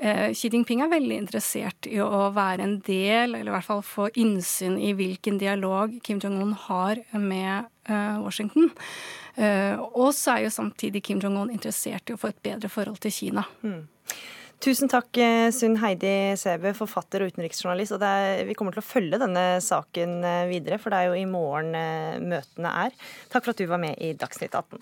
Uh, 0.00 0.32
Xi 0.32 0.48
Jinping 0.48 0.86
er 0.86 0.94
veldig 0.94 1.20
interessert 1.26 1.92
i 1.92 2.00
å 2.00 2.30
være 2.32 2.64
en 2.64 2.78
del, 2.86 3.36
eller 3.36 3.52
i 3.52 3.56
hvert 3.58 3.68
fall 3.68 3.84
få 3.84 4.08
innsyn 4.16 4.80
i 4.80 4.96
hvilken 4.96 5.36
dialog 5.42 6.00
Kim 6.06 6.22
Jong-un 6.22 6.56
har 6.64 7.04
med 7.12 7.68
Washington. 8.22 8.70
Uh, 9.36 9.82
og 9.92 10.14
så 10.16 10.36
er 10.36 10.46
jo 10.46 10.54
samtidig 10.54 11.02
Kim 11.04 11.20
Jong-un 11.20 11.52
interessert 11.52 12.08
i 12.08 12.16
å 12.16 12.20
få 12.20 12.32
et 12.32 12.42
bedre 12.44 12.70
forhold 12.72 13.02
til 13.04 13.12
Kina. 13.12 13.44
Mm. 13.62 13.84
Tusen 14.62 14.88
takk, 14.88 15.10
eh, 15.20 15.50
Sunn 15.52 15.76
Heidi 15.82 16.32
Sæbø, 16.40 16.72
forfatter 16.76 17.22
og 17.22 17.32
utenriksjournalist. 17.32 17.92
Og 17.92 18.04
er, 18.08 18.44
vi 18.48 18.54
kommer 18.56 18.72
til 18.72 18.80
å 18.80 18.88
følge 18.88 19.20
denne 19.20 19.44
saken 19.62 20.22
eh, 20.24 20.44
videre, 20.48 20.78
for 20.80 20.92
det 20.92 21.00
er 21.00 21.10
jo 21.10 21.18
i 21.20 21.28
morgen 21.28 21.76
eh, 21.76 22.16
møtene 22.24 22.72
er. 22.86 22.96
Takk 23.32 23.44
for 23.44 23.52
at 23.52 23.60
du 23.60 23.68
var 23.68 23.82
med 23.82 24.00
i 24.00 24.14
Dagsnytt 24.16 24.56
18. 24.56 24.80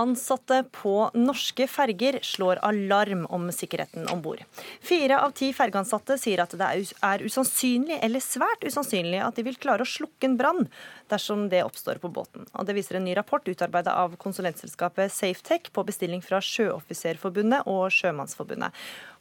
Ansatte 0.00 0.62
på 0.72 0.94
norske 1.14 1.66
ferger 1.68 2.18
slår 2.24 2.62
alarm 2.64 3.26
om 3.28 3.50
sikkerheten 3.52 4.08
om 4.08 4.22
bord. 4.24 4.40
Fire 4.80 5.18
av 5.20 5.34
ti 5.36 5.50
fergeansatte 5.56 6.16
sier 6.20 6.40
at 6.40 6.54
det 6.56 6.68
er 7.04 7.24
usannsynlig 7.26 7.98
eller 8.00 8.24
svært 8.24 8.64
usannsynlig 8.64 9.20
at 9.20 9.36
de 9.36 9.44
vil 9.44 9.58
klare 9.60 9.84
å 9.84 9.90
slukke 9.90 10.30
en 10.30 10.38
brann 10.40 10.64
dersom 11.12 11.48
det 11.52 11.62
oppstår 11.66 12.00
på 12.00 12.08
båten. 12.14 12.46
Og 12.54 12.66
det 12.66 12.78
viser 12.78 12.96
en 12.96 13.04
ny 13.04 13.14
rapport 13.18 13.44
utarbeidet 13.44 13.92
av 13.92 14.16
konsulentselskapet 14.22 15.12
Safetech 15.12 15.68
på 15.74 15.84
bestilling 15.84 16.24
fra 16.24 16.40
Sjøoffiserforbundet 16.44 17.68
og 17.68 17.90
Sjømannsforbundet. 17.94 18.76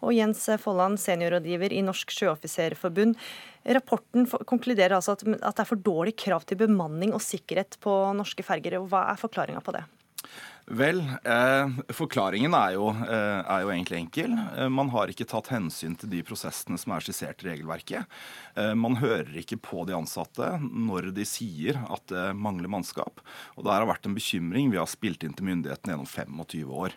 Og 0.05 0.15
Jens 0.15 0.45
Folland, 0.63 0.99
seniorrådgiver 1.01 1.75
i 1.75 1.83
Norsk 1.83 2.13
Sjøoffiserforbund. 2.15 3.17
Rapporten 3.79 4.27
konkluderer 4.47 4.95
altså 4.95 5.17
at 5.17 5.25
det 5.27 5.65
er 5.65 5.67
for 5.67 5.81
dårlig 5.83 6.15
krav 6.23 6.47
til 6.47 6.61
bemanning 6.61 7.11
og 7.11 7.23
sikkerhet 7.25 7.81
på 7.83 8.01
norske 8.15 8.45
ferger. 8.47 8.79
Hva 8.87 9.09
er 9.11 9.19
forklaringa 9.19 9.63
på 9.65 9.75
det? 9.75 9.83
Vel, 10.69 10.99
eh, 11.25 11.69
forklaringen 11.97 12.53
er 12.53 12.75
jo, 12.75 12.91
eh, 12.93 13.41
er 13.41 13.63
jo, 13.63 13.71
egentlig 13.73 13.97
enkel. 13.97 14.35
Eh, 14.55 14.69
man 14.69 14.89
har 14.93 15.09
ikke 15.09 15.25
tatt 15.25 15.49
hensyn 15.49 15.95
til 15.97 16.11
de 16.11 16.21
prosessene 16.21 16.77
som 16.77 16.93
er 16.93 17.01
skissert 17.01 17.41
i 17.41 17.49
regelverket. 17.49 18.05
Eh, 18.55 18.75
man 18.75 18.99
hører 19.01 19.33
ikke 19.41 19.57
på 19.57 19.87
de 19.87 19.95
ansatte 19.97 20.59
når 20.61 21.09
de 21.15 21.25
sier 21.25 21.73
at 21.89 22.05
det 22.13 22.35
mangler 22.37 22.69
mannskap. 22.69 23.17
Og 23.57 23.65
det 23.65 23.73
har 23.73 23.87
vært 23.89 24.05
en 24.05 24.13
bekymring 24.13 24.69
vi 24.69 24.77
har 24.77 24.85
spilt 24.85 25.25
inn 25.25 25.33
til 25.33 25.49
myndighetene 25.49 25.97
gjennom 25.97 26.05
25 26.05 26.69
år. 26.69 26.93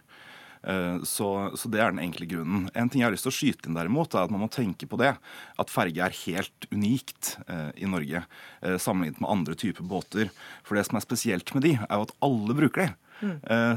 Eh, 0.63 1.03
så, 1.03 1.51
så, 1.57 1.69
det 1.73 1.81
er 1.81 1.95
den 1.95 2.03
enkle 2.05 2.27
grunnen. 2.29 2.69
En 2.75 2.91
ting 2.91 3.03
jeg 3.03 3.09
har 3.09 3.15
lyst 3.15 3.27
til 3.27 3.33
å 3.33 3.39
skyte 3.39 3.69
inn 3.69 3.79
derimot, 3.79 4.15
er 4.15 4.27
at 4.27 4.35
man 4.35 4.45
må 4.45 4.51
tenke 4.53 4.87
på 4.87 5.01
det. 5.01 5.15
At 5.59 5.73
ferge 5.73 6.05
er 6.05 6.21
helt 6.23 6.69
unikt 6.71 7.37
eh, 7.49 7.71
i 7.83 7.89
Norge 7.91 8.25
eh, 8.61 8.77
sammenlignet 8.77 9.23
med 9.23 9.33
andre 9.33 9.57
typer 9.59 9.87
båter. 9.87 10.31
For 10.67 10.79
det 10.79 10.87
som 10.89 11.01
er 11.01 11.07
spesielt 11.07 11.55
med 11.57 11.67
de, 11.67 11.75
er 11.81 11.97
jo 11.97 12.07
at 12.07 12.15
alle 12.23 12.59
bruker 12.59 12.85
de. 12.85 12.93
Mm. 13.23 13.37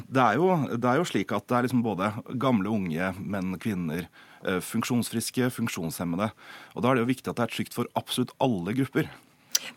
Det, 0.10 0.22
er 0.22 0.40
jo, 0.40 0.50
det, 0.74 0.90
er 0.90 1.00
jo, 1.00 1.06
slik 1.08 1.34
at 1.36 1.46
det 1.50 1.58
er 1.58 1.68
liksom 1.68 1.84
både 1.86 2.12
gamle, 2.42 2.72
unge, 2.72 3.12
menn, 3.22 3.54
kvinner, 3.62 4.08
eh, 4.46 4.62
funksjonsfriske, 4.64 5.52
funksjonshemmede. 5.54 6.32
Og 6.74 6.82
Da 6.82 6.90
er 6.90 6.98
det 6.98 7.06
jo 7.06 7.12
viktig 7.14 7.32
at 7.32 7.40
det 7.40 7.46
er 7.46 7.56
trygt 7.56 7.78
for 7.78 7.90
absolutt 8.00 8.34
alle 8.42 8.76
grupper. 8.78 9.12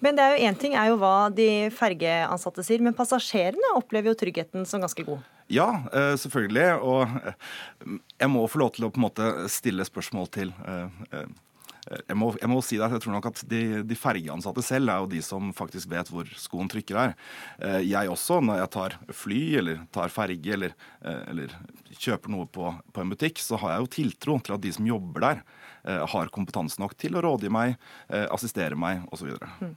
Men 0.05 0.16
det 0.19 0.25
er 0.25 0.35
jo 0.35 0.47
Én 0.49 0.59
ting 0.59 0.75
er 0.75 0.91
jo 0.91 0.99
hva 1.01 1.29
de 1.33 1.69
fergeansatte 1.73 2.64
sier, 2.66 2.83
men 2.85 2.97
passasjerene 2.97 3.77
opplever 3.79 4.11
jo 4.11 4.19
tryggheten 4.19 4.66
som 4.69 4.83
ganske 4.83 5.05
god? 5.07 5.23
Ja, 5.49 5.69
eh, 5.93 6.14
selvfølgelig. 6.21 6.69
Og 6.83 8.01
jeg 8.19 8.33
må 8.33 8.49
få 8.49 8.64
lov 8.64 8.75
til 8.77 8.89
å 8.89 8.93
på 8.93 9.01
en 9.01 9.07
måte 9.07 9.29
stille 9.53 9.87
spørsmål 9.87 10.33
til 10.35 10.57
jeg 11.89 12.16
må, 12.18 12.30
jeg 12.36 12.51
må, 12.51 12.59
si 12.64 12.78
det, 12.78 12.89
jeg 12.93 13.03
tror 13.05 13.14
nok 13.14 13.28
at 13.30 13.43
de, 13.49 13.62
de 13.86 13.97
fergeansatte 13.99 14.64
selv 14.64 14.93
er 14.93 15.03
jo 15.03 15.11
de 15.12 15.20
som 15.24 15.53
faktisk 15.57 15.91
vet 15.93 16.11
hvor 16.12 16.28
skoen 16.41 16.68
trykker 16.70 16.99
her. 16.99 17.14
Eh, 17.64 17.80
jeg 17.89 18.12
også, 18.12 18.41
når 18.45 18.62
jeg 18.62 18.72
tar 18.74 18.97
fly 19.16 19.41
eller 19.62 19.84
tar 19.95 20.12
ferge 20.12 20.57
eller, 20.57 20.74
eh, 21.01 21.22
eller 21.32 21.55
kjøper 21.97 22.34
noe 22.34 22.49
på, 22.53 22.72
på, 22.93 23.03
en 23.03 23.14
butikk, 23.14 23.41
så 23.43 23.61
har 23.62 23.74
jeg 23.74 23.84
jo 23.84 23.93
tiltro 23.99 24.36
til 24.45 24.57
at 24.59 24.64
de 24.64 24.72
som 24.74 24.89
jobber 24.89 25.24
der, 25.24 25.41
eh, 25.89 26.03
har 26.12 26.32
kompetanse 26.34 26.82
nok 26.82 26.97
til 27.01 27.16
å 27.16 27.24
rådgi 27.24 27.53
meg, 27.53 27.78
assistere 28.09 28.76
meg 28.78 29.07
osv. 29.14 29.30
Mm. 29.62 29.72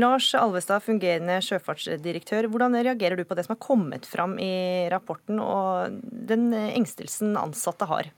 Lars 0.00 0.30
Alvestad, 0.38 0.84
fungerende 0.84 1.38
sjøfartsdirektør. 1.44 2.48
Hvordan 2.52 2.78
reagerer 2.78 3.20
du 3.20 3.26
på 3.28 3.36
det 3.36 3.46
som 3.46 3.56
har 3.56 3.62
kommet 3.62 4.08
fram 4.08 4.38
i 4.40 4.88
rapporten, 4.92 5.40
og 5.42 6.00
den 6.08 6.50
engstelsen 6.54 7.36
ansatte 7.40 7.88
har? 7.90 8.10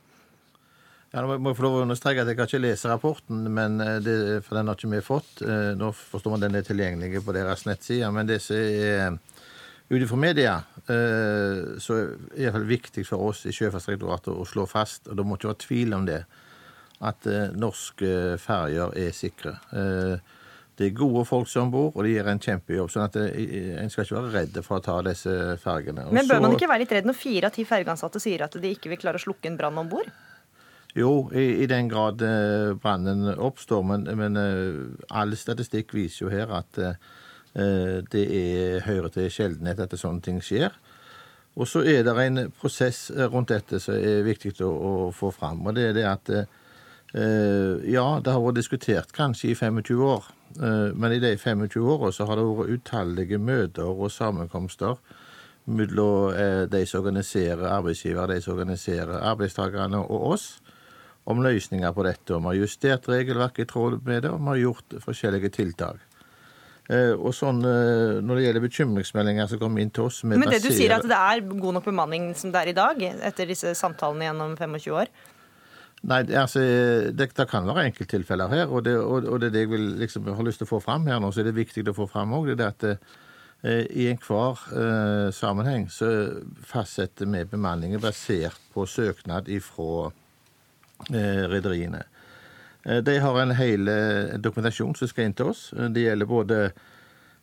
Ja, 1.13 1.21
nå 1.21 1.35
må 1.45 1.51
jeg 1.53 1.59
få 1.59 1.67
lov 1.67 1.75
å 1.77 1.83
understreke 1.85 2.23
at 2.23 2.31
Jeg 2.31 2.39
kan 2.39 2.49
ikke 2.49 2.63
lese 2.63 2.89
rapporten, 2.89 3.45
men 3.53 3.77
eh, 3.85 3.99
det, 4.01 4.17
for 4.47 4.57
den 4.57 4.71
har 4.71 4.79
ikke 4.79 4.95
vi 4.95 5.03
fått. 5.05 5.43
Eh, 5.45 5.73
nå 5.77 5.91
forstår 5.93 6.33
man 6.33 6.45
den 6.47 6.57
er 6.57 6.65
tilgjengelig 6.65 7.21
på 7.27 7.35
deres 7.37 7.67
nettsider. 7.69 8.15
Men 8.17 8.31
det 8.31 8.39
som 8.41 8.57
er 8.57 9.19
ut 9.93 9.99
ifra 10.01 10.17
media, 10.17 10.55
eh, 10.89 11.77
så 11.85 11.99
er 12.33 12.57
det 12.57 12.65
viktig 12.71 13.05
for 13.05 13.29
oss 13.29 13.45
i 13.45 13.53
Sjøfartsdirektoratet 13.53 14.33
å 14.33 14.49
slå 14.49 14.65
fast, 14.71 15.05
og 15.11 15.21
det 15.21 15.29
må 15.29 15.37
ikke 15.37 15.53
være 15.53 15.63
tvil 15.67 15.99
om 15.99 16.09
det, 16.09 16.23
at 17.03 17.27
norske 17.59 18.39
ferger 18.39 18.93
er 18.95 19.11
sikre. 19.11 19.57
Det 20.79 20.87
er 20.87 20.93
gode 20.95 21.25
folk 21.27 21.49
som 21.51 21.73
bor, 21.73 21.89
og 21.91 22.07
de 22.07 22.13
gjør 22.15 22.31
en 22.31 22.41
kjempejobb. 22.45 22.93
sånn 22.95 23.09
at 23.09 23.17
En 23.19 23.91
skal 23.91 24.07
ikke 24.07 24.21
være 24.21 24.31
redd 24.37 24.61
for 24.63 24.79
å 24.79 24.85
ta 24.87 25.01
disse 25.03 25.35
fergene. 25.61 26.07
Men 26.15 26.31
bør 26.31 26.45
man 26.47 26.55
ikke 26.55 26.71
være 26.71 26.87
litt 26.87 26.95
redd 26.95 27.11
når 27.11 27.19
fire 27.19 27.51
av 27.51 27.57
ti 27.59 27.67
fergeansatte 27.67 28.23
sier 28.23 28.47
at 28.47 28.55
de 28.55 28.71
ikke 28.71 28.95
vil 28.95 29.03
klare 29.03 29.19
å 29.19 29.25
slukke 29.27 29.51
en 29.51 29.59
brann 29.59 29.83
om 29.83 29.91
bord? 29.91 30.07
Jo, 30.93 31.31
i, 31.33 31.63
i, 31.63 31.67
den 31.67 31.89
grad 31.89 32.21
eh, 32.23 32.75
brannen 32.77 33.25
oppstår. 33.39 33.83
Men, 33.83 34.05
men 34.19 34.37
eh, 34.37 35.07
all 35.09 35.33
statistikk 35.37 35.95
viser 35.97 36.27
jo 36.27 36.33
her 36.33 36.53
at 36.53 36.81
eh, 36.83 38.01
det 38.13 38.25
er, 38.25 38.83
hører 38.85 39.13
til 39.13 39.31
sjeldenhet 39.33 39.81
at 39.81 39.97
sånne 40.01 40.25
ting 40.25 40.43
skjer. 40.45 40.75
Og 41.57 41.69
så 41.69 41.83
er 41.85 42.05
det 42.05 42.17
en 42.17 42.47
prosess 42.57 43.11
rundt 43.33 43.53
dette 43.53 43.81
som 43.81 43.97
er 43.97 44.25
viktig 44.25 44.55
å, 44.65 44.69
å 44.73 44.93
få 45.17 45.33
fram. 45.37 45.65
Og 45.67 45.77
det 45.77 45.91
er 45.91 45.97
det 45.97 46.09
at 46.09 46.35
ja, 47.13 48.05
det 48.25 48.33
har 48.33 48.41
vært 48.41 48.57
diskutert 48.57 49.11
kanskje 49.13 49.51
i 49.51 49.57
25 49.59 49.99
år. 50.01 50.31
Men 50.97 51.13
i 51.13 51.19
de 51.21 51.35
25 51.37 51.85
åra 51.93 52.09
så 52.09 52.25
har 52.25 52.41
det 52.41 52.47
vært 52.49 52.79
utallige 52.79 53.37
møter 53.37 53.85
og 53.85 54.09
sammenkomster 54.15 54.97
mellom 55.69 56.33
de 56.73 56.81
som 56.89 57.03
organiserer 57.03 57.69
arbeidsgiver, 57.69 58.33
de 58.33 58.41
som 58.41 58.57
organiserer 58.57 59.21
arbeidstakerne 59.29 60.01
og 60.07 60.31
oss 60.31 60.47
om 61.25 61.43
løsninger 61.43 61.93
på 61.95 62.07
dette. 62.07 62.35
og 62.35 62.43
Vi 62.43 62.51
har 62.51 62.63
justert 62.65 63.09
regelverket 63.09 63.67
i 63.67 63.71
tråd 63.71 64.01
med 64.05 64.25
det, 64.25 64.31
og 64.31 64.41
vi 64.41 64.51
har 64.51 64.63
gjort 64.67 64.97
forskjellige 65.05 65.53
tiltak. 65.55 66.01
Eh, 66.91 67.13
og 67.15 67.31
sånn, 67.31 67.63
eh, 67.63 68.19
Når 68.21 68.35
det 68.35 68.45
gjelder 68.45 68.65
bekymringsmeldinger 68.67 69.47
som 69.47 69.59
kommer 69.61 69.81
inn 69.81 69.91
til 69.91 70.09
oss 70.09 70.25
Men 70.25 70.41
det 70.41 70.65
du 70.65 70.73
sier 70.75 70.97
at 70.97 71.07
det 71.07 71.15
er 71.15 71.41
god 71.47 71.75
nok 71.75 71.85
bemanning 71.85 72.35
som 72.35 72.51
det 72.51 72.59
er 72.59 72.69
i 72.73 72.75
dag, 72.75 73.03
etter 73.23 73.47
disse 73.47 73.71
samtalene 73.79 74.27
gjennom 74.27 74.57
25 74.59 74.91
år? 74.91 75.07
Nei, 76.03 76.25
altså, 76.35 76.59
det, 77.15 77.29
det 77.37 77.47
kan 77.49 77.65
være 77.65 77.87
enkelttilfeller 77.87 78.51
her, 78.51 78.67
og 78.67 78.83
det, 78.83 78.97
og, 78.99 79.23
og 79.31 79.39
det 79.39 79.53
er 79.53 79.55
det 79.55 79.61
jeg 79.61 79.71
vil, 79.71 79.85
liksom, 80.01 80.27
har 80.35 80.43
lyst 80.43 80.59
til 80.59 80.67
å 80.67 80.73
få 80.75 80.81
fram 80.83 81.07
her 81.07 81.21
nå. 81.23 81.31
Så 81.31 81.45
er 81.45 81.53
det 81.53 81.55
viktig 81.55 81.87
å 81.87 81.95
få 81.95 82.09
fram 82.11 82.35
òg 82.35 82.51
det 82.59 82.67
at 82.67 82.89
eh, 82.91 83.87
i 83.87 84.09
enhver 84.11 84.65
eh, 84.75 85.29
sammenheng 85.31 85.87
så 85.87 86.11
fastsetter 86.67 87.31
vi 87.31 87.45
bemanningen 87.47 88.03
basert 88.03 88.59
på 88.75 88.89
søknad 88.91 89.47
ifra 89.47 90.11
Eh, 90.11 90.22
rederiene. 91.11 92.05
Eh, 92.85 93.03
de 93.05 93.19
har 93.19 93.41
en 93.41 93.55
hel 93.57 93.89
eh, 93.89 94.39
dokumentasjon 94.39 94.95
som 94.99 95.11
skal 95.11 95.29
inn 95.29 95.37
til 95.39 95.53
oss. 95.53 95.71
Det 95.73 96.07
gjelder 96.07 96.31
både 96.31 96.65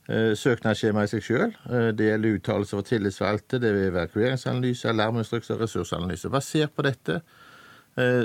søknadsskjema 0.09 1.03
i 1.05 1.09
seg 1.11 1.21
sjøl, 1.21 1.51
det 1.93 2.07
gjelder 2.07 2.39
uttalelser 2.39 2.79
fra 2.79 2.85
tillitsvalgte, 2.87 3.59
det 3.61 3.69
er 3.69 3.91
evakueringsanalyse, 3.91 4.87
alarminstruks 4.89 5.51
og 5.53 5.59
ressursanalyse. 5.61 6.31
Basert 6.33 6.73
på 6.73 6.81
dette 6.87 7.19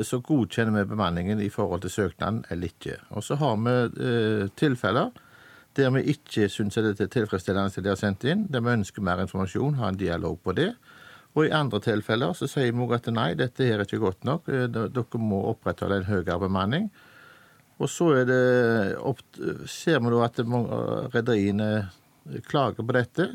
så 0.08 0.20
godkjenner 0.24 0.78
vi 0.78 0.86
bemanningen 0.94 1.42
i 1.44 1.50
forhold 1.52 1.84
til 1.84 1.92
søknaden 1.92 2.38
eller 2.48 2.72
ikke. 2.72 2.96
Og 3.12 3.26
så 3.26 3.36
har 3.36 3.60
vi 3.60 4.08
tilfeller 4.56 5.12
der 5.76 5.90
vi 5.90 6.06
ikke 6.14 6.48
syns 6.48 6.80
det 6.80 7.00
er 7.00 7.12
tilfredsstillende 7.12 7.74
det 7.74 7.84
de 7.84 7.92
har 7.92 8.00
sendt 8.00 8.24
inn, 8.24 8.46
der 8.48 8.62
vi 8.64 8.76
ønsker 8.78 9.02
mer 9.04 9.20
informasjon, 9.20 9.76
ha 9.80 9.90
en 9.90 9.98
dialog 9.98 10.38
på 10.40 10.54
det. 10.56 10.70
Og 11.34 11.48
i 11.48 11.54
andre 11.54 11.80
tilfeller 11.82 12.34
så 12.38 12.46
sier 12.50 12.74
vi 12.74 12.86
at 12.94 13.10
nei, 13.10 13.32
dette 13.38 13.66
her 13.66 13.80
er 13.80 13.88
ikke 13.88 14.02
godt 14.02 14.22
nok. 14.26 14.48
Eh, 14.48 14.68
dere 14.70 15.20
må 15.20 15.40
opprettholde 15.50 16.02
en 16.02 16.08
høyere 16.08 16.38
bemanning. 16.46 16.88
Og 17.82 17.90
så 17.90 18.12
det, 18.22 18.38
ser 19.70 19.98
vi 19.98 20.12
da 20.14 20.20
at 20.28 20.38
rederiene 21.14 21.70
klager 22.46 22.86
på 22.86 22.94
dette. 22.94 23.28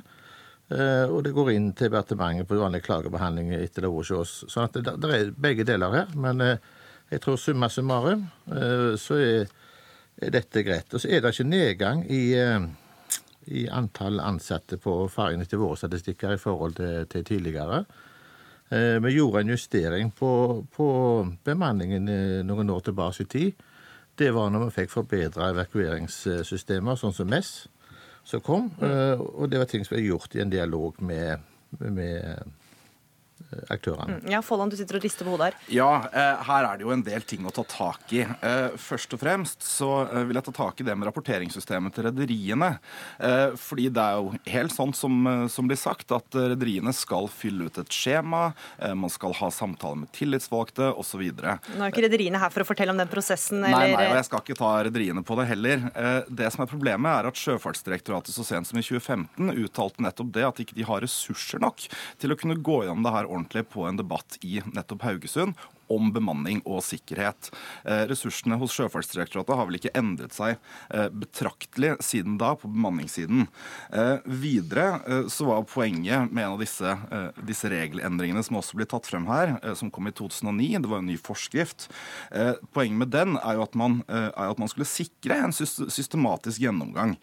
Eh, 0.72 1.12
og 1.12 1.26
det 1.26 1.36
går 1.36 1.52
inn 1.52 1.74
til 1.76 1.92
departementet 1.92 2.48
på 2.48 2.62
vanlig 2.62 2.86
klagebehandling 2.86 3.52
etter 3.58 3.84
det 3.84 3.92
hos 3.92 4.14
oss. 4.16 4.36
Så 4.48 4.64
det, 4.78 4.86
det, 4.88 5.12
er 5.12 5.34
begge 5.36 5.68
deler 5.68 6.00
her. 6.00 6.16
Men 6.16 6.46
eh, 6.46 6.76
Jeg 7.10 7.24
tror 7.24 7.40
summa 7.42 7.66
summarum 7.74 8.28
så 9.02 9.16
er, 9.18 9.48
er 10.22 10.30
dette 10.30 10.62
greit. 10.62 10.94
Og 10.94 11.02
så 11.02 11.10
er 11.10 11.24
det 11.24 11.32
ikke 11.34 11.48
nedgang 11.50 12.04
i, 12.06 12.36
i 13.50 13.66
antall 13.74 14.22
ansatte 14.22 14.78
på 14.82 14.94
ferjene 15.12 15.48
til 15.50 15.62
våre 15.62 15.80
statistikker 15.80 16.36
i 16.36 16.42
forhold 16.42 16.78
til, 16.78 17.08
til 17.10 17.26
tidligere. 17.26 17.84
Vi 18.70 19.12
gjorde 19.16 19.42
en 19.42 19.50
justering 19.50 20.12
på, 20.14 20.30
på 20.76 20.90
bemanningen 21.44 22.06
noen 22.46 22.70
år 22.70 22.84
tilbake 22.86 23.26
i 23.26 23.30
tid. 23.34 23.64
Det 24.20 24.30
var 24.36 24.52
når 24.54 24.68
vi 24.68 24.76
fikk 24.76 24.94
forbedra 24.94 25.48
evakueringssystemer, 25.56 27.00
sånn 27.00 27.16
som 27.18 27.32
MES 27.32 27.54
som 28.30 28.44
kom. 28.46 28.70
Mm. 28.78 29.22
Og 29.22 29.50
det 29.50 29.62
var 29.62 29.70
ting 29.70 29.86
som 29.88 29.96
ble 29.96 30.06
gjort 30.06 30.36
i 30.38 30.44
en 30.44 30.54
dialog 30.54 31.00
med, 31.02 31.46
med 31.80 32.59
aktørene. 33.70 34.20
Mm. 34.20 34.32
Ja, 34.32 34.42
Folland, 34.46 34.72
du 34.74 34.78
sitter 34.78 35.00
og 35.00 35.04
rister 35.04 35.26
på 35.26 35.34
hodet 35.34 35.50
her. 35.50 35.58
Ja, 35.74 35.90
eh, 36.14 36.44
her 36.46 36.68
er 36.68 36.80
det 36.80 36.86
jo 36.86 36.94
en 36.94 37.04
del 37.06 37.24
ting 37.28 37.46
å 37.48 37.54
ta 37.54 37.64
tak 37.68 38.14
i. 38.16 38.22
Eh, 38.22 38.76
først 38.80 39.14
og 39.16 39.22
fremst 39.24 39.66
så 39.66 39.90
eh, 40.06 40.26
vil 40.30 40.38
jeg 40.40 40.48
ta 40.50 40.54
tak 40.60 40.82
i 40.82 40.88
det 40.88 40.96
med 40.98 41.10
rapporteringssystemet 41.10 41.96
til 41.96 42.10
rederiene. 42.10 42.72
Fordi 43.60 43.88
det 43.94 44.04
er 44.04 44.20
jo 44.20 44.38
helt 44.54 44.74
sånn 44.74 44.92
som, 44.96 45.28
som 45.52 45.68
blir 45.68 45.78
sagt, 45.80 46.12
at 46.16 46.36
rederiene 46.36 46.92
skal 46.96 47.28
fylle 47.32 47.68
ut 47.68 47.80
et 47.82 47.94
skjema, 47.94 48.52
man 48.98 49.12
skal 49.12 49.34
ha 49.40 49.50
samtaler 49.54 50.04
med 50.04 50.12
tillitsvalgte 50.16 50.92
osv. 51.00 51.24
Nå 51.40 51.50
er 51.50 51.92
ikke 51.92 52.06
rederiene 52.06 52.42
her 52.42 52.54
for 52.54 52.64
å 52.64 52.68
fortelle 52.68 52.94
om 52.94 53.00
den 53.00 53.12
prosessen? 53.12 53.62
Eller? 53.64 53.76
Nei, 53.76 53.96
nei, 53.96 54.08
og 54.12 54.20
jeg 54.20 54.28
skal 54.30 54.44
ikke 54.44 54.58
ta 54.60 54.72
rederiene 54.88 55.24
på 55.26 55.38
det 55.40 55.48
heller. 55.52 55.86
Det 56.30 56.52
som 56.54 56.66
er 56.66 56.72
problemet, 56.72 57.10
er 57.12 57.30
at 57.30 57.42
Sjøfartsdirektoratet 57.42 58.36
så 58.36 58.46
sent 58.48 58.70
som 58.70 58.80
i 58.80 58.86
2015 58.86 59.54
uttalte 59.66 60.06
nettopp 60.06 60.34
det, 60.38 60.46
at 60.48 60.64
ikke 60.64 60.78
de 60.78 60.88
har 60.90 61.04
ressurser 61.06 61.62
nok 61.64 61.86
til 62.22 62.34
å 62.36 62.40
kunne 62.40 62.60
gå 62.60 62.82
gjennom 62.86 63.06
det 63.06 63.16
her 63.16 63.29
ordentlig 63.30 63.68
på 63.70 63.86
en 63.88 64.00
debatt 64.00 64.40
i 64.42 64.60
nettopp 64.74 65.06
Haugesund 65.08 65.58
om 65.90 66.12
bemanning 66.14 66.62
og 66.70 66.84
sikkerhet. 66.86 67.50
Eh, 67.84 68.06
ressursene 68.10 68.58
hos 68.62 68.76
Sjøfartsdirektoratet 68.78 69.58
har 69.58 69.68
vel 69.68 69.80
ikke 69.80 69.94
endret 69.98 70.36
seg 70.36 70.56
eh, 70.94 71.10
betraktelig 71.10 71.96
siden 72.06 72.38
da, 72.42 72.54
på 72.60 72.70
bemanningssiden. 72.70 73.48
Eh, 73.94 74.30
videre 74.30 75.26
så 75.32 75.50
var 75.50 75.68
poenget 75.70 76.30
med 76.32 76.46
en 76.46 76.56
av 76.56 76.62
disse, 76.62 76.94
disse 77.46 77.70
regelendringene 77.72 78.44
som 78.46 78.60
også 78.60 78.78
blir 78.78 78.88
tatt 78.90 79.08
frem 79.10 79.26
her, 79.30 79.56
som 79.78 79.92
kom 79.94 80.08
i 80.10 80.14
2009, 80.16 80.68
det 80.84 80.92
var 80.92 81.02
en 81.02 81.10
ny 81.10 81.16
forskrift. 81.22 81.88
Poenget 82.76 83.00
med 83.00 83.12
den 83.14 83.38
er 83.40 83.58
jo 83.58 83.64
at 83.66 83.76
man, 83.80 84.00
at 84.10 84.60
man 84.62 84.72
skulle 84.72 84.88
sikre 84.90 85.38
en 85.46 85.56
systematisk 85.56 86.62
gjennomgang. 86.64 87.16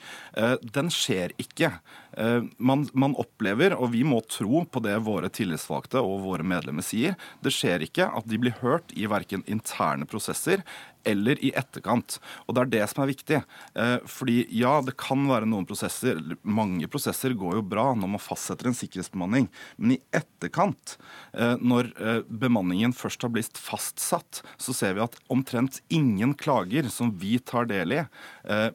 Den 0.62 0.90
skjer 0.92 1.34
ikke. 1.42 1.72
Man, 2.16 2.86
man 2.96 3.12
opplever, 3.20 3.74
og 3.76 3.90
vi 3.92 4.00
må 4.06 4.22
tro 4.24 4.62
på 4.64 4.80
det 4.80 4.94
våre 5.04 5.28
tillitsvalgte 5.28 6.00
og 6.00 6.22
våre 6.24 6.46
medlemmer 6.48 6.84
sier, 6.86 7.12
det 7.44 7.52
skjer 7.52 7.84
ikke 7.84 8.06
at 8.08 8.24
de 8.30 8.38
blir 8.40 8.56
hørt 8.62 8.94
i 8.96 9.04
verken 9.10 9.44
interne 9.44 10.08
prosesser 10.08 10.64
eller 11.06 11.38
i 11.44 11.52
etterkant. 11.56 12.18
Og 12.46 12.56
det 12.56 12.62
er 12.64 12.72
det 12.74 12.84
som 12.90 13.02
er 13.04 13.12
viktig. 13.12 13.38
Eh, 13.78 13.96
fordi 14.10 14.38
ja, 14.54 14.74
det 14.84 14.96
kan 15.00 15.26
være 15.30 15.48
noen 15.48 15.66
prosesser, 15.68 16.20
mange 16.42 16.88
prosesser 16.90 17.36
går 17.38 17.60
jo 17.60 17.68
bra 17.74 17.86
når 17.96 18.08
man 18.16 18.22
fastsetter 18.22 18.66
en 18.70 18.76
sikkerhetsbemanning, 18.76 19.48
men 19.78 19.96
i 19.96 20.00
etterkant, 20.16 20.96
eh, 21.36 21.56
når 21.60 21.84
eh, 21.96 22.20
bemanningen 22.26 22.92
først 22.96 23.22
har 23.26 23.32
blitt 23.34 23.60
fastsatt, 23.60 24.42
så 24.62 24.70
ser 24.76 24.92
vi 24.96 25.06
at 25.06 25.18
omtrent 25.32 25.74
ingen 25.92 26.32
klager 26.38 26.84
som 26.92 27.12
vi 27.20 27.38
tar 27.38 27.66
del 27.70 27.92
i, 27.92 28.02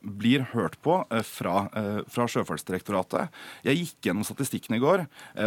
blir 0.02 0.42
hørt 0.52 0.82
på 0.84 1.06
fra, 1.26 1.70
fra 2.12 2.26
Sjøfartsdirektoratet. 2.30 3.30
Jeg 3.66 3.78
gikk 3.80 4.06
gjennom 4.08 4.26
statistikken 4.28 4.76
i 4.76 4.84
går, 4.84 5.00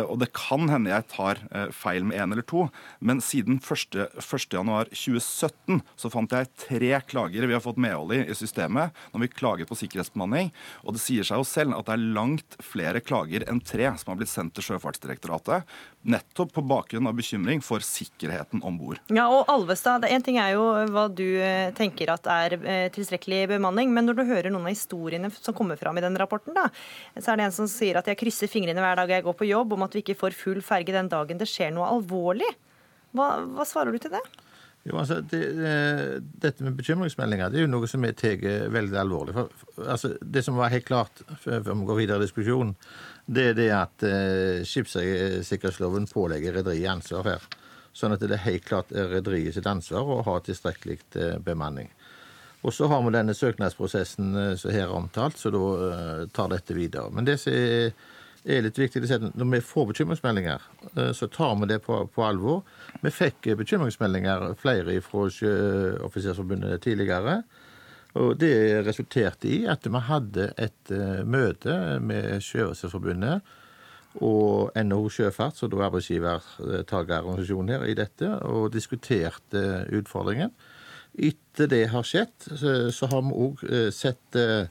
og 0.09 0.17
det 0.23 0.37
kan 0.37 0.69
hende 0.73 0.93
jeg 0.93 1.09
tar 1.13 1.37
feil 1.77 2.03
med 2.09 2.19
én 2.23 2.33
eller 2.33 2.47
to, 2.49 2.63
men 3.05 3.21
siden 3.25 3.57
1.1.2017 3.61 5.81
så 6.01 6.07
fant 6.13 6.35
jeg 6.35 6.53
tre 6.65 6.74
tre 6.75 6.91
klagere 7.07 7.47
vi 7.47 7.55
har 7.55 7.63
fått 7.63 7.81
medhold 7.81 8.15
i 8.17 8.25
i 8.25 8.37
systemet 8.37 8.95
når 9.13 9.25
vi 9.25 9.31
klager 9.33 9.69
på 9.69 9.77
sikkerhetsbemanning. 9.79 10.51
Og 10.83 10.97
det 10.97 11.03
sier 11.03 11.27
seg 11.27 11.41
jo 11.41 11.47
selv 11.49 11.77
at 11.77 11.89
det 11.89 11.97
er 11.97 12.07
langt 12.17 12.57
flere 12.65 13.03
klager 13.05 13.47
enn 13.51 13.61
tre 13.65 13.87
som 14.01 14.13
har 14.13 14.21
blitt 14.21 14.33
sendt 14.33 14.55
til 14.57 14.67
Sjøfartsdirektoratet, 14.69 15.69
nettopp 16.05 16.53
på 16.57 16.65
bakgrunn 16.69 17.09
av 17.09 17.17
bekymring 17.19 17.63
for 17.65 17.85
sikkerheten 17.85 18.63
om 18.67 18.79
bord. 18.81 19.01
Ja, 19.15 19.27
og 19.33 19.51
Alvestad, 19.53 20.05
En 20.05 20.25
ting 20.25 20.39
er 20.41 20.55
jo 20.57 20.65
hva 20.93 21.07
du 21.09 21.25
eh, 21.41 21.73
tenker 21.77 22.13
at 22.13 22.29
er 22.31 22.57
eh, 22.61 22.89
tilstrekkelig 22.95 23.47
bemanning, 23.55 23.93
men 23.95 24.09
når 24.09 24.19
du 24.19 24.25
hører 24.29 24.51
noen 24.53 24.69
av 24.69 24.75
historiene 24.75 25.31
som 25.35 25.57
kommer 25.57 25.81
fram 25.81 25.99
i 25.99 26.05
den 26.05 26.19
rapporten, 26.21 26.57
da, 26.57 26.69
så 27.19 27.33
er 27.33 27.41
det 27.41 27.49
en 27.49 27.57
som 27.57 27.71
sier 27.71 27.99
at 28.01 28.09
jeg 28.11 28.21
krysser 28.21 28.51
fingrene 28.51 28.83
hver 28.83 28.99
dag 29.01 29.11
jeg 29.17 29.27
går 29.27 29.39
på 29.39 29.49
jobb 29.49 29.77
om 29.77 29.87
at 29.87 29.97
vi 29.97 30.05
ikke 30.05 30.19
får 30.21 30.37
full 30.37 30.63
ferge 30.65 30.95
den 30.95 31.11
dagen 31.13 31.41
det 31.41 31.49
skjer 31.51 31.73
noe 31.75 31.89
alvorlig. 31.97 32.51
Hva, 33.15 33.37
hva 33.55 33.67
svarer 33.69 33.95
du 33.95 34.03
til 34.03 34.15
det? 34.17 34.23
Jo, 34.85 34.99
altså, 35.01 35.23
det, 35.25 35.41
Dette 36.43 36.65
med 36.67 36.77
bekymringsmeldinger 36.77 37.49
det 37.49 37.63
er 37.63 37.65
jo 37.65 37.73
noe 37.73 37.89
som 37.89 38.05
vi 38.05 38.13
tar 38.13 38.43
veldig 38.73 38.99
alvorlig. 39.01 39.35
For, 39.37 39.65
altså, 39.81 40.13
det 40.21 40.45
som 40.45 40.61
var 40.61 40.75
helt 40.75 40.89
klart 40.89 41.25
før 41.41 41.65
vi 41.71 41.77
går 41.89 42.01
videre 42.03 42.21
i 42.21 42.27
diskusjonen, 42.27 42.75
det 43.25 43.47
er 43.51 43.57
det 43.57 43.71
at 43.73 44.05
eh, 44.05 44.65
skipssikkerhetsloven 44.69 46.11
pålegger 46.13 46.59
rederiet 46.61 46.93
ansvar 46.93 47.31
her. 47.33 47.47
Sånn 47.97 48.13
at 48.13 48.21
det 48.21 48.35
er 48.37 48.45
helt 48.45 48.67
klart 48.67 48.93
rederiet 48.93 49.57
sitt 49.57 49.69
ansvar 49.71 50.05
å 50.05 50.21
ha 50.27 50.37
tilstrekkelig 50.45 50.99
eh, 51.17 51.39
bemanning. 51.41 51.89
Og 52.65 52.73
så 52.73 52.89
har 52.89 53.03
vi 53.05 53.13
denne 53.13 53.37
søknadsprosessen 53.37 54.37
uh, 54.37 54.51
som 54.57 54.73
her 54.73 54.87
er 54.87 54.97
omtalt, 54.97 55.37
så 55.37 55.53
da 55.53 55.65
eh, 55.89 56.21
tar 56.33 56.49
dette 56.53 56.77
videre. 56.77 57.13
Men 57.13 57.27
det 57.29 57.37
som 57.43 57.53
er 57.53 57.93
er 58.45 58.65
litt 58.65 58.79
viktig 58.79 59.03
å 59.03 59.09
si 59.09 59.17
at 59.17 59.25
når 59.39 59.51
vi 59.55 59.61
får 59.65 59.89
bekymringsmeldinger, 59.91 60.65
eh, 60.95 61.13
så 61.17 61.29
tar 61.33 61.55
vi 61.61 61.71
det 61.71 61.81
på, 61.85 62.03
på 62.13 62.25
alvor. 62.27 62.63
Vi 63.03 63.13
fikk 63.15 63.51
bekymringsmeldinger 63.61 64.53
flere 64.61 64.99
fra 65.05 65.27
Sjøoffisersforbundet 65.33 66.83
tidligere. 66.85 67.43
Og 68.21 68.37
det 68.39 68.85
resulterte 68.87 69.49
i 69.51 69.65
at 69.67 69.89
vi 69.91 70.03
hadde 70.07 70.53
et 70.63 70.93
møte 71.27 71.99
med 71.99 72.45
Sjøoffisersforbundet 72.47 73.43
og 74.23 74.71
NHO 74.79 75.09
Sjøfart, 75.11 75.59
som 75.59 75.73
da 75.73 75.81
er 75.81 75.89
arbeidsgivertakerorganisasjonen 75.89 77.73
her 77.75 77.89
i 77.91 77.97
dette, 77.99 78.29
og 78.47 78.71
diskuterte 78.71 79.65
utfordringen. 79.91 80.55
Etter 81.19 81.67
det 81.71 81.89
har 81.91 82.07
skjedd, 82.07 82.37
så, 82.95 83.11
har 83.11 83.27
vi 83.27 83.35
òg 83.49 83.65
sett 83.95 84.39
Eh, 84.39 84.67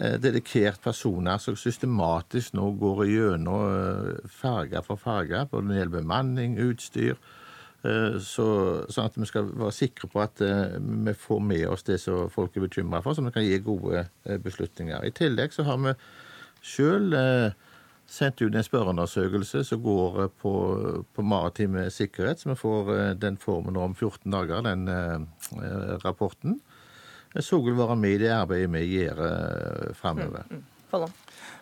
dedikert 0.00 0.80
personer 0.80 1.40
som 1.42 1.56
systematisk 1.58 2.54
nå 2.56 2.70
går 2.80 3.04
gjennom 3.10 3.66
eh, 3.68 4.30
farge 4.32 4.80
for 4.86 5.00
farge, 5.00 5.44
både 5.50 5.66
når 5.66 5.74
det 5.74 5.80
gjelder 5.80 5.98
bemanning, 5.98 6.56
utstyr. 6.64 7.18
Eh, 7.84 8.16
så, 8.24 8.46
sånn 8.88 9.10
at 9.10 9.18
vi 9.20 9.28
skal 9.28 9.50
være 9.50 9.76
sikre 9.76 10.08
på 10.12 10.22
at 10.24 10.40
vi 10.40 11.16
får 11.16 11.42
med 11.44 11.66
oss 11.68 11.84
det 11.88 11.98
som 12.00 12.32
folk 12.32 12.56
er 12.56 12.64
bekymra 12.64 13.02
for, 13.04 13.16
så 13.16 13.24
vi 13.26 13.34
kan 13.34 13.44
gi 13.44 13.60
gode 13.64 14.06
beslutninger. 14.44 15.04
I 15.04 15.12
tillegg 15.16 15.52
så 15.56 15.68
har 15.68 15.80
vi 15.84 15.96
sjøl 16.64 17.12
sendt 18.10 18.40
ut 18.42 18.56
en 18.56 18.66
spørreundersøkelse 18.66 19.62
som 19.68 19.84
går 19.84 20.32
på, 20.42 20.52
på 21.14 21.22
maritim 21.22 21.76
sikkerhet, 21.92 22.40
så 22.40 22.50
vi 22.50 22.58
får 22.58 22.90
den 23.22 23.36
formen 23.40 23.78
om 23.78 23.94
14 23.94 24.32
dager, 24.32 24.64
den 24.66 24.88
rapporten 26.02 26.58
så 27.38 27.60
vil 27.62 27.78
være 27.78 27.96
med 27.96 28.16
i 28.16 28.22
det 28.24 28.32
arbeidet 28.34 28.72
vi 28.74 28.84
gjør 28.98 29.20
framover. 29.98 30.46
fremover. 30.46 30.46
Mm, 30.50 30.64
mm. 30.92 31.18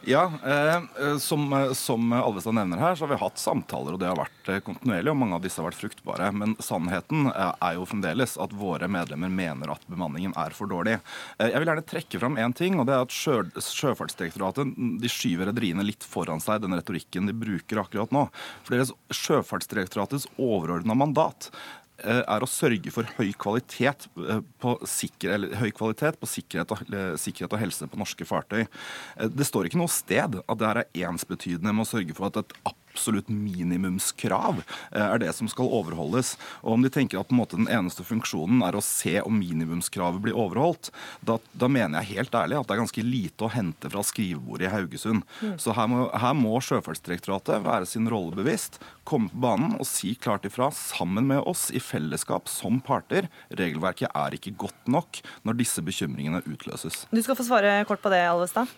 Ja, 0.06 0.32
eh, 0.44 1.18
som, 1.18 1.70
som, 1.74 2.12
Alvestad 2.12 2.54
nevner 2.54 2.78
her, 2.78 2.94
så 2.94 3.04
har 3.04 3.10
vi 3.10 3.18
hatt 3.18 3.38
samtaler, 3.38 3.96
og 3.96 4.00
det 4.00 4.06
har 4.06 4.18
vært 4.18 4.50
eh, 4.50 4.60
kontinuerlig, 4.62 5.10
og 5.10 5.18
mange 5.18 5.38
av 5.38 5.42
disse 5.42 5.58
har 5.58 5.66
vært 5.66 5.80
fruktbare. 5.80 6.28
Men 6.32 6.54
sannheten 6.62 7.26
eh, 7.32 7.50
er 7.66 7.74
jo 7.76 7.86
fremdeles 7.88 8.36
at 8.38 8.54
våre 8.54 8.88
medlemmer 8.90 9.32
mener 9.32 9.72
at 9.74 9.82
bemanningen 9.90 10.36
er 10.38 10.54
for 10.54 10.70
dårlig. 10.70 11.00
Eh, 11.38 11.50
jeg 11.50 11.58
vil 11.58 11.72
gjerne 11.72 11.86
trekke 11.90 12.22
fram 12.22 12.38
én 12.38 12.54
ting, 12.56 12.78
og 12.78 12.86
det 12.86 12.94
er 12.94 13.08
at 13.08 13.14
sjø, 13.14 13.40
Sjøfartsdirektoratet 13.58 14.70
de 15.02 15.10
skyver 15.12 15.50
rederiene 15.50 15.86
litt 15.86 16.06
foran 16.06 16.42
seg, 16.42 16.62
den 16.62 16.78
retorikken 16.78 17.26
de 17.28 17.34
bruker 17.34 17.82
akkurat 17.82 18.14
nå. 18.14 18.28
For 18.62 18.78
deres 18.78 18.94
Sjøfartsdirektoratets 19.18 20.30
overordna 20.38 20.94
mandat 20.98 21.50
Eh, 21.50 21.87
er 22.04 22.44
å 22.44 22.48
sørge 22.50 22.92
for 22.94 23.08
høy 23.18 23.32
kvalitet 23.40 24.06
eh, 24.22 24.42
på, 24.62 24.74
sikker, 24.86 25.48
høy 25.58 25.70
kvalitet 25.74 26.18
på 26.20 26.30
sikkerhet, 26.30 26.74
og, 26.74 26.92
eh, 26.94 27.14
sikkerhet, 27.18 27.52
og, 27.52 27.62
helse 27.62 27.88
på 27.90 28.00
norske 28.00 28.26
fartøy. 28.28 28.66
Det 29.34 29.46
står 29.46 29.68
ikke 29.68 29.80
noe 29.80 29.92
sted 29.92 30.38
at 30.38 30.60
det 30.60 30.68
her 30.68 30.82
er 30.84 31.08
ensbetydende 31.10 31.74
med 31.74 31.86
å 31.86 31.90
sørge 31.90 32.14
for 32.16 32.30
at 32.30 32.42
et 32.42 32.54
absolutt 32.98 33.28
minimumskrav 33.30 34.62
eh, 34.92 35.04
er 35.04 35.20
det 35.22 35.32
som 35.36 35.48
skal 35.50 35.70
overholdes. 35.70 36.34
Og 36.64 36.74
Om 36.74 36.86
de 36.86 36.90
tenker 36.92 37.20
at 37.20 37.30
på 37.30 37.36
en 37.36 37.40
måte 37.42 37.58
den 37.58 37.70
eneste 37.70 38.04
funksjonen 38.06 38.64
er 38.66 38.74
å 38.74 38.84
se 38.84 39.18
om 39.22 39.38
minimumskravet 39.38 40.22
blir 40.24 40.36
overholdt, 40.36 40.90
da, 41.22 41.38
da 41.52 41.70
mener 41.70 42.02
jeg 42.02 42.18
helt 42.18 42.34
ærlig 42.34 42.58
at 42.58 42.68
det 42.68 42.76
er 42.76 42.82
ganske 42.82 43.06
lite 43.06 43.46
å 43.46 43.52
hente 43.54 43.92
fra 43.92 44.02
skrivebordet 44.06 44.68
i 44.68 44.72
Haugesund. 44.72 45.26
Mm. 45.40 45.54
Så 45.62 45.76
her 45.78 45.90
må, 45.90 46.08
her 46.10 46.34
må 46.38 46.56
Sjøfartsdirektoratet 46.64 47.62
være 47.66 47.88
sin 47.88 48.10
rolle 48.10 48.34
bevisst, 48.38 48.80
komme 49.08 49.30
på 49.32 49.40
banen 49.46 49.78
og 49.78 49.86
si 49.88 50.14
klart 50.18 50.46
ifra 50.48 50.72
sammen 50.74 51.30
med 51.30 51.44
oss 51.48 51.68
i 51.70 51.82
fellesskap 51.82 52.50
som 52.50 52.82
parter. 52.84 53.30
Regelverket 53.48 54.10
er 54.10 54.36
ikke 54.36 54.56
godt 54.66 54.90
nok 54.90 55.22
når 55.46 55.62
disse 55.62 55.84
bekymringene 55.84 56.42
utløses. 56.50 57.06
Du 57.14 57.22
skal 57.22 57.38
få 57.38 57.46
svare 57.46 57.78
kort 57.88 58.02
på 58.02 58.12
det, 58.12 58.26
Alvestad. 58.28 58.68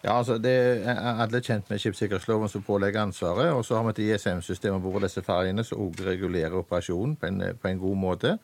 Ja, 0.00 0.16
altså 0.16 0.38
det 0.40 0.52
er 0.88 1.00
Alle 1.20 1.42
kjent 1.44 1.68
med 1.70 1.78
skipssikkerhetsloven 1.78 2.48
som 2.48 2.62
pålegger 2.64 3.02
ansvaret. 3.02 3.52
Og 3.52 3.64
så 3.64 3.76
har 3.76 3.84
vi 3.84 3.90
et 3.90 4.14
ISM-system 4.14 4.78
om 4.78 4.82
bord 4.82 5.02
disse 5.04 5.22
ferjene 5.22 5.64
som 5.64 5.82
også 5.84 6.06
regulerer 6.06 6.56
operasjonen 6.56 7.16
på 7.16 7.26
en, 7.26 7.42
på 7.62 7.68
en, 7.68 7.78
god 7.78 7.96
måte. 7.96 8.38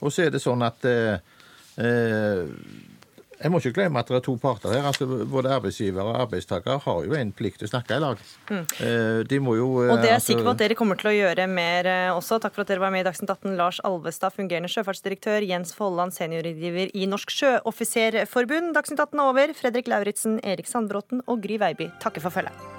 Og 0.00 0.12
så 0.12 0.26
er 0.26 0.34
det 0.34 0.42
sånn 0.44 0.62
at 0.66 0.84
eh, 0.84 1.16
eh, 1.80 2.44
jeg 3.40 3.52
må 3.52 3.60
ikke 3.60 3.74
glemme 3.78 4.00
at 4.00 4.10
det 4.10 4.18
er 4.18 4.24
to 4.24 4.34
parter 4.40 4.74
her. 4.74 4.86
altså 4.88 5.06
Både 5.30 5.52
arbeidsgiver 5.54 6.04
og 6.04 6.20
arbeidstaker 6.24 6.82
har 6.84 7.06
jo 7.06 7.16
en 7.18 7.32
plikt 7.36 7.62
til 7.62 7.68
å 7.68 7.72
snakke 7.72 7.96
i 7.96 8.02
lag. 8.02 8.20
Mm. 8.50 8.64
De 9.30 9.40
må 9.42 9.56
jo 9.58 9.68
Og 9.84 9.96
det 9.98 10.08
er 10.08 10.14
jeg 10.14 10.20
altså, 10.20 10.30
sikker 10.32 10.46
på 10.48 10.54
at 10.54 10.62
dere 10.64 10.78
kommer 10.78 11.00
til 11.00 11.10
å 11.12 11.16
gjøre 11.16 11.48
mer 11.50 11.90
også. 12.14 12.40
Takk 12.42 12.56
for 12.56 12.64
at 12.64 12.72
dere 12.72 12.84
var 12.84 12.94
med 12.94 13.04
i 13.04 13.08
Dagsnytt 13.08 13.32
18. 13.32 13.56
Lars 13.58 13.80
Alvestad, 13.86 14.34
fungerende 14.36 14.70
sjøfartsdirektør. 14.72 15.46
Jens 15.48 15.74
Folland, 15.76 16.14
seniorrådgiver 16.16 16.94
i 16.94 17.08
Norsk 17.10 17.34
Sjøoffiserforbund. 17.34 18.74
Dagsnytt 18.76 19.02
18 19.02 19.18
er 19.18 19.26
over. 19.26 19.58
Fredrik 19.58 19.90
Lauritzen, 19.90 20.40
Erik 20.44 20.70
Sandbråten 20.70 21.24
og 21.26 21.44
Gry 21.44 21.60
Veiby 21.62 21.90
takker 22.02 22.24
for 22.24 22.34
følget. 22.34 22.73